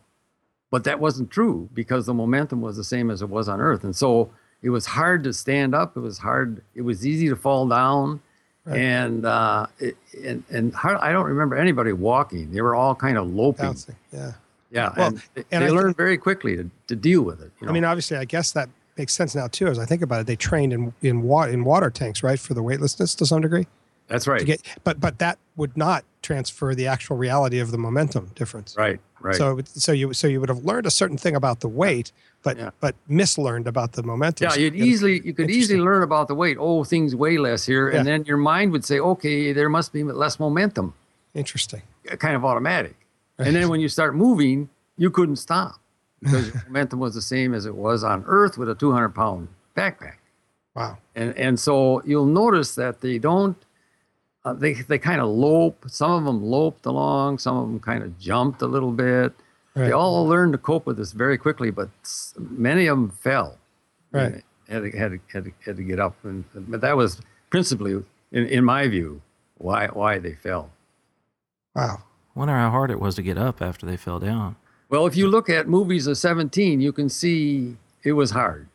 But 0.70 0.84
that 0.84 1.00
wasn't 1.00 1.32
true 1.32 1.68
because 1.74 2.06
the 2.06 2.14
momentum 2.14 2.60
was 2.60 2.76
the 2.76 2.84
same 2.84 3.10
as 3.10 3.20
it 3.20 3.30
was 3.30 3.48
on 3.48 3.60
Earth. 3.60 3.82
And 3.82 3.96
so 3.96 4.30
it 4.62 4.70
was 4.70 4.86
hard 4.86 5.24
to 5.24 5.32
stand 5.32 5.74
up. 5.74 5.96
It 5.96 6.00
was 6.02 6.18
hard. 6.18 6.62
It 6.76 6.82
was 6.82 7.04
easy 7.04 7.28
to 7.30 7.34
fall 7.34 7.66
down. 7.66 8.20
Right. 8.68 8.80
And, 8.80 9.24
uh, 9.24 9.66
it, 9.78 9.96
and, 10.24 10.44
and 10.50 10.74
hard, 10.74 10.98
I 10.98 11.10
don't 11.10 11.24
remember 11.24 11.56
anybody 11.56 11.92
walking. 11.92 12.52
They 12.52 12.60
were 12.60 12.74
all 12.74 12.94
kind 12.94 13.16
of 13.16 13.26
loping. 13.32 13.66
Bouncing. 13.66 13.96
Yeah. 14.12 14.32
Yeah. 14.70 14.92
Well, 14.96 15.06
and 15.08 15.22
they, 15.34 15.44
and 15.50 15.64
they 15.64 15.68
I 15.68 15.70
learned 15.70 15.96
very 15.96 16.18
quickly 16.18 16.56
to, 16.56 16.70
to 16.88 16.96
deal 16.96 17.22
with 17.22 17.40
it. 17.40 17.50
you 17.60 17.68
I 17.68 17.72
mean, 17.72 17.84
obviously, 17.84 18.18
I 18.18 18.26
guess 18.26 18.52
that 18.52 18.68
makes 18.98 19.14
sense 19.14 19.34
now 19.34 19.46
too. 19.46 19.68
As 19.68 19.78
I 19.78 19.86
think 19.86 20.02
about 20.02 20.20
it, 20.20 20.26
they 20.26 20.36
trained 20.36 20.72
in 20.72 20.92
in 21.00 21.22
water 21.22 21.50
in 21.50 21.64
water 21.64 21.88
tanks, 21.88 22.22
right, 22.22 22.38
for 22.38 22.52
the 22.52 22.62
weightlessness 22.62 23.14
to 23.14 23.26
some 23.26 23.40
degree. 23.40 23.66
That's 24.08 24.26
right. 24.26 24.44
get, 24.44 24.60
but 24.84 25.00
but 25.00 25.18
that 25.18 25.38
would 25.56 25.76
not 25.76 26.04
transfer 26.22 26.74
the 26.74 26.86
actual 26.86 27.16
reality 27.16 27.58
of 27.60 27.70
the 27.70 27.78
momentum 27.78 28.30
difference. 28.34 28.74
right. 28.76 29.00
Right. 29.20 29.34
So 29.34 29.58
so 29.64 29.90
you 29.92 30.12
so 30.14 30.28
you 30.28 30.38
would 30.40 30.48
have 30.48 30.64
learned 30.64 30.86
a 30.86 30.90
certain 30.92 31.18
thing 31.18 31.34
about 31.34 31.58
the 31.60 31.68
weight, 31.68 32.12
but 32.44 32.56
Yeah. 32.56 32.70
but 32.80 32.94
mislearned 33.10 33.66
about 33.66 33.92
the 33.92 34.02
momentum. 34.04 34.48
Yeah, 34.48 34.56
you'd 34.56 34.76
easily 34.76 35.20
you 35.24 35.34
could 35.34 35.50
easily 35.50 35.80
learn 35.80 36.02
about 36.04 36.28
the 36.28 36.36
weight. 36.36 36.56
Oh, 36.60 36.84
things 36.84 37.16
weigh 37.16 37.36
less 37.38 37.66
here, 37.66 37.90
Yeah. 37.90 37.98
and 37.98 38.06
then 38.06 38.24
your 38.26 38.36
mind 38.36 38.70
would 38.72 38.84
say, 38.84 39.00
okay, 39.00 39.52
there 39.52 39.68
must 39.68 39.92
be 39.92 40.04
less 40.04 40.38
momentum, 40.38 40.94
Interesting. 41.34 41.82
Uh, 42.10 42.14
kind 42.16 42.36
of 42.36 42.44
automatic. 42.44 42.94
And 43.38 43.54
then 43.56 43.68
when 43.72 43.80
you 43.80 43.88
start 43.88 44.14
moving, 44.14 44.68
you 44.96 45.10
couldn't 45.10 45.36
stop 45.36 45.80
because 46.22 46.46
your 46.54 46.62
momentum 46.68 47.00
was 47.00 47.14
the 47.14 47.22
same 47.22 47.54
as 47.54 47.66
it 47.66 47.74
was 47.74 48.04
on 48.04 48.22
Earth 48.26 48.56
with 48.56 48.68
a 48.70 48.74
200 48.76 49.10
pound 49.10 49.48
backpack. 49.76 50.18
Wow. 50.76 50.98
And 51.16 51.36
and 51.36 51.58
so 51.58 52.02
you'll 52.04 52.26
notice 52.26 52.76
that 52.76 53.00
they 53.00 53.18
don't. 53.18 53.56
Uh, 54.48 54.52
they 54.54 54.72
they 54.74 54.98
kind 54.98 55.20
of 55.20 55.28
lope. 55.28 55.84
Some 55.88 56.10
of 56.12 56.24
them 56.24 56.42
loped 56.42 56.86
along. 56.86 57.38
Some 57.38 57.56
of 57.56 57.68
them 57.68 57.80
kind 57.80 58.02
of 58.02 58.18
jumped 58.18 58.62
a 58.62 58.66
little 58.66 58.92
bit. 58.92 59.32
Right. 59.74 59.86
They 59.86 59.92
all 59.92 60.26
learned 60.26 60.52
to 60.52 60.58
cope 60.58 60.86
with 60.86 60.96
this 60.96 61.12
very 61.12 61.36
quickly, 61.38 61.70
but 61.70 61.90
many 62.38 62.86
of 62.86 62.96
them 62.98 63.10
fell. 63.10 63.58
Right. 64.10 64.42
Had 64.68 64.82
to, 64.82 64.90
had 64.98 65.10
to, 65.12 65.18
had 65.32 65.44
to, 65.44 65.52
had 65.64 65.76
to 65.76 65.82
get 65.82 65.98
up, 66.00 66.14
and 66.24 66.44
but 66.54 66.80
that 66.80 66.96
was 66.96 67.20
principally, 67.50 67.92
in, 68.32 68.46
in 68.46 68.64
my 68.64 68.88
view, 68.88 69.20
why 69.58 69.86
why 69.88 70.18
they 70.18 70.34
fell. 70.34 70.70
Wow. 71.74 72.02
Wonder 72.34 72.54
how 72.54 72.70
hard 72.70 72.90
it 72.90 73.00
was 73.00 73.14
to 73.16 73.22
get 73.22 73.36
up 73.38 73.60
after 73.62 73.84
they 73.86 73.96
fell 73.96 74.18
down. 74.18 74.56
Well, 74.90 75.06
if 75.06 75.16
you 75.16 75.28
look 75.28 75.50
at 75.50 75.68
movies 75.68 76.06
of 76.06 76.16
17, 76.16 76.80
you 76.80 76.92
can 76.92 77.08
see 77.08 77.76
it 78.04 78.12
was 78.12 78.30
hard. 78.30 78.68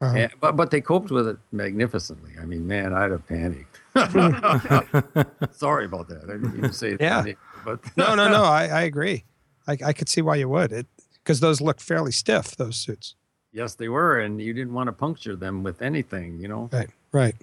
Uh-huh. 0.00 0.16
And- 0.16 0.32
but 0.40 0.56
but 0.56 0.70
they 0.70 0.80
coped 0.80 1.10
with 1.10 1.28
it 1.28 1.38
magnificently. 1.52 2.32
I 2.40 2.44
mean, 2.44 2.66
man, 2.66 2.92
I'd 2.92 3.10
have 3.12 3.26
panicked. 3.28 3.73
Sorry 5.52 5.84
about 5.86 6.08
that. 6.08 6.22
I 6.24 6.32
didn't 6.32 6.52
mean 6.52 6.62
to 6.62 6.72
say 6.72 6.96
Yeah. 7.00 7.20
panic, 7.20 7.38
but 7.64 7.80
No, 7.96 8.14
no, 8.14 8.28
no. 8.28 8.42
I, 8.44 8.66
I 8.66 8.82
agree. 8.82 9.24
I, 9.66 9.76
I 9.84 9.92
could 9.92 10.08
see 10.08 10.22
why 10.22 10.36
you 10.36 10.48
would. 10.48 10.72
It 10.72 10.86
because 11.22 11.40
those 11.40 11.60
look 11.60 11.80
fairly 11.80 12.12
stiff. 12.12 12.56
Those 12.56 12.76
suits. 12.76 13.14
yes, 13.52 13.74
they 13.74 13.88
were, 13.88 14.18
and 14.20 14.40
you 14.42 14.52
didn't 14.52 14.74
want 14.74 14.88
to 14.88 14.92
puncture 14.92 15.36
them 15.36 15.62
with 15.62 15.80
anything, 15.80 16.38
you 16.38 16.48
know. 16.48 16.68
Right. 16.72 16.90
Right. 17.12 17.34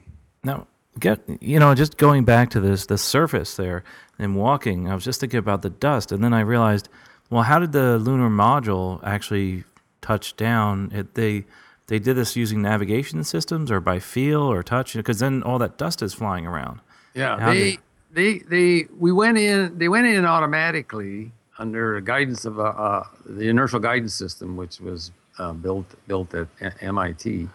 Now, 0.44 0.68
get 1.00 1.20
you 1.40 1.58
know, 1.60 1.74
just 1.74 1.98
going 1.98 2.24
back 2.26 2.50
to 2.52 2.60
this 2.60 2.86
the 2.86 2.98
surface 2.98 3.56
there 3.56 3.84
and 4.20 4.36
walking, 4.36 4.88
I 4.90 4.94
was 4.96 5.04
just 5.04 5.20
thinking 5.20 5.40
about 5.40 5.62
the 5.64 5.70
dust, 5.72 6.12
and 6.12 6.24
then 6.24 6.34
I 6.34 6.42
realized, 6.42 6.90
well, 7.30 7.44
how 7.44 7.58
did 7.60 7.72
the 7.72 7.98
lunar 7.98 8.30
module 8.30 9.00
actually 9.04 9.64
touch 10.02 10.36
down? 10.36 10.92
It, 10.94 11.16
they 11.16 11.46
they 11.92 12.00
did 12.00 12.16
this 12.16 12.38
using 12.38 12.62
navigation 12.62 13.22
systems 13.26 13.70
or 13.70 13.82
by 13.82 14.00
feel 14.00 14.44
or 14.44 14.64
touch, 14.64 14.94
because 14.94 15.20
then 15.20 15.44
all 15.44 15.60
that 15.60 15.78
dust 15.78 16.02
is 16.02 16.14
flying 16.14 16.48
around. 16.48 16.80
Yeah, 17.14 17.38
How 17.38 17.52
they 17.52 17.80
they 18.14 18.40
they 18.40 18.88
we 18.98 19.12
went 19.12 19.38
in. 19.38 19.78
They 19.78 19.90
went 19.90 20.08
in 20.08 20.24
automatically 20.24 21.34
under 21.60 21.96
the 21.96 22.02
guidance 22.02 22.46
of 22.46 22.60
uh, 22.60 22.64
uh, 22.64 23.04
the 23.26 23.50
inertial 23.50 23.82
guidance 23.82 24.14
system, 24.14 24.56
which 24.56 24.80
was 24.80 25.12
uh, 25.38 25.52
built 25.52 25.86
built 26.08 26.34
at 26.34 26.48
MIT, 26.82 27.50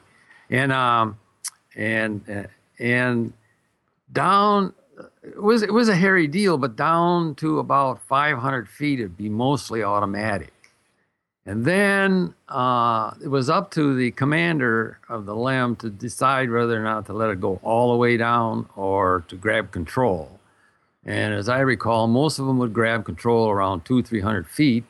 and 0.50 0.70
um, 0.70 1.18
and 1.74 2.20
uh, 2.28 2.42
and 2.78 3.32
down 4.12 4.74
it 5.22 5.42
was 5.42 5.62
it 5.62 5.72
was 5.72 5.88
a 5.88 5.96
hairy 5.96 6.26
deal, 6.26 6.58
but 6.58 6.76
down 6.76 7.36
to 7.36 7.58
about 7.58 8.02
500 8.02 8.68
feet, 8.68 9.00
it'd 9.00 9.16
be 9.16 9.30
mostly 9.30 9.82
automatic. 9.82 10.52
And 11.48 11.64
then 11.64 12.34
uh, 12.48 13.12
it 13.22 13.28
was 13.28 13.48
up 13.48 13.70
to 13.72 13.94
the 13.94 14.10
commander 14.10 14.98
of 15.08 15.26
the 15.26 15.34
LEM 15.34 15.76
to 15.76 15.88
decide 15.88 16.50
whether 16.50 16.78
or 16.78 16.82
not 16.82 17.06
to 17.06 17.12
let 17.12 17.30
it 17.30 17.40
go 17.40 17.60
all 17.62 17.92
the 17.92 17.98
way 17.98 18.16
down 18.16 18.68
or 18.74 19.24
to 19.28 19.36
grab 19.36 19.70
control. 19.70 20.40
And 21.04 21.32
as 21.32 21.48
I 21.48 21.60
recall, 21.60 22.08
most 22.08 22.40
of 22.40 22.46
them 22.46 22.58
would 22.58 22.74
grab 22.74 23.04
control 23.04 23.48
around 23.48 23.84
two, 23.84 24.02
three 24.02 24.20
hundred 24.20 24.48
feet, 24.48 24.82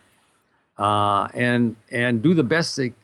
uh, 0.78 1.28
and 1.34 1.76
and 1.92 2.22
do 2.22 2.32
the 2.32 2.42
best 2.42 2.74
they, 2.74 2.94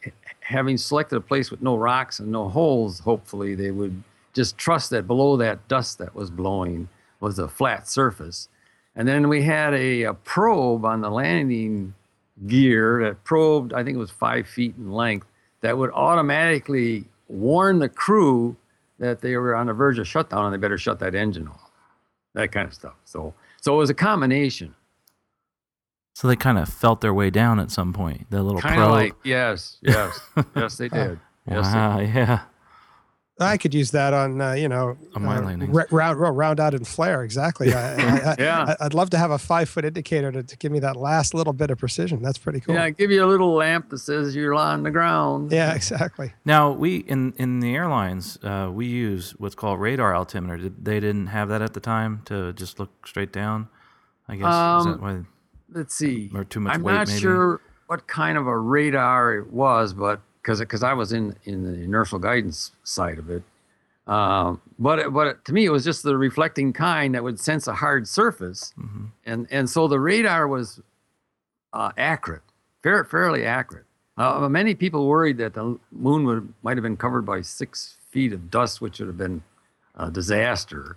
having 0.41 0.79
selected 0.79 1.17
a 1.17 1.21
place 1.21 1.51
with 1.51 1.61
no 1.61 1.77
rocks 1.77 2.21
and 2.21 2.33
no 2.33 2.49
holes. 2.49 3.01
Hopefully, 3.01 3.55
they 3.55 3.71
would 3.71 4.03
just 4.33 4.57
trust 4.57 4.89
that 4.91 5.07
below 5.07 5.37
that 5.37 5.69
dust 5.69 5.99
that 5.99 6.15
was 6.15 6.31
blowing 6.31 6.89
was 7.21 7.39
a 7.39 7.49
flat 7.49 7.87
surface. 7.87 8.49
And 8.97 9.07
then 9.07 9.29
we 9.29 9.43
had 9.43 9.75
a, 9.75 10.03
a 10.05 10.15
probe 10.15 10.87
on 10.87 11.03
the 11.03 11.11
landing 11.11 11.95
gear 12.47 13.03
that 13.05 13.25
probed, 13.25 13.73
I 13.73 13.85
think 13.85 13.97
it 13.97 14.01
was 14.01 14.11
five 14.11 14.47
feet 14.47 14.75
in 14.77 14.93
length, 14.93 15.27
that 15.61 15.77
would 15.79 15.91
automatically 15.93 17.05
warn 17.29 17.79
the 17.79 17.89
crew 17.89 18.57
that 18.99 19.21
they 19.21 19.37
were 19.37 19.55
on 19.55 19.67
the 19.67 19.73
verge 19.73 19.99
of 19.99 20.07
shutdown 20.09 20.45
and 20.45 20.55
they 20.55 20.59
better 20.59 20.79
shut 20.79 20.99
that 21.01 21.15
engine 21.15 21.49
off. 21.49 21.71
That 22.35 22.53
kind 22.53 22.67
of 22.67 22.75
stuff. 22.75 22.95
So, 23.05 23.35
so 23.61 23.75
it 23.75 23.79
was 23.79 23.91
a 23.91 23.95
combination, 23.95 24.75
So 26.15 26.29
they 26.29 26.37
kind 26.37 26.59
of 26.59 26.69
felt 26.69 27.01
their 27.01 27.15
way 27.15 27.31
down 27.31 27.59
at 27.61 27.71
some 27.71 27.93
point. 27.93 28.31
The 28.31 28.43
little 28.43 28.61
kind 28.61 28.77
probe. 28.77 28.89
of 28.89 28.93
like 28.93 29.15
yes, 29.25 29.79
yes, 29.83 30.21
yes, 30.57 30.77
they 30.77 30.89
did. 30.89 31.19
Yes, 31.51 31.67
they 31.73 31.79
wow, 31.79 31.99
yeah. 31.99 32.43
I 33.43 33.57
could 33.57 33.75
use 33.75 33.91
that 33.91 34.13
on, 34.15 34.41
uh, 34.41 34.53
you 34.53 34.69
know, 34.69 34.97
On 35.15 35.23
my 35.25 35.37
uh, 35.39 35.43
landings. 35.43 35.77
r- 35.77 35.87
round, 35.91 36.19
round, 36.21 36.37
round 36.37 36.61
out 36.61 36.75
and 36.75 36.87
flare. 36.87 37.23
Exactly. 37.25 37.73
I, 37.75 37.95
I, 37.95 37.97
I, 38.33 38.37
Yeah. 38.39 38.75
I, 38.81 38.85
would 38.85 38.95
love 38.95 39.11
to 39.11 39.19
have 39.19 39.31
a 39.31 39.39
five 39.39 39.69
foot 39.69 39.85
indicator 39.85 40.31
to, 40.33 40.43
to 40.43 40.57
give 40.57 40.73
me 40.73 40.79
that 40.81 40.97
last 40.97 41.35
little 41.35 41.53
bit 41.53 41.71
of 41.71 41.79
precision. 41.79 42.23
That's 42.23 42.39
pretty 42.39 42.61
cool. 42.61 42.75
Yeah, 42.75 42.91
give 42.91 43.11
you 43.11 43.25
a 43.25 43.27
little 43.27 43.53
lamp 43.55 43.91
that 43.91 43.99
says 43.99 44.35
you're 44.35 44.55
on 44.55 44.83
the 44.83 44.91
ground. 44.91 45.53
Yeah, 45.53 45.75
exactly. 45.75 46.33
Now 46.45 46.71
we 46.73 46.97
in 46.99 47.33
in 47.37 47.61
the 47.61 47.75
airlines 47.75 48.39
uh, 48.43 48.71
we 48.73 48.87
use 48.87 49.33
what's 49.39 49.55
called 49.55 49.81
radar 49.81 50.15
altimeter. 50.15 50.57
Did, 50.57 50.85
they 50.85 51.01
didn't 51.01 51.29
have 51.29 51.49
that 51.51 51.63
at 51.63 51.75
the 51.75 51.81
time 51.81 52.23
to 52.27 52.53
just 52.55 52.79
look 52.81 53.07
straight 53.07 53.33
down. 53.33 53.69
I 54.29 54.37
guess 54.37 54.47
is 54.47 54.87
Um, 54.87 54.93
that 54.93 55.01
why? 55.03 55.21
Let's 55.75 55.95
see. 55.95 56.31
Or 56.35 56.45
too 56.45 56.61
much 56.61 56.75
I'm 56.75 56.83
weight, 56.83 56.93
not 56.95 57.09
maybe? 57.09 57.21
sure 57.21 57.61
what 57.87 58.07
kind 58.07 58.39
of 58.39 58.47
a 58.47 58.57
radar 58.59 59.35
it 59.37 59.53
was, 59.53 59.93
but 59.95 60.21
because 60.43 60.59
because 60.61 60.83
I 60.83 60.93
was 60.93 61.13
in 61.13 61.37
in 61.45 61.63
the 61.65 61.81
inertial 61.83 62.19
guidance 62.19 62.73
side 62.85 63.19
of 63.19 63.31
it. 63.31 63.43
Um, 64.07 64.61
but 64.81 64.99
it, 64.99 65.13
but 65.13 65.27
it, 65.29 65.45
to 65.45 65.53
me, 65.53 65.65
it 65.65 65.71
was 65.71 65.85
just 65.85 66.03
the 66.03 66.17
reflecting 66.17 66.73
kind 66.73 67.15
that 67.15 67.23
would 67.23 67.39
sense 67.39 67.69
a 67.69 67.75
hard 67.75 68.09
surface, 68.09 68.75
Mm-hmm. 68.79 69.05
and 69.25 69.47
and 69.51 69.71
so 69.71 69.87
the 69.87 70.01
radar 70.01 70.49
was 70.49 70.81
uh, 71.73 71.93
accurate, 71.97 72.43
fair, 72.83 73.05
fairly 73.05 73.45
accurate. 73.47 73.87
Uh, 74.19 74.47
many 74.49 74.75
people 74.75 75.07
worried 75.07 75.39
that 75.39 75.55
the 75.55 75.79
moon 75.93 76.25
would 76.25 76.53
might 76.63 76.77
have 76.77 76.83
been 76.83 76.97
covered 76.97 77.23
by 77.23 77.41
six 77.43 77.97
feet 78.11 78.33
of 78.33 78.51
dust, 78.51 78.81
which 78.81 78.99
would 78.99 79.07
have 79.07 79.17
been 79.17 79.43
a 79.95 80.11
disaster, 80.11 80.97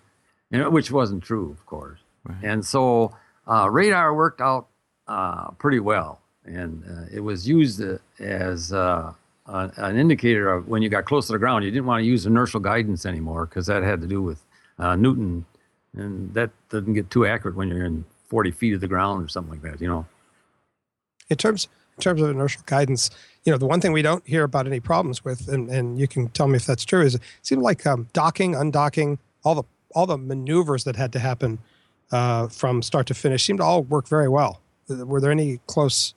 you 0.49 0.57
know, 0.57 0.69
which 0.69 0.91
wasn't 0.91 1.23
true, 1.23 1.51
of 1.51 1.65
course. 1.65 1.99
And 2.41 2.65
so 2.65 3.15
uh, 3.47 3.69
radar 3.69 4.15
worked 4.15 4.41
out 4.41 4.65
uh, 5.07 5.51
pretty 5.51 5.79
well, 5.79 6.21
and 6.43 6.83
uh, 6.89 7.05
it 7.13 7.19
was 7.19 7.47
used 7.47 7.81
uh, 7.83 7.99
as 8.19 8.73
uh, 9.47 9.69
an, 9.77 9.97
indicator 9.97 10.51
of 10.51 10.67
when 10.67 10.81
you 10.81 10.89
got 10.89 11.05
close 11.05 11.27
to 11.27 11.33
the 11.33 11.39
ground. 11.39 11.63
You 11.63 11.71
didn't 11.71 11.85
want 11.85 12.01
to 12.01 12.05
use 12.05 12.25
inertial 12.25 12.59
guidance 12.59 13.05
anymore 13.05 13.45
because 13.45 13.67
that 13.67 13.83
had 13.83 14.01
to 14.01 14.07
do 14.07 14.21
with 14.21 14.43
uh, 14.79 14.95
Newton, 14.95 15.45
and 15.95 16.33
that 16.33 16.51
doesn't 16.69 16.93
get 16.93 17.09
too 17.09 17.25
accurate 17.25 17.55
when 17.55 17.69
you're 17.69 17.85
in 17.85 18.05
40 18.29 18.51
feet 18.51 18.73
of 18.73 18.81
the 18.81 18.87
ground 18.87 19.23
or 19.23 19.27
something 19.27 19.51
like 19.51 19.61
that. 19.61 19.81
You 19.81 19.87
know. 19.87 20.05
In 21.29 21.37
terms 21.37 21.67
in 21.97 22.01
terms 22.01 22.21
of 22.21 22.29
inertial 22.29 22.63
guidance, 22.65 23.09
you 23.45 23.51
know, 23.51 23.57
the 23.57 23.65
one 23.65 23.79
thing 23.79 23.93
we 23.93 24.01
don't 24.01 24.25
hear 24.27 24.43
about 24.43 24.67
any 24.67 24.79
problems 24.79 25.23
with, 25.23 25.47
and, 25.47 25.69
and 25.69 25.97
you 25.97 26.07
can 26.07 26.27
tell 26.29 26.47
me 26.47 26.57
if 26.57 26.65
that's 26.65 26.83
true, 26.83 27.01
is 27.01 27.15
it 27.15 27.21
seemed 27.41 27.61
like 27.61 27.85
um, 27.85 28.09
docking, 28.11 28.53
undocking, 28.53 29.17
all 29.43 29.55
the 29.55 29.63
all 29.93 30.05
the 30.05 30.17
maneuvers 30.17 30.83
that 30.83 30.95
had 30.95 31.13
to 31.13 31.19
happen 31.19 31.57
uh, 32.11 32.47
from 32.47 32.81
start 32.81 33.07
to 33.07 33.13
finish 33.13 33.45
seemed 33.45 33.59
to 33.59 33.63
all 33.63 33.83
work 33.83 34.07
very 34.07 34.27
well. 34.27 34.61
Were 34.89 35.21
there 35.21 35.31
any 35.31 35.59
close, 35.67 36.13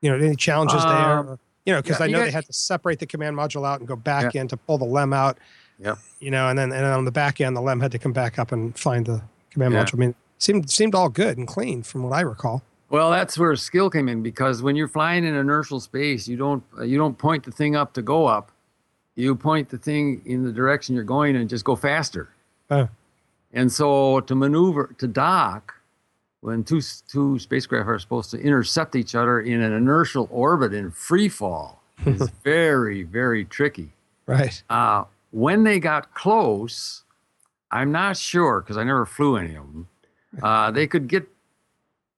you 0.00 0.10
know, 0.10 0.16
any 0.16 0.34
challenges 0.34 0.82
there? 0.84 1.38
You 1.66 1.72
know, 1.74 1.82
because 1.82 1.98
yeah, 2.00 2.06
I 2.06 2.08
know 2.08 2.18
got- 2.20 2.24
they 2.26 2.30
had 2.30 2.46
to 2.46 2.52
separate 2.52 2.98
the 3.00 3.06
command 3.06 3.36
module 3.36 3.66
out 3.66 3.80
and 3.80 3.88
go 3.88 3.96
back 3.96 4.34
in 4.34 4.48
to 4.48 4.56
pull 4.56 4.78
the 4.78 4.84
lem 4.84 5.12
out. 5.12 5.36
Yeah. 5.78 5.96
You 6.20 6.30
know, 6.30 6.48
and 6.48 6.58
then 6.58 6.72
and 6.72 6.84
then 6.84 6.92
on 6.92 7.04
the 7.04 7.10
back 7.12 7.40
end, 7.40 7.56
the 7.56 7.60
lem 7.60 7.80
had 7.80 7.92
to 7.92 7.98
come 7.98 8.12
back 8.12 8.38
up 8.38 8.52
and 8.52 8.78
find 8.78 9.04
the 9.04 9.20
command 9.50 9.74
Yeah. 9.74 9.84
module. 9.84 9.94
I 9.94 9.98
mean, 9.98 10.14
seemed 10.38 10.70
seemed 10.70 10.94
all 10.94 11.08
good 11.08 11.36
and 11.36 11.46
clean 11.46 11.82
from 11.82 12.02
what 12.02 12.12
I 12.12 12.20
recall. 12.22 12.62
Well, 12.88 13.10
that's 13.10 13.36
where 13.36 13.54
skill 13.56 13.90
came 13.90 14.08
in 14.08 14.22
because 14.22 14.62
when 14.62 14.76
you're 14.76 14.86
flying 14.88 15.24
in 15.24 15.34
inertial 15.34 15.80
space, 15.80 16.28
you 16.28 16.36
don't 16.36 16.62
uh, 16.78 16.84
you 16.84 16.96
don't 16.96 17.18
point 17.18 17.44
the 17.44 17.50
thing 17.50 17.74
up 17.76 17.92
to 17.94 18.02
go 18.02 18.26
up. 18.26 18.52
You 19.16 19.34
point 19.34 19.70
the 19.70 19.78
thing 19.78 20.22
in 20.24 20.44
the 20.44 20.52
direction 20.52 20.94
you're 20.94 21.02
going 21.04 21.34
and 21.36 21.48
just 21.48 21.64
go 21.64 21.74
faster. 21.74 22.28
Uh, 22.70 22.86
And 23.52 23.72
so 23.72 24.20
to 24.20 24.34
maneuver 24.34 24.94
to 24.98 25.06
dock, 25.08 25.74
when 26.46 26.62
two 26.62 26.80
two 27.08 27.40
spacecraft 27.40 27.88
are 27.88 27.98
supposed 27.98 28.30
to 28.30 28.38
intercept 28.38 28.94
each 28.94 29.16
other 29.16 29.40
in 29.40 29.60
an 29.60 29.72
inertial 29.72 30.28
orbit 30.30 30.72
in 30.72 30.92
free 30.92 31.28
fall, 31.28 31.82
is 32.06 32.30
very 32.44 33.02
very 33.02 33.44
tricky. 33.44 33.90
right. 34.26 34.62
Uh, 34.70 35.04
when 35.32 35.64
they 35.64 35.80
got 35.80 36.14
close, 36.14 37.02
I'm 37.72 37.90
not 37.90 38.16
sure 38.16 38.60
because 38.60 38.76
I 38.76 38.84
never 38.84 39.04
flew 39.04 39.36
any 39.36 39.56
of 39.56 39.64
them. 39.64 39.88
Uh, 40.40 40.70
they 40.70 40.86
could 40.86 41.08
get 41.08 41.26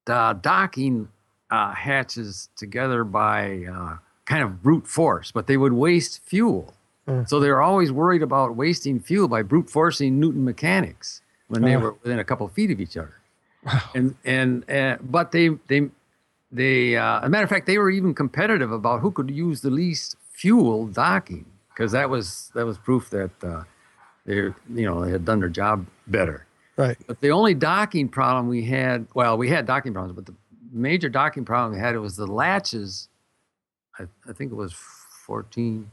uh, 0.06 0.34
docking 0.34 1.08
uh, 1.50 1.72
hatches 1.72 2.50
together 2.54 3.04
by 3.04 3.64
uh, 3.64 3.96
kind 4.26 4.42
of 4.42 4.62
brute 4.62 4.86
force, 4.86 5.32
but 5.32 5.46
they 5.46 5.56
would 5.56 5.72
waste 5.72 6.20
fuel. 6.22 6.74
Hmm. 7.06 7.22
So 7.26 7.40
they 7.40 7.48
were 7.48 7.62
always 7.62 7.90
worried 7.90 8.22
about 8.22 8.56
wasting 8.56 9.00
fuel 9.00 9.26
by 9.26 9.40
brute 9.40 9.70
forcing 9.70 10.20
Newton 10.20 10.44
mechanics 10.44 11.22
when 11.48 11.62
they 11.62 11.78
were 11.78 11.94
within 11.94 12.18
a 12.18 12.24
couple 12.24 12.44
of 12.44 12.52
feet 12.52 12.70
of 12.70 12.78
each 12.78 12.98
other. 12.98 13.17
And 13.94 14.14
and 14.24 14.70
uh, 14.70 14.96
but 15.02 15.32
they 15.32 15.50
they 15.68 15.88
they 16.50 16.96
uh, 16.96 17.20
as 17.20 17.26
a 17.26 17.28
matter 17.28 17.44
of 17.44 17.50
fact 17.50 17.66
they 17.66 17.78
were 17.78 17.90
even 17.90 18.14
competitive 18.14 18.72
about 18.72 19.00
who 19.00 19.10
could 19.10 19.30
use 19.30 19.60
the 19.60 19.70
least 19.70 20.16
fuel 20.32 20.86
docking 20.86 21.46
because 21.70 21.92
that 21.92 22.10
was 22.10 22.50
that 22.54 22.66
was 22.66 22.78
proof 22.78 23.10
that 23.10 23.30
uh, 23.42 23.64
they 24.26 24.34
you 24.34 24.54
know 24.68 25.04
they 25.04 25.10
had 25.10 25.24
done 25.24 25.40
their 25.40 25.48
job 25.48 25.86
better. 26.06 26.46
Right. 26.76 26.96
But 27.08 27.20
the 27.20 27.32
only 27.32 27.54
docking 27.54 28.08
problem 28.08 28.46
we 28.46 28.62
had, 28.62 29.08
well, 29.12 29.36
we 29.36 29.48
had 29.48 29.66
docking 29.66 29.92
problems, 29.92 30.14
but 30.14 30.26
the 30.26 30.34
major 30.70 31.08
docking 31.08 31.44
problem 31.44 31.72
we 31.72 31.80
had 31.80 31.96
it 31.96 31.98
was 31.98 32.14
the 32.14 32.26
latches. 32.26 33.08
I, 33.98 34.04
I 34.28 34.32
think 34.32 34.52
it 34.52 34.54
was 34.54 34.72
14. 35.26 35.90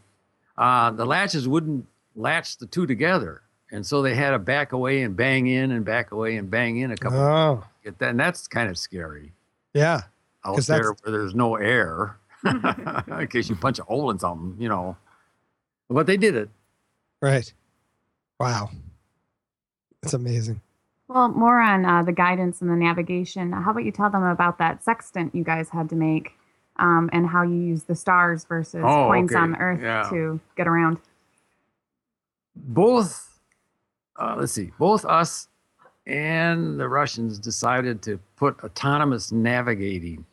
Uh, 0.57 0.91
the 0.91 1.05
latches 1.05 1.47
wouldn't 1.47 1.87
latch 2.15 2.57
the 2.57 2.67
two 2.67 2.85
together, 2.85 3.41
and 3.71 3.85
so 3.85 4.01
they 4.01 4.15
had 4.15 4.31
to 4.31 4.39
back 4.39 4.71
away 4.73 5.01
and 5.03 5.15
bang 5.15 5.47
in 5.47 5.71
and 5.71 5.83
back 5.85 6.11
away 6.11 6.37
and 6.37 6.49
bang 6.49 6.77
in 6.77 6.91
a 6.91 6.97
couple. 6.97 7.19
Oh, 7.19 7.63
Get 7.83 7.99
that, 7.99 8.09
and 8.11 8.19
that's 8.19 8.47
kind 8.47 8.69
of 8.69 8.77
scary 8.77 9.31
yeah. 9.73 10.01
out 10.43 10.55
there 10.65 10.77
that's- 10.79 11.01
where 11.03 11.11
there's 11.11 11.35
no 11.35 11.55
air, 11.55 12.17
in 12.45 13.27
case 13.29 13.49
you 13.49 13.55
punch 13.55 13.79
a 13.79 13.83
hole 13.83 14.09
in 14.11 14.19
something, 14.19 14.55
you 14.61 14.69
know. 14.69 14.95
But 15.89 16.07
they 16.07 16.17
did 16.17 16.35
it. 16.35 16.49
Right. 17.21 17.51
Wow. 18.39 18.69
It's 20.03 20.13
amazing. 20.13 20.61
Well, 21.07 21.29
more 21.29 21.59
on 21.61 21.85
uh, 21.85 22.01
the 22.03 22.11
guidance 22.11 22.61
and 22.61 22.69
the 22.69 22.75
navigation. 22.75 23.51
How 23.51 23.71
about 23.71 23.83
you 23.85 23.91
tell 23.91 24.09
them 24.09 24.23
about 24.23 24.57
that 24.57 24.83
sextant 24.83 25.33
you 25.35 25.43
guys 25.43 25.69
had 25.69 25.89
to 25.89 25.95
make 25.95 26.31
um, 26.77 27.09
and 27.13 27.27
how 27.27 27.43
you 27.43 27.55
use 27.55 27.83
the 27.83 27.95
stars 27.95 28.43
versus 28.45 28.81
Oh, 28.83 29.05
points 29.07 29.31
okay. 29.33 29.39
on 29.41 29.51
the 29.51 29.57
Earth 29.59 29.79
Yeah. 29.81 30.07
to 30.09 30.39
get 30.57 30.67
around? 30.67 30.97
both 32.55 33.34
uh, 34.19 34.35
let's 34.37 34.53
see. 34.53 34.71
Both 34.79 35.05
us 35.05 35.47
and 36.07 36.79
the 36.79 36.87
russians 36.87 37.39
decided 37.39 37.99
to 37.99 38.19
put 38.35 38.63
autonomous 38.63 39.31
navigating 39.31 40.23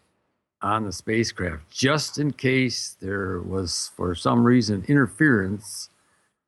on 0.61 0.85
the 0.85 0.93
spacecraft 0.93 1.69
just 1.71 2.19
in 2.19 2.31
case 2.33 2.97
there 3.01 3.41
was 3.41 3.91
for 3.97 4.15
some 4.15 4.45
reason 4.45 4.85
interference 4.87 5.89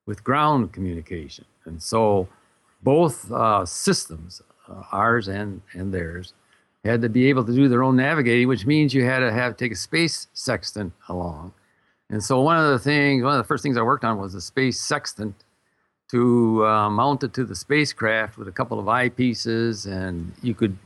with 0.06 0.22
ground 0.22 0.72
communication. 0.72 1.44
And 1.64 1.82
so 1.82 2.28
both 2.82 3.30
uh, 3.32 3.64
systems 3.64 4.42
uh, 4.68 4.82
ours 4.92 5.28
and 5.28 5.62
and 5.72 5.92
theirs 5.92 6.34
had 6.84 7.00
to 7.02 7.08
be 7.08 7.28
able 7.28 7.44
to 7.44 7.52
do 7.52 7.68
their 7.68 7.82
own 7.82 7.96
navigating 7.96 8.46
which 8.46 8.66
means 8.66 8.92
you 8.92 9.04
had 9.04 9.20
to 9.20 9.32
have 9.32 9.56
take 9.56 9.72
a 9.72 9.76
space 9.76 10.28
sextant 10.34 10.92
along. 11.08 11.52
And 12.10 12.22
so 12.22 12.40
one 12.42 12.58
of 12.58 12.70
the 12.70 12.78
things 12.78 13.24
one 13.24 13.32
of 13.32 13.38
the 13.38 13.48
first 13.48 13.62
things 13.62 13.76
i 13.76 13.82
worked 13.82 14.04
on 14.04 14.18
was 14.18 14.34
a 14.34 14.40
space 14.40 14.78
sextant 14.80 15.44
to 16.10 16.64
uh, 16.66 16.90
mount 16.90 17.22
it 17.24 17.32
to 17.34 17.44
the 17.44 17.54
spacecraft 17.54 18.36
with 18.36 18.48
a 18.48 18.52
couple 18.52 18.78
of 18.78 18.86
eyepieces, 18.86 19.86
and 19.90 20.32
you 20.42 20.54
could 20.54 20.76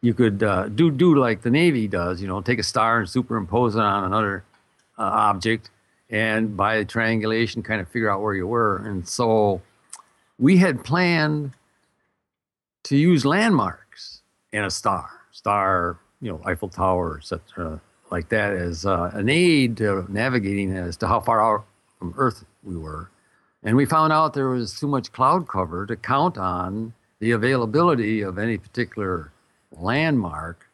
you 0.00 0.14
could 0.14 0.42
uh, 0.42 0.68
do 0.68 0.90
do 0.90 1.16
like 1.16 1.42
the 1.42 1.50
Navy 1.50 1.88
does, 1.88 2.20
you 2.20 2.28
know, 2.28 2.40
take 2.40 2.58
a 2.58 2.62
star 2.62 2.98
and 3.00 3.08
superimpose 3.08 3.74
it 3.74 3.80
on 3.80 4.04
another 4.04 4.44
uh, 4.98 5.02
object, 5.02 5.70
and 6.10 6.56
by 6.56 6.84
triangulation, 6.84 7.62
kind 7.62 7.80
of 7.80 7.88
figure 7.88 8.10
out 8.10 8.20
where 8.20 8.34
you 8.34 8.46
were. 8.46 8.78
And 8.78 9.08
so, 9.08 9.62
we 10.38 10.58
had 10.58 10.84
planned 10.84 11.52
to 12.84 12.96
use 12.96 13.24
landmarks 13.24 14.22
and 14.52 14.64
a 14.64 14.70
star, 14.70 15.10
star, 15.32 15.98
you 16.20 16.30
know, 16.30 16.40
Eiffel 16.44 16.68
Tower, 16.68 17.18
etc., 17.18 17.80
like 18.10 18.28
that, 18.30 18.54
as 18.54 18.86
uh, 18.86 19.10
an 19.12 19.28
aid 19.28 19.76
to 19.78 20.06
navigating 20.08 20.74
as 20.74 20.96
to 20.96 21.06
how 21.06 21.20
far 21.20 21.40
out 21.42 21.66
from 21.98 22.14
Earth 22.16 22.44
we 22.62 22.76
were. 22.76 23.10
And 23.62 23.76
we 23.76 23.86
found 23.86 24.12
out 24.12 24.34
there 24.34 24.48
was 24.48 24.78
too 24.78 24.86
much 24.86 25.12
cloud 25.12 25.48
cover 25.48 25.86
to 25.86 25.96
count 25.96 26.38
on 26.38 26.94
the 27.20 27.32
availability 27.32 28.22
of 28.22 28.38
any 28.38 28.56
particular 28.56 29.32
landmark 29.72 30.64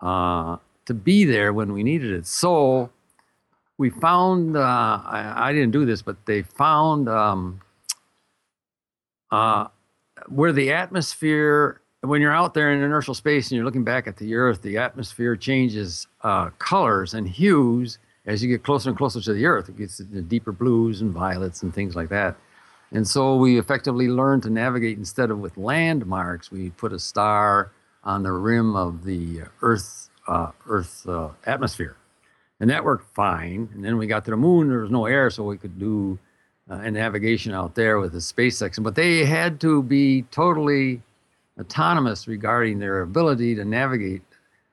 uh, 0.00 0.56
to 0.84 0.94
be 0.94 1.24
there 1.24 1.52
when 1.52 1.72
we 1.72 1.82
needed 1.82 2.12
it. 2.12 2.26
So 2.26 2.90
we 3.78 3.90
found, 3.90 4.56
uh, 4.56 4.60
I, 4.60 5.48
I 5.48 5.52
didn't 5.52 5.70
do 5.70 5.86
this, 5.86 6.02
but 6.02 6.16
they 6.26 6.42
found 6.42 7.08
um, 7.08 7.60
uh, 9.30 9.68
where 10.28 10.52
the 10.52 10.72
atmosphere, 10.72 11.80
when 12.02 12.20
you're 12.20 12.34
out 12.34 12.52
there 12.52 12.72
in 12.72 12.82
inertial 12.82 13.14
space 13.14 13.50
and 13.50 13.56
you're 13.56 13.64
looking 13.64 13.84
back 13.84 14.06
at 14.06 14.18
the 14.18 14.34
Earth, 14.34 14.60
the 14.60 14.76
atmosphere 14.76 15.36
changes 15.36 16.06
uh, 16.22 16.50
colors 16.58 17.14
and 17.14 17.26
hues 17.26 17.98
as 18.30 18.42
you 18.42 18.48
get 18.48 18.62
closer 18.62 18.88
and 18.88 18.96
closer 18.96 19.20
to 19.20 19.32
the 19.32 19.44
Earth. 19.44 19.68
It 19.68 19.76
gets 19.76 19.98
into 19.98 20.22
deeper 20.22 20.52
blues 20.52 21.00
and 21.00 21.12
violets 21.12 21.62
and 21.62 21.74
things 21.74 21.96
like 21.96 22.08
that. 22.10 22.36
And 22.92 23.06
so 23.06 23.36
we 23.36 23.58
effectively 23.58 24.08
learned 24.08 24.44
to 24.44 24.50
navigate 24.50 24.98
instead 24.98 25.30
of 25.30 25.38
with 25.38 25.56
landmarks, 25.56 26.50
we 26.50 26.70
put 26.70 26.92
a 26.92 26.98
star 26.98 27.72
on 28.04 28.22
the 28.22 28.32
rim 28.32 28.76
of 28.76 29.04
the 29.04 29.42
Earth 29.62 30.08
uh, 30.28 30.52
Earth 30.68 31.08
uh, 31.08 31.30
atmosphere, 31.44 31.96
and 32.60 32.70
that 32.70 32.84
worked 32.84 33.12
fine. 33.14 33.68
And 33.74 33.84
then 33.84 33.98
we 33.98 34.06
got 34.06 34.24
to 34.26 34.30
the 34.30 34.36
moon. 34.36 34.68
There 34.68 34.80
was 34.80 34.90
no 34.90 35.06
air, 35.06 35.30
so 35.30 35.42
we 35.44 35.58
could 35.58 35.78
do 35.78 36.18
uh, 36.70 36.80
and 36.84 36.94
navigation 36.94 37.52
out 37.52 37.74
there 37.74 37.98
with 37.98 38.12
the 38.12 38.20
space 38.20 38.58
sextant, 38.58 38.84
but 38.84 38.94
they 38.94 39.24
had 39.24 39.60
to 39.60 39.82
be 39.82 40.22
totally 40.30 41.02
autonomous 41.58 42.28
regarding 42.28 42.78
their 42.78 43.02
ability 43.02 43.56
to 43.56 43.64
navigate 43.64 44.22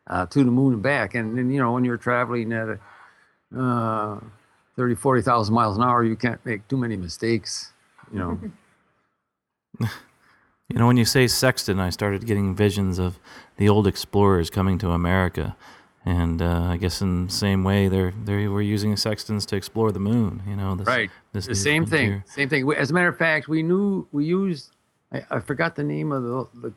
uh, 0.07 0.25
to 0.27 0.43
the 0.43 0.51
moon 0.51 0.73
and 0.73 0.83
back. 0.83 1.15
And, 1.15 1.39
and 1.39 1.51
you 1.51 1.59
know, 1.59 1.71
when 1.73 1.83
you're 1.83 1.97
traveling 1.97 2.53
at 2.53 2.69
a, 2.69 2.79
uh, 3.55 4.19
30, 4.75 4.95
40,000 4.95 5.53
miles 5.53 5.77
an 5.77 5.83
hour, 5.83 6.03
you 6.03 6.15
can't 6.15 6.43
make 6.45 6.67
too 6.67 6.77
many 6.77 6.95
mistakes, 6.97 7.73
you 8.11 8.19
know. 8.19 8.39
You 10.69 10.79
know, 10.79 10.87
when 10.87 10.97
you 10.97 11.05
say 11.05 11.27
sextant, 11.27 11.79
I 11.79 11.89
started 11.91 12.25
getting 12.25 12.53
visions 12.53 12.99
of 12.99 13.19
the 13.55 13.69
old 13.69 13.87
explorers 13.87 14.49
coming 14.49 14.77
to 14.79 14.91
America, 14.91 15.55
and 16.03 16.41
uh, 16.41 16.63
I 16.63 16.75
guess 16.75 17.01
in 17.01 17.27
the 17.27 17.31
same 17.31 17.63
way, 17.63 17.87
they're 17.87 18.13
they 18.25 18.49
were 18.49 18.61
using 18.61 18.97
sextants 18.97 19.45
to 19.45 19.55
explore 19.55 19.93
the 19.93 19.99
moon. 19.99 20.43
You 20.45 20.57
know, 20.57 20.75
this, 20.75 20.85
right. 20.85 21.09
This 21.31 21.45
the 21.45 21.51
new 21.51 21.55
same 21.55 21.85
thing. 21.85 22.09
frontier. 22.09 22.23
Same 22.27 22.49
thing. 22.49 22.69
As 22.73 22.91
a 22.91 22.93
matter 22.93 23.07
of 23.07 23.17
fact, 23.17 23.47
we 23.47 23.63
knew 23.63 24.07
we 24.11 24.25
used. 24.25 24.71
I, 25.13 25.23
I 25.31 25.39
forgot 25.39 25.77
the 25.77 25.85
name 25.85 26.11
of 26.11 26.23
the, 26.23 26.47
the 26.67 26.73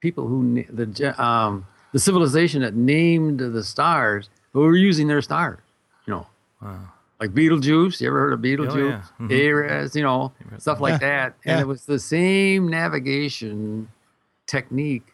people 0.00 0.26
who 0.26 0.64
the 0.70 1.22
um, 1.22 1.64
the 1.92 2.00
civilization 2.00 2.62
that 2.62 2.74
named 2.74 3.38
the 3.38 3.62
stars, 3.62 4.30
but 4.52 4.60
we 4.60 4.66
were 4.66 4.76
using 4.76 5.06
their 5.06 5.22
stars. 5.22 5.60
You 6.08 6.14
know, 6.14 6.78
like 7.20 7.34
Betelgeuse. 7.34 8.00
You 8.00 8.08
ever 8.08 8.18
heard 8.20 8.32
of 8.32 8.40
Betelgeuse? 8.42 8.90
yeah. 9.20 9.26
Mhm. 9.26 9.52
Ares, 9.52 9.94
you 9.94 10.02
know, 10.02 10.32
stuff 10.56 10.80
like 10.80 11.00
that. 11.00 11.34
And 11.44 11.60
it 11.60 11.66
was 11.66 11.84
the 11.84 11.98
same 11.98 12.68
navigation 12.68 13.88
technique 14.46 15.06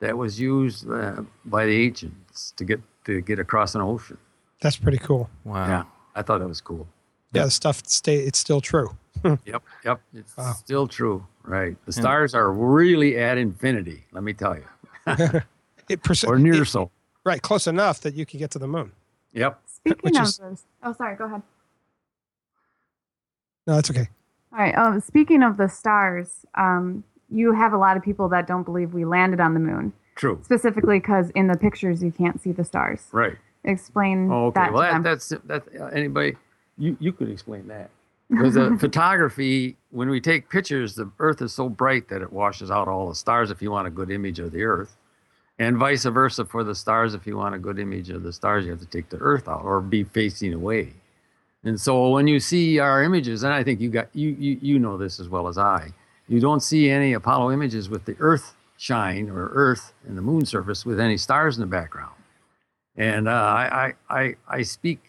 that 0.00 0.16
was 0.18 0.38
used 0.38 0.90
uh, 0.90 1.22
by 1.46 1.64
the 1.66 1.86
ancients 1.86 2.52
to 2.56 2.64
get 2.64 2.80
to 3.06 3.20
get 3.22 3.38
across 3.38 3.74
an 3.74 3.80
ocean. 3.80 4.18
That's 4.60 4.76
pretty 4.76 4.98
cool. 4.98 5.30
Wow. 5.44 5.66
Yeah, 5.66 5.84
I 6.14 6.22
thought 6.22 6.38
that 6.40 6.48
was 6.48 6.60
cool. 6.60 6.86
Yeah, 7.32 7.44
the 7.46 7.50
stuff 7.50 7.82
stay. 7.86 8.16
It's 8.16 8.38
still 8.38 8.60
true. 8.60 8.90
Yep, 9.46 9.62
yep. 9.84 10.00
It's 10.12 10.36
Wow. 10.36 10.52
still 10.52 10.86
true. 10.88 11.24
Right. 11.44 11.76
The 11.86 11.92
stars 11.92 12.34
are 12.34 12.52
really 12.52 13.16
at 13.18 13.38
infinity, 13.38 14.04
let 14.12 14.22
me 14.24 14.32
tell 14.34 14.56
you. 14.56 14.64
It 15.88 16.02
perce- 16.02 16.24
Or 16.28 16.38
near 16.38 16.62
it- 16.62 16.66
so. 16.66 16.90
right, 17.24 17.40
close 17.40 17.66
enough 17.66 18.00
that 18.00 18.14
you 18.14 18.26
can 18.26 18.38
get 18.38 18.50
to 18.52 18.58
the 18.58 18.66
moon. 18.68 18.92
Yep. 19.32 19.61
Speaking 19.86 20.16
of 20.16 20.22
is- 20.24 20.38
those, 20.38 20.64
oh, 20.82 20.92
sorry, 20.92 21.16
go 21.16 21.24
ahead. 21.24 21.42
No, 23.66 23.74
that's 23.76 23.90
okay. 23.90 24.08
All 24.52 24.58
right. 24.58 24.74
Oh, 24.76 24.98
speaking 25.00 25.42
of 25.42 25.56
the 25.56 25.68
stars, 25.68 26.44
um, 26.56 27.04
you 27.30 27.52
have 27.52 27.72
a 27.72 27.78
lot 27.78 27.96
of 27.96 28.02
people 28.02 28.28
that 28.30 28.46
don't 28.46 28.64
believe 28.64 28.92
we 28.92 29.04
landed 29.04 29.40
on 29.40 29.54
the 29.54 29.60
moon, 29.60 29.92
True. 30.16 30.40
specifically 30.44 30.98
because 30.98 31.30
in 31.30 31.46
the 31.46 31.56
pictures 31.56 32.02
you 32.02 32.10
can't 32.12 32.40
see 32.40 32.52
the 32.52 32.64
stars. 32.64 33.06
Right. 33.12 33.36
Explain 33.64 34.30
Oh, 34.30 34.46
okay. 34.46 34.60
that 34.60 34.72
well, 34.72 34.82
to 34.82 34.86
that, 34.86 34.92
them. 34.92 35.02
that's 35.02 35.28
that. 35.74 35.80
Uh, 35.80 35.86
anybody, 35.86 36.36
you 36.76 36.96
you 37.00 37.12
could 37.12 37.30
explain 37.30 37.68
that. 37.68 37.90
Because 38.28 38.54
the 38.54 38.76
photography, 38.80 39.76
when 39.90 40.08
we 40.10 40.20
take 40.20 40.48
pictures, 40.50 40.94
the 40.96 41.10
Earth 41.20 41.40
is 41.40 41.52
so 41.52 41.68
bright 41.68 42.08
that 42.08 42.22
it 42.22 42.32
washes 42.32 42.70
out 42.70 42.88
all 42.88 43.08
the 43.08 43.14
stars. 43.14 43.50
If 43.50 43.62
you 43.62 43.70
want 43.70 43.86
a 43.86 43.90
good 43.90 44.10
image 44.10 44.40
of 44.40 44.50
the 44.52 44.64
Earth, 44.64 44.96
and 45.58 45.76
vice 45.76 46.04
versa 46.04 46.44
for 46.44 46.64
the 46.64 46.74
stars, 46.74 47.14
if 47.14 47.26
you 47.26 47.36
want 47.36 47.54
a 47.54 47.58
good 47.58 47.78
image 47.78 48.10
of 48.10 48.22
the 48.22 48.32
stars, 48.32 48.64
you 48.64 48.70
have 48.70 48.80
to 48.80 48.86
take 48.86 49.08
the 49.10 49.18
Earth 49.18 49.48
out 49.48 49.62
or 49.64 49.80
be 49.80 50.04
facing 50.04 50.54
away. 50.54 50.92
And 51.64 51.80
so 51.80 52.08
when 52.08 52.26
you 52.26 52.40
see 52.40 52.78
our 52.78 53.02
images, 53.02 53.42
and 53.44 53.52
I 53.52 53.62
think 53.62 53.80
you 53.80 53.88
got 53.88 54.08
you 54.14 54.30
you 54.30 54.58
you 54.60 54.78
know 54.78 54.96
this 54.96 55.20
as 55.20 55.28
well 55.28 55.46
as 55.46 55.58
I, 55.58 55.92
you 56.28 56.40
don't 56.40 56.60
see 56.60 56.90
any 56.90 57.12
Apollo 57.12 57.52
images 57.52 57.88
with 57.88 58.04
the 58.04 58.16
Earth 58.18 58.54
shine 58.76 59.30
or 59.30 59.50
Earth 59.52 59.92
and 60.06 60.18
the 60.18 60.22
Moon 60.22 60.44
surface 60.44 60.84
with 60.84 60.98
any 60.98 61.16
stars 61.16 61.56
in 61.56 61.60
the 61.60 61.66
background. 61.66 62.16
And 62.96 63.28
uh, 63.28 63.30
I, 63.30 63.94
I, 64.10 64.34
I, 64.48 64.62
speak 64.62 65.00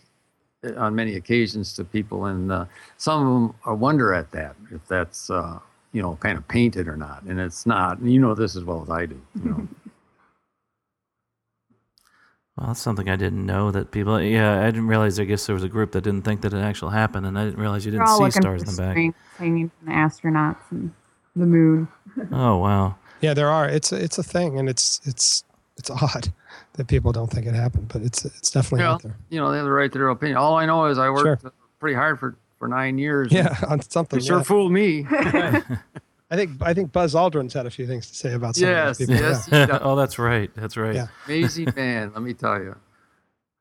on 0.78 0.96
many 0.96 1.16
occasions 1.16 1.74
to 1.74 1.84
people, 1.84 2.26
and 2.26 2.50
uh, 2.50 2.66
some 2.98 3.28
of 3.28 3.34
them 3.34 3.56
uh, 3.68 3.76
wonder 3.76 4.14
at 4.14 4.32
that 4.32 4.56
if 4.72 4.88
that's 4.88 5.30
uh, 5.30 5.60
you 5.92 6.02
know 6.02 6.18
kind 6.22 6.38
of 6.38 6.48
painted 6.48 6.88
or 6.88 6.96
not, 6.96 7.24
and 7.24 7.40
it's 7.40 7.66
not. 7.66 7.98
And 7.98 8.14
you 8.14 8.22
know 8.22 8.36
this 8.36 8.56
as 8.56 8.64
well 8.64 8.84
as 8.84 8.90
I 8.90 9.06
do. 9.08 9.20
You 9.44 9.50
know. 9.50 9.68
Well, 12.58 12.68
that's 12.68 12.80
something 12.80 13.10
I 13.10 13.16
didn't 13.16 13.46
know 13.46 13.72
that 13.72 13.90
people. 13.92 14.22
Yeah, 14.22 14.62
I 14.62 14.66
didn't 14.66 14.88
realize. 14.88 15.20
I 15.20 15.24
guess 15.24 15.46
there 15.48 15.56
was 15.56 15.64
a 15.64 15.70
group 15.70 15.92
that 15.94 16.02
didn't 16.02 16.22
think 16.24 16.42
that 16.42 16.54
it 16.54 16.60
actually 16.60 16.94
happened, 16.94 17.26
and 17.26 17.38
I 17.38 17.46
didn't 17.46 17.60
realize 17.60 17.84
you 17.86 17.92
They're 17.92 18.00
didn't 18.02 18.10
all 18.10 18.18
see 18.20 18.24
looking 18.26 18.42
stars 18.44 18.64
for 18.64 18.70
in 18.70 18.76
the 18.76 18.82
back. 18.82 18.92
strength 18.94 19.18
hanging 19.38 19.72
from 19.80 19.88
the 19.88 19.92
astronauts 19.94 20.58
and 20.72 20.94
the 21.36 21.46
moon. 21.48 21.88
Oh 22.32 22.58
wow. 22.58 22.96
Yeah, 23.22 23.34
there 23.34 23.50
are. 23.50 23.68
It's 23.68 23.92
a, 23.92 23.96
it's 23.96 24.18
a 24.20 24.24
thing, 24.24 24.60
and 24.60 24.70
it's 24.70 25.02
it's 25.06 25.44
it's 25.78 25.90
odd 25.90 26.30
that 26.74 26.88
people 26.88 27.12
don't 27.12 27.32
think 27.32 27.48
it 27.48 27.56
happened, 27.56 27.88
but 27.88 28.04
it's 28.04 28.24
it's 28.24 28.52
definitely 28.52 28.86
out 28.86 29.02
there. 29.02 29.18
you 29.30 29.40
know 29.40 29.50
they 29.50 29.58
have 29.58 29.66
the 29.66 29.72
right 29.72 29.92
to 29.92 29.98
their 29.98 30.10
opinion. 30.10 30.38
All 30.38 30.56
I 30.56 30.68
know 30.68 30.86
is 30.86 31.00
I 31.00 31.10
worked 31.10 31.42
Sure. 31.42 31.52
pretty 31.80 31.96
hard 31.96 32.20
for 32.20 32.36
for 32.60 32.68
nine 32.68 33.00
years. 33.00 33.32
Yeah, 33.32 33.58
on 33.68 33.82
something. 33.82 34.20
It 34.20 34.26
sure 34.26 34.38
yeah. 34.38 34.44
fooled 34.44 34.72
me. 34.72 35.08
I 36.34 36.36
think 36.36 36.64
I 36.64 36.74
think 36.74 36.92
Buzz 36.92 37.14
Aldrin's 37.14 37.54
had 37.54 37.68
a 37.68 37.70
few 37.70 37.86
things 37.86 38.08
to 38.10 38.16
say 38.16 38.34
about 38.34 38.56
some 38.56 38.68
yes, 38.68 38.90
of 38.90 38.98
these 38.98 39.08
people. 39.08 39.30
yes, 39.30 39.48
yeah. 39.52 39.78
oh, 39.84 39.96
that's 39.96 40.18
right. 40.18 40.50
That's 40.56 40.76
right. 40.76 40.96
Yeah. 40.96 41.08
amazing 41.28 41.72
man. 41.76 42.12
Let 42.12 42.24
me 42.24 42.34
tell 42.34 42.60
you. 42.60 42.76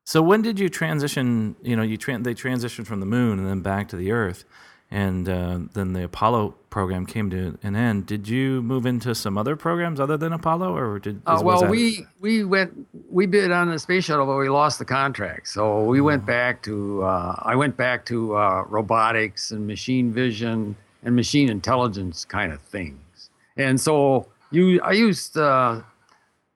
So 0.07 0.23
when 0.23 0.41
did 0.41 0.59
you 0.59 0.71
transition? 0.71 1.55
You 1.63 1.77
know, 1.77 1.83
you 1.83 1.99
tran 1.99 2.25
they 2.25 2.33
transitioned 2.35 2.87
from 2.87 3.01
the 3.01 3.07
moon 3.07 3.39
and 3.39 3.47
then 3.47 3.61
back 3.61 3.89
to 3.89 3.97
the 3.97 4.11
Earth, 4.11 4.47
and 4.91 5.29
uh, 5.29 5.59
then 5.75 5.93
the 5.93 6.05
Apollo 6.05 6.55
program 6.71 7.05
came 7.05 7.29
to 7.29 7.59
an 7.63 7.77
end. 7.77 8.07
Did 8.07 8.27
you 8.27 8.63
move 8.63 8.87
into 8.87 9.15
some 9.15 9.37
other 9.37 9.55
programs 9.55 10.01
other 10.01 10.17
than 10.17 10.33
Apollo, 10.33 10.75
or 10.75 10.99
did? 10.99 11.21
Uh, 11.27 11.35
is- 11.35 11.43
was 11.43 11.45
well, 11.45 11.61
that- 11.61 11.71
we 11.71 12.07
we 12.21 12.43
went 12.43 12.87
we 13.11 13.27
bid 13.27 13.51
on 13.51 13.69
the 13.69 13.79
space 13.79 14.05
shuttle, 14.05 14.25
but 14.25 14.39
we 14.39 14.49
lost 14.49 14.79
the 14.79 14.87
contract. 14.87 15.47
So 15.49 15.85
we 15.85 16.01
went 16.01 16.25
back 16.25 16.63
to 16.63 17.03
uh, 17.03 17.35
I 17.39 17.55
went 17.55 17.77
back 17.77 18.07
to 18.07 18.35
uh, 18.35 18.65
robotics 18.67 19.51
and 19.51 19.67
machine 19.67 20.11
vision 20.11 20.75
and 21.03 21.15
machine 21.17 21.49
intelligence 21.49 22.25
kind 22.25 22.53
of 22.53 22.61
things. 22.61 23.31
And 23.57 23.81
so 23.81 24.29
you 24.51 24.81
I 24.83 24.93
used 24.93 25.37
uh, 25.37 25.81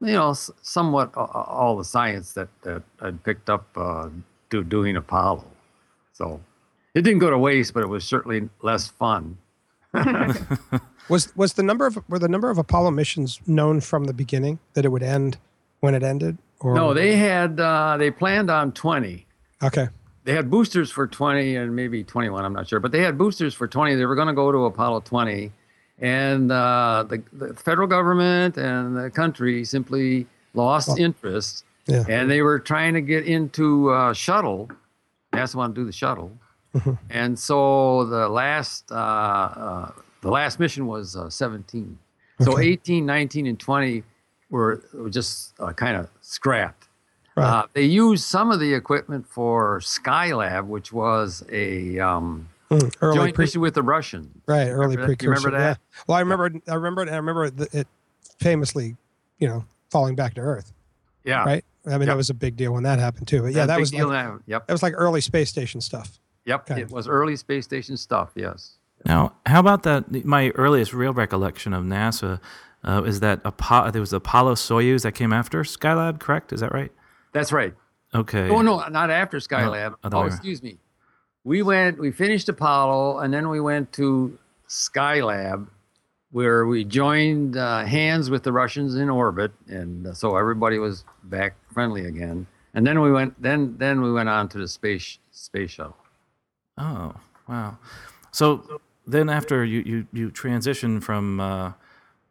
you 0.00 0.12
know 0.12 0.32
somewhat 0.62 1.10
a- 1.16 1.20
a- 1.20 1.44
all 1.60 1.76
the 1.76 1.84
science 1.84 2.32
that 2.34 2.48
that 2.62 2.82
I'd 3.00 3.22
picked 3.24 3.48
up 3.50 3.66
uh, 3.76 4.08
do, 4.50 4.62
doing 4.64 4.96
Apollo. 4.96 5.44
So 6.12 6.40
it 6.94 7.02
didn't 7.02 7.18
go 7.20 7.30
to 7.30 7.38
waste, 7.38 7.74
but 7.74 7.82
it 7.82 7.88
was 7.88 8.04
certainly 8.04 8.48
less 8.62 8.86
fun. 8.88 9.38
Was 11.08 11.34
was 11.36 11.52
the 11.54 11.62
number 11.62 11.86
of 11.86 11.96
were 12.08 12.18
the 12.18 12.28
number 12.28 12.50
of 12.50 12.58
Apollo 12.58 12.90
missions 12.90 13.40
known 13.46 13.80
from 13.80 14.04
the 14.04 14.12
beginning 14.12 14.58
that 14.74 14.84
it 14.84 14.88
would 14.88 15.04
end 15.04 15.38
when 15.80 15.94
it 15.94 16.02
ended? 16.02 16.36
Or 16.58 16.74
No, 16.74 16.92
they 16.94 17.14
had 17.16 17.60
uh, 17.60 17.96
they 17.96 18.10
planned 18.10 18.50
on 18.50 18.72
twenty. 18.72 19.24
okay. 19.62 19.88
They 20.26 20.34
had 20.34 20.50
boosters 20.50 20.90
for 20.90 21.06
20 21.06 21.56
and 21.56 21.74
maybe 21.74 22.04
21 22.04 22.44
i'm 22.44 22.52
not 22.52 22.68
sure 22.68 22.80
but 22.80 22.92
they 22.92 23.00
had 23.00 23.16
boosters 23.16 23.54
for 23.54 23.66
20 23.66 23.94
they 23.94 24.04
were 24.04 24.14
going 24.14 24.28
to 24.28 24.34
go 24.34 24.52
to 24.52 24.66
apollo 24.66 25.00
20 25.00 25.52
and 25.98 26.52
uh, 26.52 27.04
the, 27.08 27.22
the 27.32 27.54
federal 27.54 27.88
government 27.88 28.56
and 28.56 28.96
the 28.96 29.10
country 29.10 29.64
simply 29.64 30.26
lost 30.54 30.98
interest. 30.98 31.64
yeah. 31.86 32.04
and 32.08 32.30
they 32.30 32.42
were 32.42 32.58
trying 32.58 32.94
to 32.94 33.00
get 33.00 33.24
into 33.24 33.90
uh, 33.90 34.12
shuttle. 34.12 34.70
Nasa 35.32 35.54
wanted 35.54 35.74
to 35.74 35.80
do 35.80 35.84
the 35.86 35.92
shuttle. 35.92 36.32
Mm-hmm. 36.74 36.92
and 37.08 37.38
so 37.38 38.04
the 38.04 38.28
last 38.28 38.92
uh, 38.92 38.94
uh, 38.94 39.90
the 40.20 40.30
last 40.30 40.60
mission 40.60 40.86
was 40.86 41.16
uh, 41.16 41.30
17 41.30 41.98
so 42.42 42.58
18 42.58 43.06
19 43.06 43.46
and 43.46 43.58
20 43.58 44.02
were, 44.50 44.82
were 44.92 45.08
just 45.08 45.54
uh, 45.58 45.72
kind 45.72 45.96
of 45.96 46.10
scrapped 46.20 46.85
Right. 47.36 47.46
uh, 47.46 47.66
they 47.74 47.82
used 47.82 48.24
some 48.24 48.50
of 48.50 48.60
the 48.60 48.72
equipment 48.72 49.26
for 49.28 49.80
Skylab, 49.80 50.66
which 50.66 50.92
was 50.92 51.44
a 51.50 51.98
um, 51.98 52.48
Mm, 52.70 52.92
early 53.00 53.16
joint 53.16 53.34
pre- 53.36 53.44
mission 53.44 53.60
with 53.60 53.74
the 53.74 53.82
Russians. 53.82 54.28
right 54.46 54.66
early 54.68 54.96
remember 54.96 55.12
you 55.12 55.16
precursor. 55.16 55.46
remember 55.48 55.50
that? 55.58 55.78
Yeah. 55.78 56.02
Well, 56.08 56.16
I 56.16 56.20
remember 56.20 56.50
I 56.66 56.74
remember 56.74 57.02
it. 57.02 57.08
I 57.10 57.16
remember 57.16 57.44
it 57.72 57.86
famously, 58.40 58.96
you 59.38 59.46
know, 59.48 59.64
falling 59.90 60.16
back 60.16 60.34
to 60.34 60.40
Earth. 60.40 60.72
Yeah, 61.24 61.44
Right. 61.44 61.64
I 61.86 61.90
mean, 61.90 62.00
Yep. 62.00 62.06
that 62.08 62.16
was 62.16 62.30
a 62.30 62.34
big 62.34 62.56
deal 62.56 62.72
when 62.72 62.82
that 62.82 62.98
happened 62.98 63.28
too. 63.28 63.42
But 63.42 63.52
yeah, 63.52 63.64
a 63.64 63.66
that 63.68 63.76
big 63.76 63.80
was 63.82 63.90
deal 63.92 64.08
like, 64.08 64.24
now. 64.26 64.40
Yep, 64.46 64.66
that 64.66 64.72
was 64.72 64.82
like 64.82 64.94
early 64.96 65.20
space 65.20 65.48
station 65.48 65.80
stuff. 65.80 66.18
yep. 66.44 66.68
Okay. 66.68 66.80
It 66.80 66.90
was 66.90 67.06
early 67.06 67.36
space 67.36 67.64
station 67.64 67.96
stuff. 67.96 68.30
Yes. 68.34 68.72
Now, 69.04 69.34
how 69.46 69.60
about 69.60 69.84
that? 69.84 70.24
My 70.24 70.50
earliest 70.56 70.92
real 70.92 71.12
recollection 71.12 71.72
of 71.72 71.84
NASA 71.84 72.40
uh, 72.82 73.02
is 73.06 73.20
that 73.20 73.40
Apo- 73.44 73.90
there 73.92 74.00
was 74.00 74.12
Apollo 74.12 74.54
Soyuz 74.56 75.02
that 75.02 75.12
came 75.12 75.32
after 75.32 75.62
Skylab. 75.62 76.18
Correct? 76.18 76.52
Is 76.52 76.60
that 76.60 76.72
right? 76.72 76.90
That's 77.36 77.52
right. 77.52 77.74
Okay. 78.14 78.48
Oh 78.48 78.62
no, 78.62 78.86
not 78.88 79.10
after 79.10 79.38
Skylab. 79.38 79.94
other 80.02 80.16
oh, 80.16 80.24
excuse 80.24 80.62
me. 80.62 80.78
We 81.44 81.62
went. 81.62 81.98
We 81.98 82.10
finished 82.12 82.48
Apollo, 82.48 83.18
and 83.18 83.32
then 83.32 83.48
we 83.48 83.60
went 83.60 83.92
to 83.94 84.38
Skylab, 84.68 85.68
where 86.30 86.66
we 86.66 86.84
joined 86.84 87.56
uh, 87.56 87.84
hands 87.84 88.30
with 88.30 88.42
the 88.42 88.52
Russians 88.52 88.96
in 88.96 89.08
orbit, 89.10 89.52
and 89.68 90.06
uh, 90.06 90.14
so 90.14 90.36
everybody 90.36 90.78
was 90.78 91.04
back 91.24 91.54
friendly 91.72 92.06
again. 92.06 92.46
And 92.74 92.86
then 92.86 93.00
we 93.00 93.12
went. 93.12 93.40
Then 93.40 93.76
then 93.78 94.00
we 94.02 94.12
went 94.12 94.28
on 94.28 94.48
to 94.50 94.58
the 94.58 94.68
space 94.68 95.18
space 95.30 95.70
shuttle. 95.70 95.96
Oh, 96.78 97.14
wow. 97.48 97.78
So 98.32 98.80
then 99.06 99.28
after 99.28 99.64
you, 99.64 99.80
you, 99.80 100.06
you 100.12 100.30
transition 100.30 101.00
from 101.00 101.40
uh, 101.40 101.72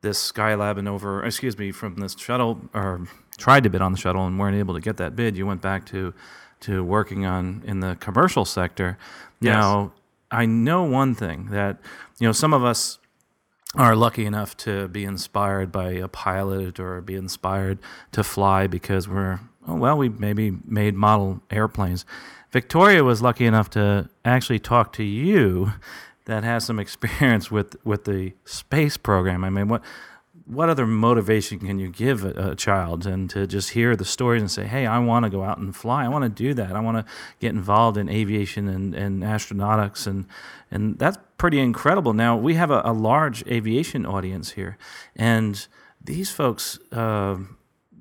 this 0.01 0.31
Skylab 0.31 0.77
and 0.77 0.87
over, 0.87 1.23
excuse 1.23 1.57
me, 1.57 1.71
from 1.71 1.95
this 1.95 2.15
shuttle, 2.15 2.61
or 2.73 3.07
tried 3.37 3.63
to 3.63 3.69
bid 3.69 3.81
on 3.81 3.91
the 3.91 3.97
shuttle 3.97 4.25
and 4.25 4.39
weren't 4.39 4.57
able 4.57 4.73
to 4.73 4.81
get 4.81 4.97
that 4.97 5.15
bid, 5.15 5.35
you 5.37 5.45
went 5.45 5.61
back 5.61 5.85
to, 5.87 6.13
to 6.61 6.83
working 6.83 7.25
on 7.25 7.63
in 7.65 7.79
the 7.79 7.95
commercial 7.99 8.45
sector. 8.45 8.97
Yes. 9.39 9.53
Now, 9.53 9.93
I 10.31 10.45
know 10.45 10.83
one 10.83 11.15
thing 11.15 11.47
that 11.51 11.77
you 12.19 12.27
know 12.27 12.31
some 12.31 12.53
of 12.53 12.63
us 12.63 12.99
are 13.75 13.95
lucky 13.95 14.25
enough 14.25 14.55
to 14.57 14.87
be 14.87 15.03
inspired 15.03 15.71
by 15.71 15.91
a 15.91 16.07
pilot 16.07 16.79
or 16.79 17.01
be 17.01 17.15
inspired 17.15 17.79
to 18.13 18.23
fly 18.23 18.67
because 18.67 19.07
we're 19.07 19.39
oh, 19.67 19.75
well 19.75 19.97
we 19.97 20.09
maybe 20.09 20.51
made 20.65 20.95
model 20.95 21.41
airplanes. 21.51 22.05
Victoria 22.51 23.03
was 23.03 23.21
lucky 23.21 23.45
enough 23.45 23.69
to 23.71 24.09
actually 24.23 24.59
talk 24.59 24.93
to 24.93 25.03
you 25.03 25.73
that 26.25 26.43
has 26.43 26.65
some 26.65 26.79
experience 26.79 27.51
with 27.51 27.75
with 27.85 28.05
the 28.05 28.33
space 28.45 28.97
program. 28.97 29.43
I 29.43 29.49
mean, 29.49 29.67
what 29.67 29.83
what 30.45 30.69
other 30.69 30.85
motivation 30.85 31.59
can 31.59 31.79
you 31.79 31.89
give 31.89 32.23
a, 32.23 32.51
a, 32.51 32.55
child 32.55 33.07
and 33.07 33.29
to 33.31 33.47
just 33.47 33.71
hear 33.71 33.95
the 33.95 34.05
stories 34.05 34.41
and 34.41 34.51
say, 34.51 34.65
hey, 34.65 34.85
I 34.85 34.99
want 34.99 35.23
to 35.23 35.29
go 35.29 35.43
out 35.43 35.57
and 35.57 35.75
fly. 35.75 36.05
I 36.05 36.07
want 36.07 36.23
to 36.23 36.29
do 36.29 36.53
that. 36.53 36.75
I 36.75 36.79
want 36.79 36.97
to 36.97 37.13
get 37.39 37.49
involved 37.49 37.97
in 37.97 38.09
aviation 38.09 38.67
and, 38.67 38.93
and 38.93 39.23
astronautics. 39.23 40.05
And, 40.05 40.25
and 40.69 40.99
that's 40.99 41.17
pretty 41.37 41.59
incredible. 41.59 42.13
Now, 42.13 42.37
we 42.37 42.53
have 42.55 42.69
a, 42.69 42.81
a 42.85 42.93
large 42.93 43.45
aviation 43.47 44.05
audience 44.05 44.51
here. 44.51 44.77
And 45.15 45.67
these 45.99 46.29
folks 46.29 46.77
uh, 46.91 47.37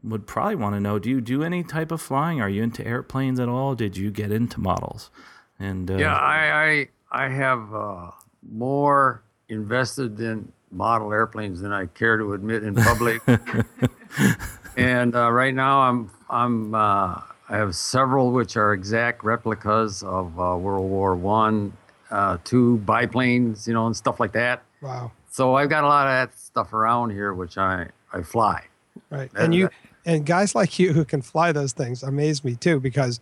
would 0.03 0.27
probably 0.27 0.57
want 0.57 0.75
to 0.75 0.81
know 0.81 0.99
do 0.99 1.09
you 1.09 1.23
do 1.23 1.43
any 1.43 1.65
type 1.65 1.91
of 1.91 2.03
flying? 2.03 2.43
Are 2.43 2.49
you 2.49 2.63
into 2.63 2.87
airplanes 2.87 3.41
at 3.41 3.49
all? 3.49 3.75
Did 3.75 3.97
you 3.97 4.11
get 4.11 4.31
into 4.31 4.61
models? 4.61 5.11
And 5.59 5.91
uh, 5.91 5.97
Yeah, 5.97 6.15
I, 6.15 6.89
I, 7.11 7.25
I 7.25 7.29
have 7.31 7.75
uh, 7.75 8.11
more 8.47 9.25
invested 9.49 10.21
in 10.21 10.53
model 10.75 11.13
airplanes 11.13 11.61
than 11.61 11.73
I 11.73 11.87
care 11.87 12.17
to 12.17 12.33
admit 12.35 12.63
in 12.63 12.75
public. 12.75 13.23
and 14.77 15.15
uh, 15.15 15.31
right 15.31 15.55
now, 15.55 15.81
I'm 15.81 16.11
I'm 16.29 16.75
uh, 16.75 17.21
I 17.49 17.57
have 17.57 17.75
several 17.75 18.33
which 18.33 18.57
are 18.57 18.73
exact 18.73 19.25
replicas 19.25 20.03
of 20.03 20.39
uh, 20.39 20.57
World 20.57 20.89
War 20.89 21.15
One, 21.15 21.73
uh, 22.11 22.39
two 22.45 22.79
biplanes, 22.79 23.69
you 23.69 23.75
know, 23.75 23.87
and 23.87 23.97
stuff 23.97 24.21
like 24.21 24.33
that. 24.33 24.63
Wow. 24.81 25.13
So 25.31 25.57
I've 25.57 25.69
got 25.69 25.85
a 25.85 25.89
lot 25.89 26.07
of 26.07 26.13
that 26.13 26.39
stuff 26.39 26.73
around 26.73 27.11
here, 27.11 27.35
which 27.35 27.59
I 27.59 27.89
I 28.13 28.23
fly. 28.23 28.65
Right, 29.11 29.31
and 29.37 29.55
you 29.55 29.69
and 30.05 30.25
guys 30.25 30.55
like 30.55 30.79
you 30.79 30.93
who 30.93 31.05
can 31.05 31.23
fly 31.23 31.53
those 31.53 31.73
things 31.73 32.03
amaze 32.03 32.45
me 32.45 32.55
too, 32.55 32.81
because 32.81 33.21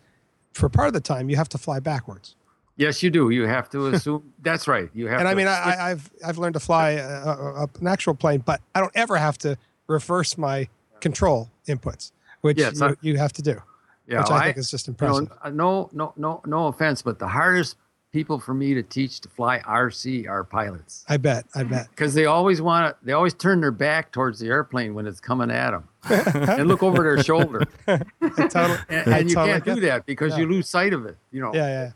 for 0.52 0.68
part 0.68 0.88
of 0.88 0.94
the 0.94 1.00
time 1.00 1.30
you 1.30 1.36
have 1.36 1.48
to 1.50 1.58
fly 1.58 1.80
backwards. 1.80 2.34
Yes, 2.76 3.02
you 3.02 3.10
do. 3.10 3.30
You 3.30 3.46
have 3.46 3.68
to 3.70 3.86
assume 3.94 4.32
that's 4.42 4.66
right. 4.66 4.88
You 4.94 5.08
have. 5.08 5.20
And 5.20 5.28
I 5.28 5.34
mean, 5.34 5.46
I, 5.46 5.90
I've 5.90 6.10
I've 6.24 6.38
learned 6.38 6.54
to 6.54 6.60
fly 6.60 6.90
a, 6.92 7.06
a, 7.06 7.68
an 7.80 7.86
actual 7.86 8.14
plane, 8.14 8.42
but 8.44 8.60
I 8.74 8.80
don't 8.80 8.92
ever 8.94 9.16
have 9.16 9.38
to 9.38 9.56
reverse 9.86 10.38
my 10.38 10.68
control 11.00 11.50
inputs, 11.68 12.12
which 12.40 12.58
Yes, 12.58 12.80
you, 12.80 12.86
I- 12.86 12.94
you 13.02 13.16
have 13.18 13.32
to 13.34 13.42
do, 13.42 13.60
yeah, 14.06 14.20
which 14.20 14.30
I, 14.30 14.44
think 14.46 14.56
is 14.58 14.70
just 14.70 14.86
you 14.86 14.92
impressive. 14.92 15.28
know, 15.28 15.36
uh, 15.42 15.50
no, 15.50 15.90
no, 15.92 16.12
no, 16.16 16.40
no 16.46 16.66
offense, 16.68 17.02
but 17.02 17.18
the 17.18 17.28
hardest 17.28 17.76
people 18.12 18.38
for 18.38 18.52
me 18.54 18.74
to 18.74 18.82
teach 18.82 19.20
to 19.22 19.28
fly 19.30 19.58
RC 19.60 20.28
are 20.28 20.44
pilots 20.44 21.02
I 21.08 21.16
bet. 21.16 21.46
I 21.54 21.62
bet. 21.64 21.88
because 21.90 22.12
they 22.14 22.26
always 22.26 22.60
want 22.62 22.94
to. 22.94 23.04
They 23.04 23.12
always 23.12 23.34
turn 23.34 23.60
their 23.60 23.70
back 23.70 24.12
towards 24.12 24.38
the 24.38 24.48
airplane 24.48 24.94
when 24.94 25.06
it's 25.06 25.20
coming 25.20 25.50
at 25.50 25.70
them 25.72 25.88
and 26.08 26.68
look 26.68 26.82
over 26.82 27.02
their 27.02 27.22
shoulder, 27.22 27.62
totally, 27.86 28.78
and, 28.88 29.06
and 29.08 29.28
you 29.28 29.34
totally 29.34 29.52
can't 29.52 29.64
do 29.64 29.74
get 29.76 29.80
that 29.82 30.06
because 30.06 30.36
you 30.38 30.46
lose 30.46 30.68
sight 30.68 30.92
of 30.94 31.04
it. 31.06 31.16
You 31.30 31.40
know. 31.42 31.52
Yeah, 31.54 31.66
yeah. 31.68 31.90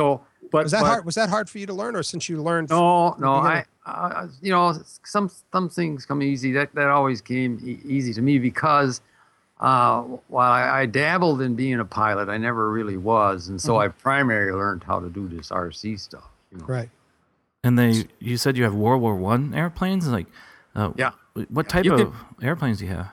So, 0.00 0.20
but 0.50 0.64
Was 0.64 0.72
that 0.72 0.80
but- 0.82 0.86
hard? 0.88 1.04
Was 1.04 1.14
that 1.16 1.28
hard 1.28 1.48
for 1.50 1.58
you 1.58 1.66
to 1.66 1.74
learn, 1.74 1.94
or 1.96 2.02
since 2.02 2.28
you 2.28 2.42
learned? 2.42 2.70
No, 2.70 3.14
no. 3.18 3.32
I, 3.34 3.64
I, 3.86 4.26
you 4.42 4.50
know, 4.50 4.74
some 5.04 5.30
some 5.52 5.68
things 5.68 6.06
come 6.06 6.22
easy. 6.22 6.52
That 6.52 6.74
that 6.74 6.88
always 6.88 7.20
came 7.20 7.60
e- 7.64 7.78
easy 7.84 8.12
to 8.14 8.22
me 8.22 8.38
because 8.38 9.00
uh, 9.60 10.00
while 10.28 10.50
I, 10.50 10.80
I 10.82 10.86
dabbled 10.86 11.42
in 11.42 11.54
being 11.54 11.78
a 11.80 11.84
pilot, 11.84 12.28
I 12.28 12.38
never 12.38 12.70
really 12.70 12.96
was, 12.96 13.48
and 13.48 13.60
so 13.60 13.78
I 13.78 13.88
primarily 13.88 14.52
learned 14.52 14.84
how 14.84 15.00
to 15.00 15.08
do 15.10 15.28
this 15.28 15.50
RC 15.50 16.00
stuff. 16.00 16.24
You 16.50 16.58
know. 16.58 16.64
Right. 16.66 16.90
and 17.62 17.78
they 17.78 18.06
you 18.18 18.36
said 18.38 18.56
you 18.56 18.64
have 18.64 18.74
World 18.74 19.02
War 19.02 19.14
One 19.16 19.54
airplanes. 19.54 20.08
Like, 20.08 20.26
uh, 20.74 20.92
Yeah. 20.96 21.12
What 21.48 21.68
type 21.68 21.84
You 21.84 21.94
of 21.94 22.14
airplanes 22.42 22.78
do 22.78 22.86
you 22.86 22.90
have? 22.98 23.08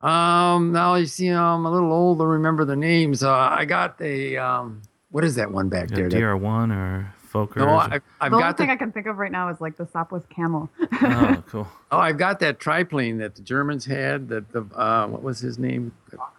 Um. 0.00 0.72
Now 0.72 0.96
you 0.96 1.06
see, 1.06 1.28
I'm 1.28 1.64
a 1.64 1.70
little 1.70 1.92
old 1.92 2.18
to 2.18 2.26
remember 2.26 2.64
the 2.64 2.74
names. 2.76 3.22
Uh, 3.22 3.32
I 3.32 3.64
got 3.64 4.00
a 4.00 4.36
um. 4.38 4.82
What 5.12 5.24
is 5.24 5.36
that 5.36 5.52
one 5.52 5.68
back 5.68 5.88
there? 5.88 6.08
That- 6.08 6.18
DR 6.18 6.36
one 6.36 6.72
or 6.72 7.14
Fokker? 7.32 7.56
no, 7.56 7.68
I, 7.70 8.00
I've 8.20 8.30
the 8.30 8.36
only 8.38 8.52
thing 8.54 8.66
the, 8.66 8.72
I 8.72 8.76
can 8.76 8.92
think 8.92 9.06
of 9.06 9.16
right 9.18 9.32
now 9.32 9.48
is 9.48 9.60
like 9.60 9.76
the 9.76 9.84
Sopwith 9.86 10.28
Camel. 10.28 10.68
oh, 11.02 11.42
cool. 11.48 11.68
oh, 11.90 11.98
I've 11.98 12.18
got 12.18 12.40
that 12.40 12.58
triplane 12.60 13.18
that 13.18 13.36
the 13.36 13.42
Germans 13.42 13.84
had. 13.86 14.28
That 14.28 14.52
the 14.52 14.62
uh, 14.74 15.06
what 15.06 15.22
was 15.22 15.38
his 15.38 15.58
name? 15.58 15.92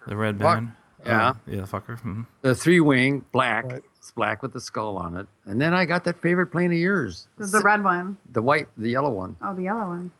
The 0.07 0.15
Red 0.17 0.35
Fuck. 0.35 0.41
Baron. 0.43 0.73
Yeah. 1.05 1.33
Oh, 1.35 1.51
yeah, 1.51 1.61
Fokker. 1.63 1.99
mhm. 2.01 2.25
the 2.41 2.55
three 2.55 2.79
wing 2.79 3.25
black 3.33 3.65
Right. 3.65 3.81
it's 3.97 4.11
black 4.11 4.41
with 4.41 4.53
the 4.53 4.61
skull 4.61 4.95
on 4.97 5.17
it 5.17 5.27
and 5.45 5.59
then 5.59 5.73
i 5.73 5.83
got 5.83 6.05
that 6.05 6.21
favorite 6.21 6.47
plane 6.47 6.71
of 6.71 6.77
yours 6.77 7.27
the 7.37 7.59
red 7.59 7.83
one. 7.83 8.15
the 8.31 8.41
white 8.41 8.69
the 8.77 8.89
yellow 8.91 9.09
one 9.09 9.35
Oh, 9.41 9.53
the 9.53 9.63
yellow 9.63 9.85
one. 9.85 10.11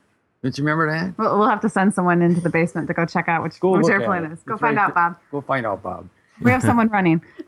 don't 0.43 0.57
you 0.57 0.61
remember 0.65 0.91
that 0.91 1.17
We'll, 1.17 1.39
we'll 1.39 1.47
have 1.47 1.61
to 1.61 1.69
send 1.69 1.93
someone 1.93 2.21
into 2.21 2.41
the 2.41 2.49
basement 2.49 2.87
to 2.89 2.93
go 2.93 3.05
check 3.05 3.29
out 3.29 3.43
which, 3.43 3.61
Go 3.61 3.77
which 3.77 3.87
airplane 3.87 4.25
it. 4.25 4.31
it 4.31 4.33
is. 4.33 4.39
Go 4.41 4.55
It's 4.55 4.61
find 4.61 4.75
right 4.75 4.83
out, 4.83 4.93
Bob. 4.93 5.15
go 5.31 5.39
find 5.39 5.65
out 5.65 5.81
bob 5.81 6.09
We 6.41 6.51
have 6.51 6.61
someone 6.61 6.89
running. 6.89 7.21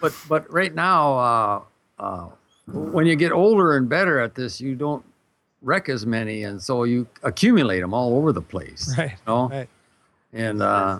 but 0.00 0.12
but 0.28 0.52
right 0.52 0.74
now 0.74 1.18
uh, 1.18 1.62
uh, 1.98 2.28
when 2.66 3.06
you 3.06 3.16
get 3.16 3.32
older 3.32 3.76
and 3.76 3.88
better 3.88 4.18
at 4.20 4.34
this 4.34 4.60
you 4.60 4.74
don't 4.74 5.04
wreck 5.62 5.88
as 5.88 6.04
many 6.06 6.44
and 6.44 6.62
so 6.62 6.84
you 6.84 7.06
accumulate 7.22 7.80
them 7.80 7.94
all 7.94 8.16
over 8.16 8.32
the 8.32 8.42
place 8.42 8.94
Right. 8.96 9.10
you 9.10 9.16
know? 9.26 9.48
Right. 9.48 9.68
and 10.32 10.62
uh, 10.62 10.98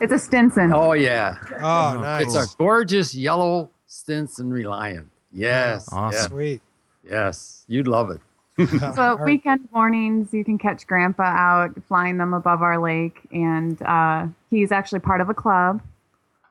It's 0.00 0.12
a 0.12 0.18
Stinson. 0.18 0.72
oh 0.72 0.92
yeah 0.92 1.36
Oh, 1.60 1.98
nice. 2.00 2.26
it's 2.26 2.34
a 2.34 2.56
gorgeous 2.56 3.14
yellow 3.14 3.70
stinson 3.86 4.50
reliant 4.50 5.08
yes 5.32 5.88
Awesome. 5.92 6.30
Sweet. 6.30 6.62
yes, 7.04 7.10
yes 7.12 7.64
you'd 7.68 7.86
love 7.88 8.10
it 8.10 8.20
So 8.96 9.16
weekend 9.24 9.68
mornings, 9.72 10.32
you 10.32 10.44
can 10.44 10.58
catch 10.58 10.84
Grandpa 10.86 11.22
out 11.22 11.70
flying 11.86 12.18
them 12.18 12.34
above 12.34 12.60
our 12.60 12.76
lake, 12.76 13.20
and 13.30 13.80
uh, 13.82 14.26
he's 14.50 14.72
actually 14.72 14.98
part 14.98 15.20
of 15.20 15.28
a 15.30 15.34
club, 15.34 15.80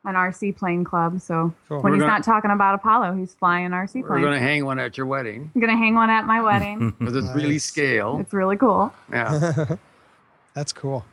an 0.07 0.15
RC 0.15 0.55
plane 0.57 0.83
club. 0.83 1.21
So 1.21 1.53
Cool. 1.67 1.81
when 1.81 1.91
We're 1.91 1.97
he's 1.97 2.01
gonna- 2.01 2.13
not 2.13 2.23
talking 2.23 2.51
about 2.51 2.75
Apollo, 2.75 3.15
he's 3.15 3.33
flying 3.35 3.65
an 3.65 3.71
RC 3.73 4.01
we're 4.01 4.07
plane. 4.07 4.21
going 4.21 4.33
to 4.33 4.39
hang 4.39 4.65
one 4.65 4.79
at 4.79 4.97
your 4.97 5.05
wedding 5.05 5.51
I'm 5.53 5.61
gonna 5.61 5.77
hang 5.77 5.93
one 5.95 6.09
at 6.09 6.25
my 6.25 6.41
wedding. 6.41 6.91
because 6.99 7.15
it's 7.15 7.35
really 7.35 7.59
scale 7.59 8.17
it's 8.19 8.33
really 8.33 8.57
cool. 8.57 8.91
yeah 9.11 9.75
That's 10.53 10.73
cool. 10.73 11.05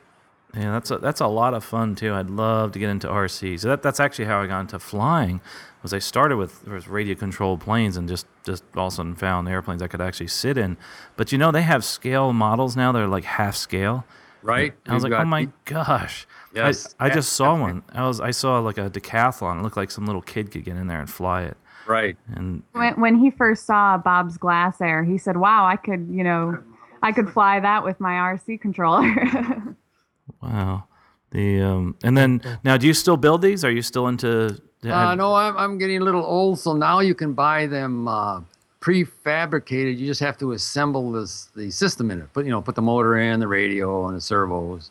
Yeah, 0.57 0.71
that's 0.71 0.91
a, 0.93 0.99
that's 0.99 1.21
a 1.21 1.27
lot 1.27 1.53
of 1.53 1.65
fun 1.65 1.97
too. 1.97 2.15
I'd 2.15 2.31
love 2.31 2.71
to 2.73 2.79
get 2.79 2.89
into 2.89 3.09
RC. 3.09 3.59
So 3.59 3.69
that, 3.71 3.83
that's 3.83 3.99
actually 3.99 4.27
how 4.27 4.41
I 4.41 4.47
got 4.47 4.61
into 4.61 4.79
flying. 4.79 5.41
Was 5.83 5.93
I 5.93 5.99
started 5.99 6.37
with 6.37 6.67
was 6.69 6.87
radio 6.89 7.15
controlled 7.17 7.61
planes 7.61 7.97
and 7.97 8.09
just 8.09 8.27
just 8.45 8.63
all 8.77 8.87
of 8.87 8.93
a 8.93 8.97
sudden 8.97 9.17
found 9.17 9.49
airplanes 9.49 9.83
I 9.83 9.89
could 9.89 10.01
actually 10.01 10.29
sit 10.29 10.57
in. 10.57 10.77
But 11.17 11.33
you 11.33 11.39
know 11.39 11.51
they 11.51 11.63
have 11.63 11.85
scale 11.85 12.33
models 12.33 12.77
now. 12.77 12.93
They're 12.93 13.09
like 13.09 13.25
half 13.25 13.57
scale. 13.57 14.05
Right? 14.45 14.75
I 14.87 14.95
was 14.95 15.03
We've 15.05 15.11
like, 15.13 15.19
oh 15.21 15.23
got- 15.23 15.29
my 15.29 15.49
gosh. 15.65 16.27
Yes. 16.55 16.95
I, 17.01 17.07
I 17.07 17.11
just 17.11 17.33
saw 17.33 17.59
one. 17.69 17.83
I 17.93 18.07
was 18.07 18.21
I 18.21 18.31
saw 18.31 18.59
like 18.61 18.79
a 18.79 18.91
decathlon. 18.91 19.59
It 19.59 19.63
looked 19.63 19.77
like 19.77 19.91
some 19.91 20.07
little 20.07 20.23
kid 20.23 20.51
could 20.51 20.65
get 20.65 20.77
in 20.77 20.87
there 20.87 21.01
and 21.01 21.09
fly 21.11 21.43
it. 21.45 21.57
right. 21.87 22.17
And 22.35 22.63
When, 22.73 22.95
when 23.01 23.15
he 23.19 23.31
first 23.31 23.65
saw 23.67 23.97
Bob's 23.99 24.37
Glasair, 24.39 25.05
he 25.07 25.17
said, 25.19 25.37
"Wow, 25.39 25.67
I 25.67 25.77
could, 25.77 26.09
you 26.11 26.23
know, 26.23 26.59
I 27.03 27.11
could 27.13 27.31
fly 27.31 27.59
that 27.61 27.83
with 27.85 27.99
my 28.01 28.13
RC 28.37 28.61
controller." 28.61 29.13
wow. 30.43 30.85
The 31.31 31.63
um 31.63 31.97
and 32.05 32.17
then 32.17 32.41
now 32.65 32.77
do 32.77 32.87
you 32.87 32.95
still 32.95 33.17
build 33.17 33.43
these? 33.43 33.65
Are 33.65 33.71
you 33.71 33.83
still 33.83 34.07
into 34.09 34.61
Uh, 34.85 35.15
no, 35.15 35.35
I'm, 35.35 35.57
I'm 35.57 35.79
getting 35.79 36.01
a 36.03 36.05
little 36.05 36.23
old, 36.25 36.59
so 36.59 36.75
now 36.77 37.01
you 37.01 37.15
can 37.15 37.33
buy 37.33 37.67
them 37.67 38.07
uh, 38.07 38.41
prefabricated. 38.85 39.99
You 39.99 40.07
just 40.07 40.21
have 40.21 40.37
to 40.39 40.53
assemble 40.53 41.13
this 41.13 41.49
the 41.57 41.71
system 41.71 42.11
in 42.11 42.21
it. 42.21 42.33
Put 42.33 42.45
you 42.45 42.51
know, 42.51 42.61
put 42.61 42.75
the 42.75 42.83
motor 42.83 43.17
in, 43.17 43.41
the 43.41 43.49
radio, 43.49 44.07
and 44.07 44.17
the 44.17 44.21
servos. 44.21 44.91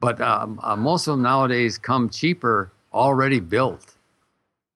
But 0.00 0.20
um, 0.20 0.60
uh, 0.62 0.76
most 0.76 1.06
of 1.06 1.12
them 1.14 1.22
nowadays 1.22 1.78
come 1.78 2.10
cheaper, 2.10 2.70
already 2.92 3.40
built. 3.40 3.94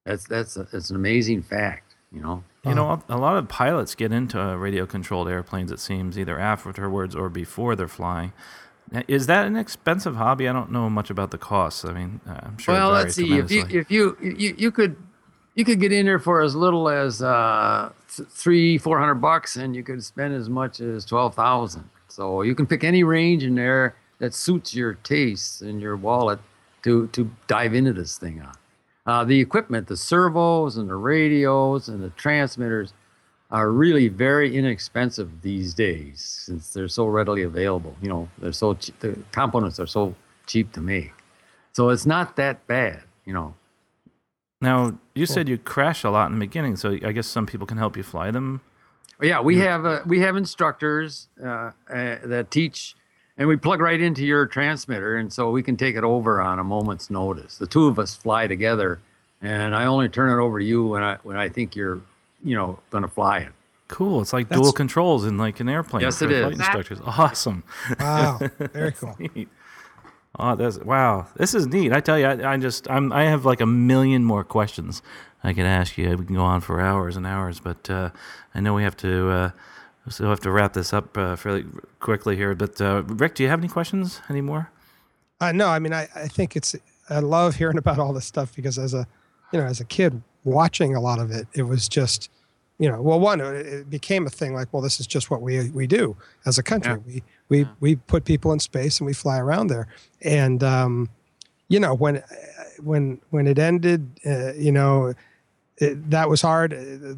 That's 0.07 0.27
that's 0.27 0.57
a, 0.57 0.67
it's 0.73 0.91
an 0.91 0.97
amazing 0.97 1.43
fact. 1.43 1.95
You 2.12 2.23
know. 2.23 2.45
You 2.65 2.75
know, 2.75 3.03
a 3.11 3.19
lot 3.19 3.37
of 3.37 3.47
pilots 3.47 3.95
get 3.95 4.11
into 4.11 4.39
radio 4.57 4.87
controlled 4.87 5.29
airplanes, 5.29 5.71
it 5.71 5.79
seems, 5.79 6.19
either 6.19 6.39
afterwards 6.39 7.15
or 7.15 7.29
before 7.29 7.77
they're 7.77 7.87
flying. 7.87 8.33
Is 9.07 9.27
that 9.27 9.47
an 9.47 9.55
expensive 9.55 10.17
hobby? 10.17 10.49
I 10.49 10.55
don't 10.55 10.73
know 10.73 10.89
much 10.89 11.11
about 11.11 11.31
the 11.31 11.37
costs. 11.37 11.85
I 11.85 11.93
mean, 11.93 12.23
uh, 12.27 12.41
I'm 12.43 12.57
sure. 12.57 12.73
well, 12.73 12.91
let's 12.91 13.17
see. 13.17 13.37
If 13.37 13.51
you 13.51 13.67
if 13.69 13.91
you, 13.91 14.17
you 14.23 14.55
you 14.57 14.71
could 14.71 14.97
you 15.55 15.67
could 15.67 15.79
get 15.79 15.93
in 15.93 16.07
there 16.07 16.19
for 16.19 16.41
as 16.41 16.57
little 16.57 16.89
as 16.89 17.21
uh, 17.21 17.93
three 18.29 18.79
four 18.79 18.99
hundred 18.99 19.17
bucks, 19.17 19.57
and 19.57 19.75
you 19.75 19.83
could 19.83 20.03
spend 20.05 20.35
as 20.35 20.49
much 20.49 20.81
as 20.81 21.05
twelve 21.05 21.35
thousand. 21.35 21.89
So 22.09 22.43
you 22.43 22.55
can 22.55 22.67
pick 22.67 22.85
any 22.85 23.03
range 23.03 23.45
in 23.45 23.55
there 23.55 23.97
that 24.19 24.35
suits 24.35 24.75
your 24.75 24.95
tastes 24.95 25.61
and 25.61 25.81
your 25.81 25.97
wallet 25.97 26.39
to 26.83 27.09
to 27.09 27.31
dive 27.47 27.75
into 27.75 27.93
this 27.93 28.19
thing 28.19 28.41
on. 28.41 28.55
Uh, 29.07 29.25
the 29.25 29.39
equipment, 29.39 29.87
the 29.87 29.97
servos 29.97 30.77
and 30.77 30.89
the 30.89 30.97
radios 30.97 31.89
and 31.89 32.03
the 32.03 32.11
transmitters 32.11 32.95
are 33.51 33.71
really 33.71 34.09
very 34.09 34.57
inexpensive 34.57 35.43
these 35.43 35.75
days 35.75 36.21
since 36.21 36.73
they're 36.73 36.89
so 36.89 37.07
readily 37.07 37.43
available. 37.43 37.95
You 38.01 38.09
know, 38.09 38.29
they're 38.39 38.53
so 38.53 38.75
che- 38.75 38.95
the 39.01 39.19
components 39.33 39.79
are 39.79 39.87
so 39.87 40.15
cheap 40.47 40.73
to 40.73 40.81
make. 40.81 41.12
So 41.73 41.91
it's 41.91 42.07
not 42.07 42.37
that 42.37 42.67
bad, 42.67 43.03
you 43.27 43.35
know. 43.35 43.55
Now, 44.61 44.99
you 45.15 45.27
said 45.27 45.49
you 45.49 45.59
crash 45.59 46.05
a 46.05 46.11
lot 46.11 46.27
in 46.31 46.39
the 46.39 46.47
beginning, 46.47 46.77
so 46.77 46.93
I 47.05 47.13
guess 47.13 47.27
some 47.27 47.47
people 47.47 47.67
can 47.67 47.77
help 47.79 47.97
you 47.97 48.03
fly 48.03 48.31
them. 48.31 48.61
Yeah, 49.21 49.41
we 49.41 49.59
have 49.59 49.85
uh, 49.87 50.01
we 50.07 50.21
have 50.21 50.37
instructors 50.37 51.29
uh, 51.43 51.47
uh, 51.47 52.17
that 52.25 52.49
teach, 52.51 52.97
and 53.39 53.47
we 53.47 53.57
plug 53.57 53.81
right 53.81 54.01
into 54.01 54.25
your 54.25 54.47
transmitter, 54.47 55.17
and 55.17 55.33
so 55.33 55.51
we 55.51 55.63
can 55.63 55.77
take 55.77 55.97
it 55.97 56.05
over 56.05 56.41
on 56.41 56.59
a 56.59 56.65
moment's 56.65 57.11
notice. 57.11 57.59
The 57.59 57.67
two 57.67 57.87
of 57.87 57.99
us 57.99 58.15
fly 58.15 58.47
together, 58.47 59.01
and 59.41 59.75
I 59.75 59.85
only 59.85 60.09
turn 60.09 60.31
it 60.37 60.43
over 60.43 60.59
to 60.59 60.65
you 60.65 60.87
when 60.87 61.03
I 61.03 61.19
when 61.23 61.37
I 61.37 61.49
think 61.49 61.77
you're, 61.77 62.01
you 62.43 62.57
know, 62.57 62.79
going 62.91 63.03
to 63.03 63.09
fly 63.09 63.39
it. 63.39 63.53
Cool. 63.87 64.21
It's 64.23 64.33
like 64.33 64.49
That's- 64.49 64.63
dual 64.65 64.73
controls 64.73 65.25
in 65.27 65.37
like 65.39 65.61
an 65.61 65.69
airplane. 65.69 66.03
Yes, 66.03 66.19
for 66.19 66.29
it 66.31 66.41
flight. 66.41 66.53
Instructors. 66.55 66.99
Awesome. 67.05 67.63
Wow, 68.01 68.41
very 68.59 68.93
cool. 68.99 69.17
Oh, 70.39 70.57
that's 70.57 70.78
wow. 70.78 71.28
This 71.37 71.55
is 71.55 71.66
neat. 71.66 71.93
I 71.93 72.01
tell 72.01 72.18
you, 72.18 72.26
I, 72.26 72.55
I 72.55 72.57
just 72.57 72.91
I'm 72.91 73.12
I 73.12 73.24
have 73.24 73.45
like 73.45 73.61
a 73.61 73.66
million 73.66 74.24
more 74.24 74.45
questions 74.45 75.03
I 75.43 75.53
could 75.53 75.66
ask 75.66 75.97
you. 75.97 76.16
We 76.16 76.24
can 76.24 76.35
go 76.35 76.43
on 76.43 76.61
for 76.61 76.80
hours 76.80 77.16
and 77.16 77.26
hours, 77.26 77.61
but 77.61 77.89
uh, 77.91 78.11
I 78.55 78.61
know 78.61 78.74
we 78.74 78.82
have 78.82 78.97
to 78.99 79.30
uh, 79.30 79.51
we 80.05 80.12
still 80.12 80.28
have 80.28 80.41
to 80.41 80.51
wrap 80.51 80.72
this 80.74 80.93
up 80.93 81.16
uh, 81.16 81.37
fairly 81.37 81.64
quickly 82.01 82.37
here. 82.37 82.55
But 82.55 82.80
uh, 82.80 83.03
Rick, 83.07 83.37
do 83.37 83.43
you 83.43 83.49
have 83.49 83.61
any 83.61 83.68
questions 83.68 84.20
anymore? 84.28 84.70
Uh, 85.41 85.53
no, 85.53 85.68
I 85.68 85.78
mean, 85.78 85.93
I, 85.93 86.09
I 86.14 86.28
think 86.28 86.57
it's, 86.57 86.76
I 87.11 87.18
love 87.20 87.57
hearing 87.57 87.78
about 87.85 87.99
all 87.99 88.12
this 88.12 88.26
stuff 88.26 88.55
because 88.55 88.78
as 88.78 88.95
a, 88.95 89.07
you 89.53 89.59
know, 89.59 89.66
as 89.66 89.80
a 89.80 89.85
kid 89.85 90.22
watching 90.45 90.95
a 90.95 91.01
lot 91.01 91.18
of 91.18 91.30
it, 91.30 91.47
it 91.55 91.62
was 91.62 91.89
just, 91.89 92.30
you 92.78 92.91
know, 92.91 93.01
well, 93.01 93.18
one, 93.18 93.41
it, 93.41 93.66
it 93.66 93.91
became 93.91 94.26
a 94.26 94.30
thing 94.30 94.55
like, 94.55 94.72
well, 94.72 94.82
this 94.82 95.01
is 95.01 95.07
just 95.07 95.30
what 95.30 95.41
we, 95.41 95.70
we 95.70 95.87
do 95.87 96.16
as 96.45 96.59
a 96.59 96.62
country. 96.62 96.93
Yeah. 96.93 96.99
We, 97.14 97.22
we, 97.49 97.67
we 97.81 97.97
put 97.97 98.25
people 98.25 98.53
in 98.53 98.59
space 98.59 98.99
and 99.01 99.07
we 99.07 99.13
fly 99.13 99.39
around 99.39 99.69
there. 99.69 99.87
And, 100.23 100.63
um, 100.65 101.09
you 101.69 101.79
know, 101.81 101.95
when, 101.95 102.23
when, 102.83 103.21
when 103.31 103.47
it 103.47 103.59
ended, 103.59 104.09
uh, 104.27 104.53
you 104.55 104.73
know, 104.73 105.15
it, 105.79 106.11
that 106.11 106.29
was 106.29 106.41
hard. 106.41 106.71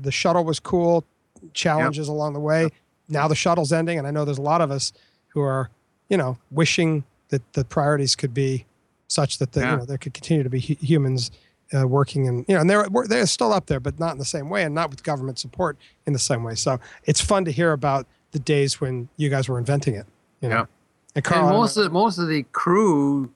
The 0.02 0.12
shuttle 0.12 0.44
was 0.44 0.60
cool, 0.60 1.04
challenges 1.52 2.08
along 2.08 2.32
the 2.32 2.40
way. 2.40 2.70
Now 3.08 3.28
the 3.28 3.34
shuttle's 3.36 3.72
ending, 3.72 3.98
and 3.98 4.06
I 4.06 4.10
know 4.10 4.24
there's 4.24 4.38
a 4.38 4.42
lot 4.42 4.60
of 4.60 4.70
us 4.70 4.92
who 5.28 5.40
are, 5.40 5.70
you 6.08 6.16
know, 6.16 6.38
wishing 6.50 7.04
that 7.28 7.52
the 7.52 7.64
priorities 7.64 8.16
could 8.16 8.32
be 8.34 8.66
such 9.08 9.38
that 9.38 9.52
the, 9.52 9.60
Yeah. 9.60 9.70
you 9.72 9.76
know 9.78 9.84
there 9.84 9.98
could 9.98 10.14
continue 10.14 10.42
to 10.42 10.50
be 10.50 10.60
hu- 10.60 10.74
humans 10.80 11.30
uh, 11.76 11.86
working 11.86 12.26
and 12.28 12.44
you 12.48 12.54
know 12.54 12.60
and 12.60 12.70
they're 12.70 12.86
they're 13.08 13.26
still 13.26 13.52
up 13.52 13.66
there, 13.66 13.78
but 13.80 14.00
not 14.00 14.12
in 14.12 14.18
the 14.18 14.24
same 14.24 14.48
way, 14.48 14.64
and 14.64 14.74
not 14.74 14.90
with 14.90 15.02
government 15.04 15.38
support 15.38 15.76
in 16.06 16.12
the 16.12 16.18
same 16.18 16.42
way. 16.42 16.54
So 16.56 16.80
it's 17.04 17.20
fun 17.20 17.44
to 17.44 17.52
hear 17.52 17.72
about 17.72 18.06
the 18.32 18.38
days 18.40 18.80
when 18.80 19.08
you 19.16 19.28
guys 19.28 19.48
were 19.48 19.58
inventing 19.58 19.94
it. 19.94 20.06
You 20.40 20.48
know, 20.50 20.54
Yeah. 20.54 20.60
and 20.60 20.68
And 21.16 21.24
Carl, 21.24 21.46
I 21.46 21.50
don't 21.50 21.58
most 21.60 21.76
of 21.76 21.92
most 21.92 22.18
of 22.18 22.28
the 22.28 22.42
crew 22.52 23.30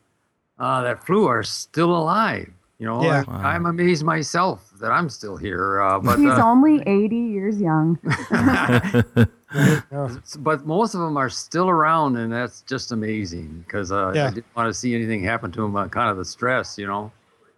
uh, 0.59 0.83
that 0.83 1.05
flew 1.07 1.27
are 1.27 1.43
still 1.43 1.97
alive. 1.97 2.51
You 2.79 2.87
know, 2.87 3.03
Yeah. 3.03 3.25
I, 3.29 3.55
I'm 3.55 3.67
amazed 3.67 4.05
myself 4.05 4.71
that 4.81 4.91
I'm 4.91 5.09
still 5.11 5.37
here. 5.37 5.81
Uh, 5.81 5.99
but 6.07 6.19
He's 6.19 6.29
uh, 6.31 6.43
only 6.45 6.83
80 6.87 7.17
years 7.17 7.61
young. 7.61 7.99
but 10.39 10.65
most 10.67 10.95
of 10.95 11.01
them 11.01 11.17
are 11.17 11.29
still 11.31 11.69
around, 11.69 12.17
and 12.17 12.33
that's 12.33 12.63
just 12.63 12.93
amazing 12.93 13.65
because 13.67 13.93
uh, 13.93 14.13
Yeah. 14.15 14.29
I 14.29 14.31
didn't 14.31 14.47
want 14.57 14.69
to 14.69 14.75
see 14.75 14.95
anything 14.95 15.23
happen 15.25 15.51
to 15.53 15.63
them. 15.63 15.77
Uh, 15.77 15.89
kind 15.89 16.11
of 16.11 16.17
the 16.17 16.25
stress, 16.25 16.79
you 16.79 16.87
know. 16.87 17.13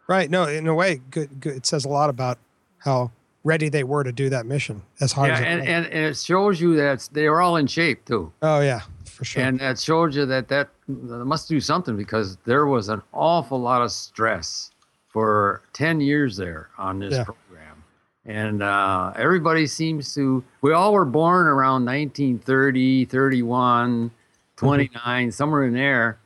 right. 0.09 0.28
No, 0.30 0.45
in 0.47 0.66
a 0.66 0.74
way, 0.74 1.01
good, 1.11 1.40
good. 1.40 1.57
It 1.57 1.66
says 1.66 1.84
a 1.84 1.88
lot 1.88 2.11
about 2.11 2.38
how 2.78 3.11
ready 3.45 3.68
they 3.68 3.84
were 3.84 4.05
to 4.05 4.12
do 4.12 4.28
that 4.30 4.47
mission 4.47 4.82
as 5.01 5.12
hard 5.12 5.28
Yeah, 5.28 5.34
as 5.34 5.40
it 5.40 5.47
and, 5.47 5.59
was. 5.61 5.68
and, 5.68 5.86
and 5.86 6.05
it 6.07 6.16
shows 6.16 6.61
you 6.61 6.76
that 6.76 7.09
they 7.12 7.28
were 7.28 7.40
all 7.40 7.57
in 7.57 7.66
shape 7.66 8.05
too. 8.05 8.32
oh 8.43 8.61
yeah, 8.61 8.80
for 9.12 9.24
sure. 9.24 9.42
And 9.42 9.58
that 9.60 9.78
shows 9.78 10.16
you 10.16 10.26
that 10.26 10.48
that 10.48 10.68
must 10.88 11.48
do 11.48 11.60
something 11.60 11.96
because 11.96 12.36
there 12.44 12.66
was 12.66 12.88
an 12.88 13.02
awful 13.12 13.60
lot 13.60 13.82
of 13.82 13.92
stress 13.92 14.70
for 15.08 15.62
10 15.74 16.00
years 16.00 16.36
there 16.36 16.70
on 16.78 16.98
this 16.98 17.12
Yeah. 17.14 17.24
program. 17.24 17.84
And 18.24 18.62
uh, 18.62 19.12
everybody 19.16 19.66
seems 19.66 20.14
to, 20.14 20.42
we 20.62 20.72
all 20.72 20.92
were 20.92 21.04
born 21.04 21.46
around 21.48 21.84
1930, 21.84 23.04
31, 23.06 24.10
29, 24.56 25.32
somewhere 25.32 25.64
in 25.64 25.74
there, 25.74 26.18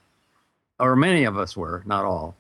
or 0.79 0.95
many 0.95 1.25
of 1.25 1.39
us 1.39 1.57
were, 1.57 1.83
not 1.87 2.05
all. 2.05 2.37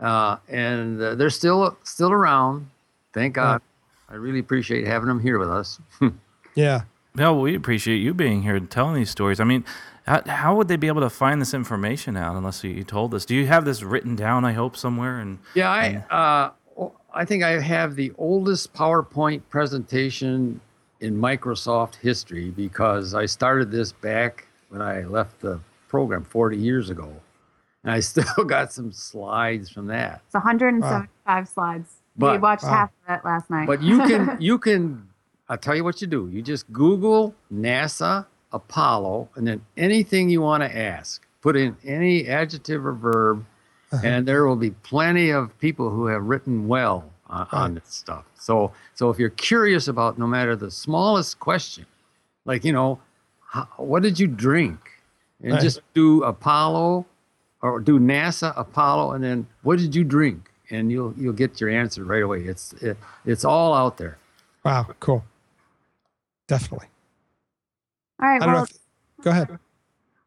Uh, 0.00 0.36
and 0.48 1.00
uh, 1.00 1.14
they're 1.14 1.30
still 1.30 1.78
still 1.84 2.10
around. 2.12 2.68
Thank 3.14 3.34
God. 3.34 3.62
I 4.10 4.14
really 4.16 4.40
appreciate 4.40 4.86
having 4.86 5.08
them 5.08 5.20
here 5.20 5.38
with 5.38 5.48
us. 5.50 5.80
yeah. 6.54 6.82
No, 7.16 7.38
we 7.38 7.54
appreciate 7.54 7.96
you 7.96 8.12
being 8.14 8.42
here 8.42 8.56
and 8.56 8.70
telling 8.70 8.94
these 8.94 9.10
stories. 9.10 9.40
I 9.40 9.44
mean, 9.44 9.64
how, 10.06 10.22
how 10.26 10.54
would 10.56 10.68
they 10.68 10.76
be 10.76 10.86
able 10.86 11.00
to 11.00 11.10
find 11.10 11.40
this 11.40 11.54
information 11.54 12.16
out 12.16 12.36
unless 12.36 12.62
you, 12.62 12.70
you 12.70 12.84
told 12.84 13.14
us? 13.14 13.24
Do 13.24 13.34
you 13.34 13.46
have 13.46 13.64
this 13.64 13.82
written 13.82 14.14
down? 14.14 14.44
I 14.44 14.52
hope 14.52 14.76
somewhere. 14.76 15.18
And 15.18 15.38
Yeah, 15.54 15.70
I 15.70 16.14
uh, 16.14 16.50
o- 16.78 16.92
I 17.12 17.24
think 17.24 17.42
I 17.42 17.58
have 17.60 17.96
the 17.96 18.12
oldest 18.18 18.74
PowerPoint 18.74 19.42
presentation 19.48 20.60
in 21.00 21.16
Microsoft 21.16 21.96
history 21.96 22.50
because 22.50 23.14
I 23.14 23.26
started 23.26 23.70
this 23.70 23.92
back 23.92 24.46
when 24.68 24.82
I 24.82 25.04
left 25.04 25.40
the 25.40 25.60
program 25.88 26.24
40 26.24 26.56
years 26.56 26.90
ago, 26.90 27.14
and 27.84 27.92
I 27.92 28.00
still 28.10 28.44
got 28.46 28.72
some 28.72 28.92
slides 28.92 29.70
from 29.70 29.86
that. 29.88 30.20
It's 30.26 30.34
175 30.34 31.48
slides. 31.48 31.94
we 32.16 32.38
watched 32.38 32.64
Wow. 32.64 32.70
half 32.70 32.88
of 32.90 33.06
that 33.08 33.24
last 33.24 33.48
night. 33.50 33.66
But 33.66 33.82
you 33.82 33.98
can 33.98 34.36
you 34.40 34.58
can 34.58 35.05
I'll 35.48 35.58
tell 35.58 35.76
you 35.76 35.84
what 35.84 36.00
you 36.00 36.06
do. 36.06 36.28
You 36.32 36.42
just 36.42 36.70
Google 36.72 37.34
NASA 37.52 38.26
Apollo, 38.52 39.28
and 39.36 39.46
then 39.46 39.64
anything 39.76 40.28
you 40.28 40.40
want 40.40 40.62
to 40.62 40.76
ask, 40.76 41.24
put 41.42 41.56
in 41.56 41.76
any 41.84 42.26
adjective 42.26 42.84
or 42.84 42.92
verb, 42.92 43.44
uh-huh. 43.92 44.02
and 44.04 44.26
there 44.26 44.46
will 44.46 44.56
be 44.56 44.70
plenty 44.70 45.30
of 45.30 45.56
people 45.58 45.90
who 45.90 46.06
have 46.06 46.24
written 46.24 46.66
well 46.66 47.10
on, 47.28 47.42
uh-huh. 47.42 47.56
on 47.56 47.74
this 47.74 47.88
stuff. 47.88 48.24
So, 48.38 48.72
so 48.94 49.10
if 49.10 49.18
you're 49.18 49.30
curious 49.30 49.88
about 49.88 50.18
no 50.18 50.26
matter 50.26 50.56
the 50.56 50.70
smallest 50.70 51.38
question, 51.38 51.86
like 52.44 52.64
you 52.64 52.72
know, 52.72 53.00
how, 53.48 53.68
what 53.76 54.02
did 54.02 54.18
you 54.18 54.26
drink, 54.26 54.78
and 55.42 55.52
Right. 55.52 55.62
just 55.62 55.80
do 55.94 56.22
Apollo, 56.24 57.06
or 57.62 57.80
do 57.80 57.98
NASA 58.00 58.52
Apollo, 58.56 59.12
and 59.12 59.22
then 59.22 59.46
what 59.62 59.78
did 59.78 59.94
you 59.94 60.02
drink, 60.02 60.50
and 60.70 60.90
you'll 60.90 61.14
you'll 61.16 61.32
get 61.32 61.60
your 61.60 61.70
answer 61.70 62.04
right 62.04 62.22
away. 62.22 62.40
It's 62.42 62.72
it, 62.74 62.96
it's 63.24 63.44
all 63.44 63.74
out 63.74 63.98
there. 63.98 64.18
Wow. 64.64 64.86
Cool. 64.98 65.24
Definitely. 66.46 66.88
All 68.20 68.28
right. 68.28 68.42
I 68.42 68.46
don't 68.46 68.54
know. 68.54 68.54
Well, 68.54 68.64
If, 68.64 69.24
go 69.24 69.30
ahead. 69.30 69.58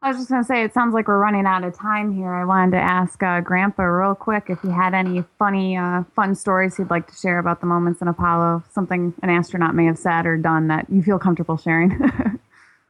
I 0.02 0.08
was 0.08 0.16
just 0.16 0.30
going 0.30 0.42
to 0.42 0.46
say, 0.46 0.64
it 0.64 0.72
sounds 0.72 0.94
like 0.94 1.08
we're 1.08 1.18
running 1.18 1.44
out 1.44 1.62
of 1.62 1.76
time 1.76 2.14
here. 2.14 2.32
I 2.32 2.44
wanted 2.44 2.72
to 2.72 2.78
ask 2.78 3.22
uh, 3.22 3.40
Grandpa 3.42 3.82
real 3.82 4.14
quick 4.14 4.46
if 4.48 4.60
he 4.62 4.68
had 4.68 4.94
any 4.94 5.24
funny, 5.38 5.76
uh, 5.76 6.04
fun 6.16 6.34
stories 6.34 6.76
he'd 6.78 6.88
like 6.88 7.06
to 7.10 7.14
share 7.14 7.38
about 7.38 7.60
the 7.60 7.66
moments 7.66 8.00
in 8.00 8.08
Apollo, 8.08 8.64
something 8.72 9.12
an 9.22 9.28
astronaut 9.28 9.74
may 9.74 9.84
have 9.84 9.98
said 9.98 10.24
or 10.24 10.38
done 10.38 10.68
that 10.68 10.86
you 10.88 11.02
feel 11.02 11.18
comfortable 11.18 11.56
sharing. 11.56 11.98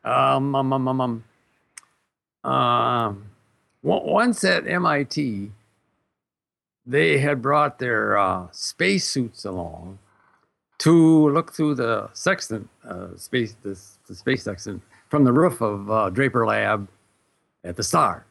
Um, 0.02 0.54
um, 0.54 0.72
um, 0.72 0.88
um, 0.88 1.00
um, 1.00 1.24
um, 2.42 2.44
on- 2.50 3.22
once 3.82 4.44
at 4.44 4.66
MIT, 4.66 5.52
they 6.86 7.18
had 7.18 7.42
brought 7.42 7.78
their 7.78 8.16
uh, 8.16 8.46
space 8.50 9.06
suits 9.06 9.44
along 9.44 9.98
to 10.80 11.30
look 11.30 11.52
through 11.52 11.74
the 11.76 12.08
sextant, 12.12 12.68
uh, 12.88 13.08
space, 13.16 13.54
the, 13.62 13.78
the 14.08 14.14
space 14.14 14.42
sextant 14.44 14.82
from 15.08 15.24
the 15.24 15.32
roof 15.32 15.60
of 15.60 15.90
uh, 15.90 16.10
Draper 16.10 16.46
Lab 16.46 16.88
at 17.64 17.76
the 17.76 17.82
stars. 17.82 18.24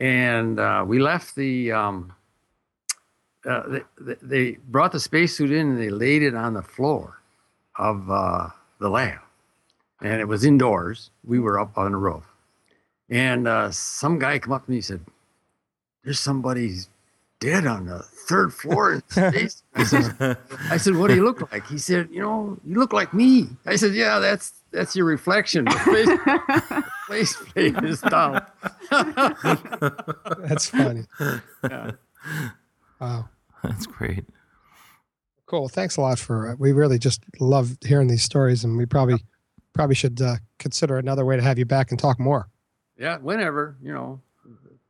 And 0.00 0.58
uh, 0.60 0.84
we 0.86 0.98
left 0.98 1.34
the, 1.36 1.72
um, 1.72 2.12
uh, 3.48 3.78
they, 4.00 4.14
they- 4.22 4.58
brought 4.68 4.92
the 4.92 5.00
spacesuit 5.00 5.50
in 5.52 5.70
and 5.70 5.80
they 5.80 5.90
laid 5.90 6.22
it 6.22 6.34
on 6.34 6.54
the 6.54 6.62
floor 6.62 7.20
of 7.78 8.10
uh, 8.10 8.48
the 8.80 8.88
lab 8.88 9.20
and 10.02 10.20
it 10.20 10.26
was 10.28 10.44
indoors. 10.44 11.10
We 11.24 11.38
were 11.40 11.58
up 11.58 11.76
on 11.78 11.92
the 11.92 11.98
roof, 11.98 12.24
and 13.08 13.48
uh, 13.48 13.70
some 13.70 14.18
guy 14.18 14.38
come 14.38 14.52
up 14.52 14.64
to 14.66 14.70
me 14.70 14.76
and 14.78 14.84
said, 14.84 15.00
"There's 16.04 16.20
somebody 16.20 16.76
dead 17.44 17.66
on 17.66 17.86
the 17.86 18.00
third 18.28 18.52
floor 18.52 18.92
in 18.94 19.02
space." 19.08 19.62
I 19.74 19.84
said, 19.84 20.38
"I 20.70 20.76
said, 20.76 20.96
what 20.96 21.08
do 21.08 21.14
you 21.14 21.24
look 21.24 21.50
like?" 21.52 21.66
He 21.66 21.78
said, 21.78 22.08
"You 22.10 22.20
know, 22.20 22.58
you 22.64 22.78
look 22.78 22.92
like 22.92 23.12
me." 23.14 23.48
I 23.66 23.76
said, 23.76 23.94
"Yeah, 23.94 24.18
that's 24.18 24.52
that's 24.70 24.96
your 24.96 25.06
reflection. 25.06 25.66
The 25.66 25.78
space, 27.06 27.34
space 27.34 27.36
plane 27.52 27.84
is 27.84 28.00
down." 28.00 28.44
That's 30.38 30.68
funny. 30.68 31.04
Yeah. 31.68 31.90
Wow. 33.00 33.28
that's 33.62 33.86
great. 33.86 34.24
Cool. 35.46 35.68
Thanks 35.68 35.96
a 35.96 36.00
lot 36.00 36.18
for. 36.18 36.50
Uh, 36.50 36.54
we 36.58 36.72
really 36.72 36.98
just 36.98 37.22
love 37.40 37.76
hearing 37.84 38.08
these 38.08 38.22
stories, 38.22 38.64
and 38.64 38.76
we 38.78 38.86
probably 38.86 39.16
probably 39.72 39.94
should 39.94 40.20
uh, 40.22 40.36
consider 40.58 40.96
another 40.98 41.24
way 41.24 41.36
to 41.36 41.42
have 41.42 41.58
you 41.58 41.64
back 41.64 41.90
and 41.90 41.98
talk 41.98 42.18
more. 42.18 42.48
yeah, 42.98 43.18
whenever 43.18 43.76
you 43.82 43.92
know. 43.92 44.20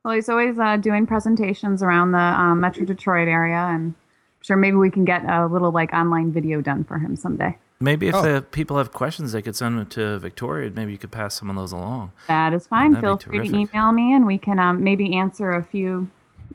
Well, 0.05 0.14
he's 0.14 0.28
always 0.28 0.59
uh, 0.59 0.76
doing 0.76 1.07
presentations 1.07 1.82
around 1.82 2.12
the 2.12 2.18
um, 2.18 2.61
Metro 2.61 2.84
Detroit 2.84 3.26
area, 3.28 3.57
and 3.57 3.94
I'm 3.94 4.42
sure 4.42 4.57
maybe 4.57 4.76
we 4.76 4.90
can 4.90 5.05
get 5.05 5.24
a 5.24 5.46
little 5.46 5.72
like 5.72 5.92
online 5.92 6.30
video 6.32 6.61
done 6.61 6.84
for 6.84 6.98
him 6.98 7.16
someday. 7.16 7.57
Maybe 7.80 8.09
if 8.09 8.14
Oh. 8.14 8.22
the 8.22 8.42
people 8.42 8.76
have 8.78 8.92
questions, 8.92 9.32
they 9.32 9.42
could 9.42 9.57
send 9.57 9.78
them 9.78 9.86
to 9.86 10.18
Victoria. 10.18 10.70
Maybe 10.70 10.92
you 10.92 10.98
could 10.98 11.11
pass 11.11 11.34
some 11.34 11.50
of 11.50 11.57
those 11.57 11.72
along. 11.72 12.12
That 12.28 12.52
is 12.52 12.66
fine. 12.66 12.94
Feel 13.00 13.16
free 13.18 13.48
to 13.48 13.57
email 13.57 13.92
me, 13.92 14.12
and 14.14 14.26
we 14.26 14.38
can 14.38 14.59
um, 14.59 14.84
maybe 14.84 15.16
answer 15.16 15.50
a 15.50 15.62
few 15.62 16.09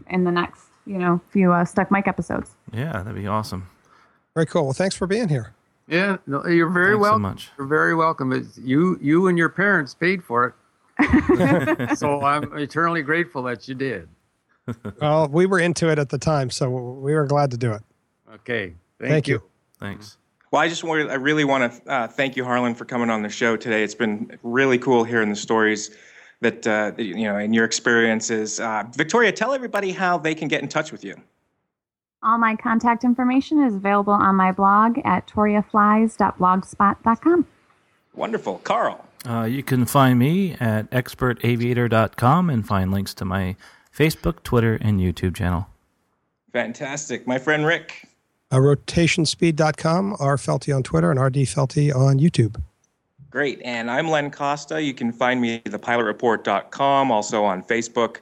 in 0.10 0.24
the 0.24 0.32
next 0.32 0.66
you 0.86 0.98
know 0.98 1.20
few 1.32 1.52
uh, 1.52 1.66
Stuck 1.66 1.92
Mic 1.92 2.08
episodes. 2.08 2.52
Yeah, 2.72 2.92
that'd 3.04 3.16
be 3.16 3.28
awesome. 3.28 3.68
Very 4.36 4.46
cool. 4.46 4.64
Well, 4.66 4.74
thanks 4.74 4.96
for 4.96 5.08
being 5.08 5.28
here. 5.28 5.54
Yeah, 5.88 6.18
no, 6.28 6.46
you're 6.46 6.70
very 6.70 6.92
Thanks 6.94 6.98
so 6.98 7.02
welcome. 7.02 7.22
much. 7.24 7.50
You're 7.58 7.66
very 7.68 7.96
welcome. 7.96 8.32
It's 8.32 8.60
you, 8.60 9.00
you 9.02 9.26
and 9.28 9.40
your 9.40 9.50
parents 9.50 9.96
paid 9.96 10.24
for 10.24 10.46
it, 10.46 10.54
so 11.96 12.22
I'm 12.22 12.58
eternally 12.58 13.02
grateful 13.02 13.44
that 13.44 13.68
you 13.68 13.76
did. 13.76 14.10
Well, 15.02 15.28
we 15.30 15.48
were 15.48 15.60
into 15.60 15.90
it 15.90 15.98
at 15.98 16.10
the 16.10 16.20
time, 16.20 16.52
so 16.52 16.70
we 16.70 17.16
were 17.16 17.26
glad 17.26 17.50
to 17.52 17.58
do 17.58 17.72
it. 17.72 17.82
Okay, 18.36 18.76
thank, 19.00 19.10
Thank 19.10 19.28
you. 19.28 19.42
Thanks. 19.80 20.18
Well, 20.52 20.62
I 20.62 20.68
just 20.68 20.84
want 20.84 21.10
I 21.10 21.16
really 21.16 21.44
want 21.44 21.74
to 21.74 21.92
uh, 21.92 22.08
thank 22.08 22.36
you, 22.36 22.46
Harlan, 22.46 22.76
for 22.76 22.86
coming 22.86 23.10
on 23.10 23.24
the 23.24 23.30
show 23.30 23.58
today. 23.58 23.84
It's 23.84 23.96
been 23.96 24.38
really 24.44 24.78
cool 24.78 25.04
hearing 25.04 25.30
the 25.30 25.36
stories 25.36 25.90
that, 26.42 26.68
uh, 26.68 26.92
that, 26.92 27.04
you 27.04 27.24
know 27.24 27.38
and 27.38 27.56
your 27.56 27.66
experiences. 27.66 28.60
Uh, 28.60 28.84
Victoria, 28.94 29.32
tell 29.32 29.54
everybody 29.54 29.92
how 29.92 30.20
they 30.20 30.36
can 30.36 30.48
get 30.48 30.62
in 30.62 30.68
touch 30.68 30.92
with 30.92 31.04
you. 31.04 31.16
All 32.22 32.38
my 32.38 32.56
contact 32.56 33.04
information 33.04 33.64
is 33.64 33.74
available 33.76 34.14
on 34.14 34.36
my 34.36 34.52
blog 34.52 35.00
at 35.06 35.26
toriaflies.blogspot.com. 35.28 37.48
Wonderful, 38.14 38.60
Carl. 38.60 39.09
Uh, 39.28 39.44
you 39.44 39.64
can 39.64 39.86
find 39.86 40.18
me 40.18 40.56
at 40.60 40.90
expertaviator.com 40.92 42.50
and 42.50 42.66
find 42.66 42.92
links 42.92 43.14
to 43.16 43.26
my 43.26 43.56
Facebook, 43.96 44.44
Twitter, 44.44 44.76
and 44.76 45.00
YouTube 45.00 45.36
channel. 45.36 45.68
Fantastic, 46.54 47.28
my 47.28 47.38
friend 47.38 47.66
Rick. 47.66 48.08
Uh, 48.52 48.58
rotationspeed.com, 48.58 50.16
R 50.20 50.38
Felty 50.38 50.76
on 50.76 50.84
Twitter, 50.84 51.12
and 51.12 51.20
RD 51.20 51.36
Felty 51.36 51.94
on 51.94 52.20
YouTube. 52.20 52.62
Great. 53.30 53.62
And 53.64 53.92
I'm 53.92 54.08
Len 54.10 54.32
Costa. 54.32 54.82
You 54.82 54.94
can 54.96 55.12
find 55.12 55.40
me 55.40 55.56
at 55.56 55.66
thepilotreport.com, 55.66 57.12
also 57.12 57.44
on 57.44 57.62
Facebook, 57.64 58.18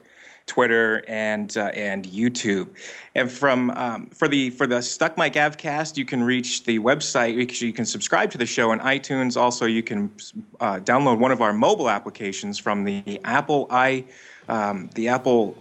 Twitter, 0.48 1.04
and 1.06 1.56
uh, 1.56 1.70
and 1.74 2.04
YouTube. 2.06 2.68
And 3.14 3.30
from 3.30 3.70
um, 3.70 4.06
for 4.06 4.26
the 4.26 4.50
for 4.50 4.66
the 4.66 4.82
Stuck 4.82 5.16
Mic 5.16 5.34
Avcast, 5.34 5.96
you 5.96 6.04
can 6.04 6.22
reach 6.22 6.64
the 6.64 6.80
website. 6.80 7.60
You 7.60 7.72
can 7.72 7.86
subscribe 7.86 8.32
to 8.32 8.38
the 8.38 8.46
show 8.46 8.72
on 8.72 8.80
iTunes. 8.80 9.36
Also, 9.36 9.66
you 9.66 9.84
can 9.84 10.10
uh, 10.58 10.80
download 10.80 11.18
one 11.18 11.30
of 11.30 11.40
our 11.40 11.52
mobile 11.52 11.88
applications 11.88 12.58
from 12.58 12.84
the 12.84 13.20
Apple 13.24 13.68
i 13.70 14.04
um, 14.48 14.88
the 14.94 15.08
Apple 15.08 15.56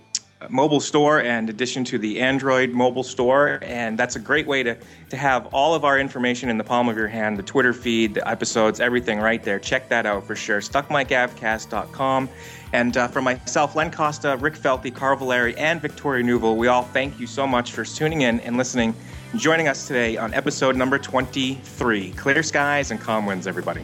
mobile 0.49 0.79
store 0.79 1.21
and 1.21 1.49
addition 1.49 1.83
to 1.83 1.97
the 1.97 2.19
Android 2.19 2.71
mobile 2.71 3.03
store. 3.03 3.59
And 3.61 3.97
that's 3.97 4.15
a 4.15 4.19
great 4.19 4.45
way 4.47 4.63
to, 4.63 4.77
to 5.09 5.17
have 5.17 5.47
all 5.47 5.73
of 5.73 5.83
our 5.83 5.99
information 5.99 6.49
in 6.49 6.57
the 6.57 6.63
palm 6.63 6.89
of 6.89 6.95
your 6.95 7.07
hand 7.07 7.37
the 7.37 7.43
Twitter 7.43 7.73
feed, 7.73 8.13
the 8.13 8.27
episodes, 8.27 8.79
everything 8.79 9.19
right 9.19 9.43
there. 9.43 9.59
Check 9.59 9.89
that 9.89 10.05
out 10.05 10.25
for 10.25 10.35
sure. 10.35 10.59
StuckMicAvcast.com. 10.59 12.29
And 12.73 12.97
uh, 12.97 13.07
for 13.07 13.21
myself, 13.21 13.75
Len 13.75 13.91
Costa, 13.91 14.37
Rick 14.39 14.55
Felty, 14.55 14.93
Carl 14.93 15.17
Valeri, 15.17 15.57
and 15.57 15.81
Victoria 15.81 16.23
Neuville, 16.23 16.57
we 16.57 16.67
all 16.67 16.83
thank 16.83 17.19
you 17.19 17.25
so 17.25 17.47
much 17.47 17.71
for 17.71 17.83
tuning 17.83 18.21
in 18.21 18.39
and 18.41 18.57
listening 18.57 18.93
joining 19.35 19.67
us 19.67 19.87
today 19.87 20.17
on 20.17 20.33
episode 20.33 20.75
number 20.75 20.97
23. 20.97 22.11
Clear 22.11 22.43
skies 22.43 22.91
and 22.91 22.99
calm 22.99 23.25
winds, 23.25 23.47
everybody. 23.47 23.83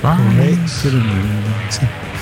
The 0.00 0.90
moon. 0.92 2.17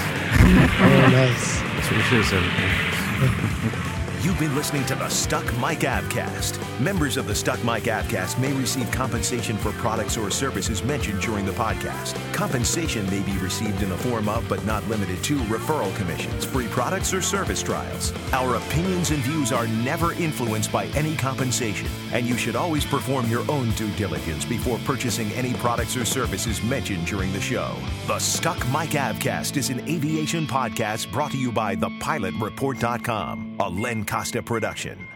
Oh, 0.49 1.09
nice. 1.11 1.61
That's 1.61 1.91
what 1.91 1.97
we 1.97 2.03
should 2.03 2.25
have 2.25 3.83
said. 3.83 3.93
You've 4.27 4.41
been 4.41 4.57
listening 4.57 4.85
to 4.87 4.97
the 4.97 5.09
Stuck 5.09 5.45
Mic 5.59 5.87
Avcast. 5.87 6.59
Members 6.81 7.17
of 7.17 7.29
the 7.29 7.35
Stuck 7.35 7.63
Mic 7.63 7.85
Avcast 7.85 8.41
may 8.41 8.53
receive 8.55 8.91
compensation 8.91 9.57
for 9.57 9.71
products 9.75 10.17
or 10.17 10.33
services 10.33 10.83
mentioned 10.83 11.23
during 11.23 11.47
the 11.47 11.53
podcast. 11.53 12.17
Compensation 12.33 13.09
may 13.09 13.23
be 13.23 13.39
received 13.39 13.85
in 13.85 13.89
the 13.89 13.97
form 13.97 14.29
of, 14.29 14.45
but 14.49 14.65
not 14.67 14.83
limited 14.89 15.23
to, 15.23 15.39
referral 15.43 15.95
commissions, 15.95 16.45
free 16.45 16.67
products, 16.67 17.15
or 17.15 17.23
service 17.23 17.63
trials. 17.63 18.13
Our 18.33 18.57
opinions 18.57 19.13
and 19.13 19.21
views 19.21 19.53
are 19.53 19.69
never 19.69 20.13
influenced 20.15 20.73
by 20.73 20.87
any 20.87 21.15
compensation, 21.15 21.87
and 22.13 22.27
you 22.27 22.37
should 22.37 22.57
always 22.57 22.85
perform 22.85 23.31
your 23.31 23.49
own 23.49 23.71
due 23.71 23.93
diligence 23.93 24.45
before 24.45 24.79
purchasing 24.79 25.31
any 25.35 25.55
products 25.55 25.97
or 25.97 26.05
services 26.05 26.61
mentioned 26.65 27.07
during 27.07 27.33
the 27.33 27.41
show. 27.41 27.77
The 28.09 28.19
Stuck 28.19 28.59
Mic 28.73 28.91
Avcast 28.91 29.57
is 29.57 29.71
an 29.71 29.89
aviation 29.89 30.49
podcast 30.49 31.13
brought 31.13 31.31
to 31.31 31.39
you 31.39 31.53
by 31.53 31.77
thepilotreport.com, 31.77 33.59
a 33.61 33.71
Len 33.71 34.05
Costa 34.17 34.41
production. 34.41 35.16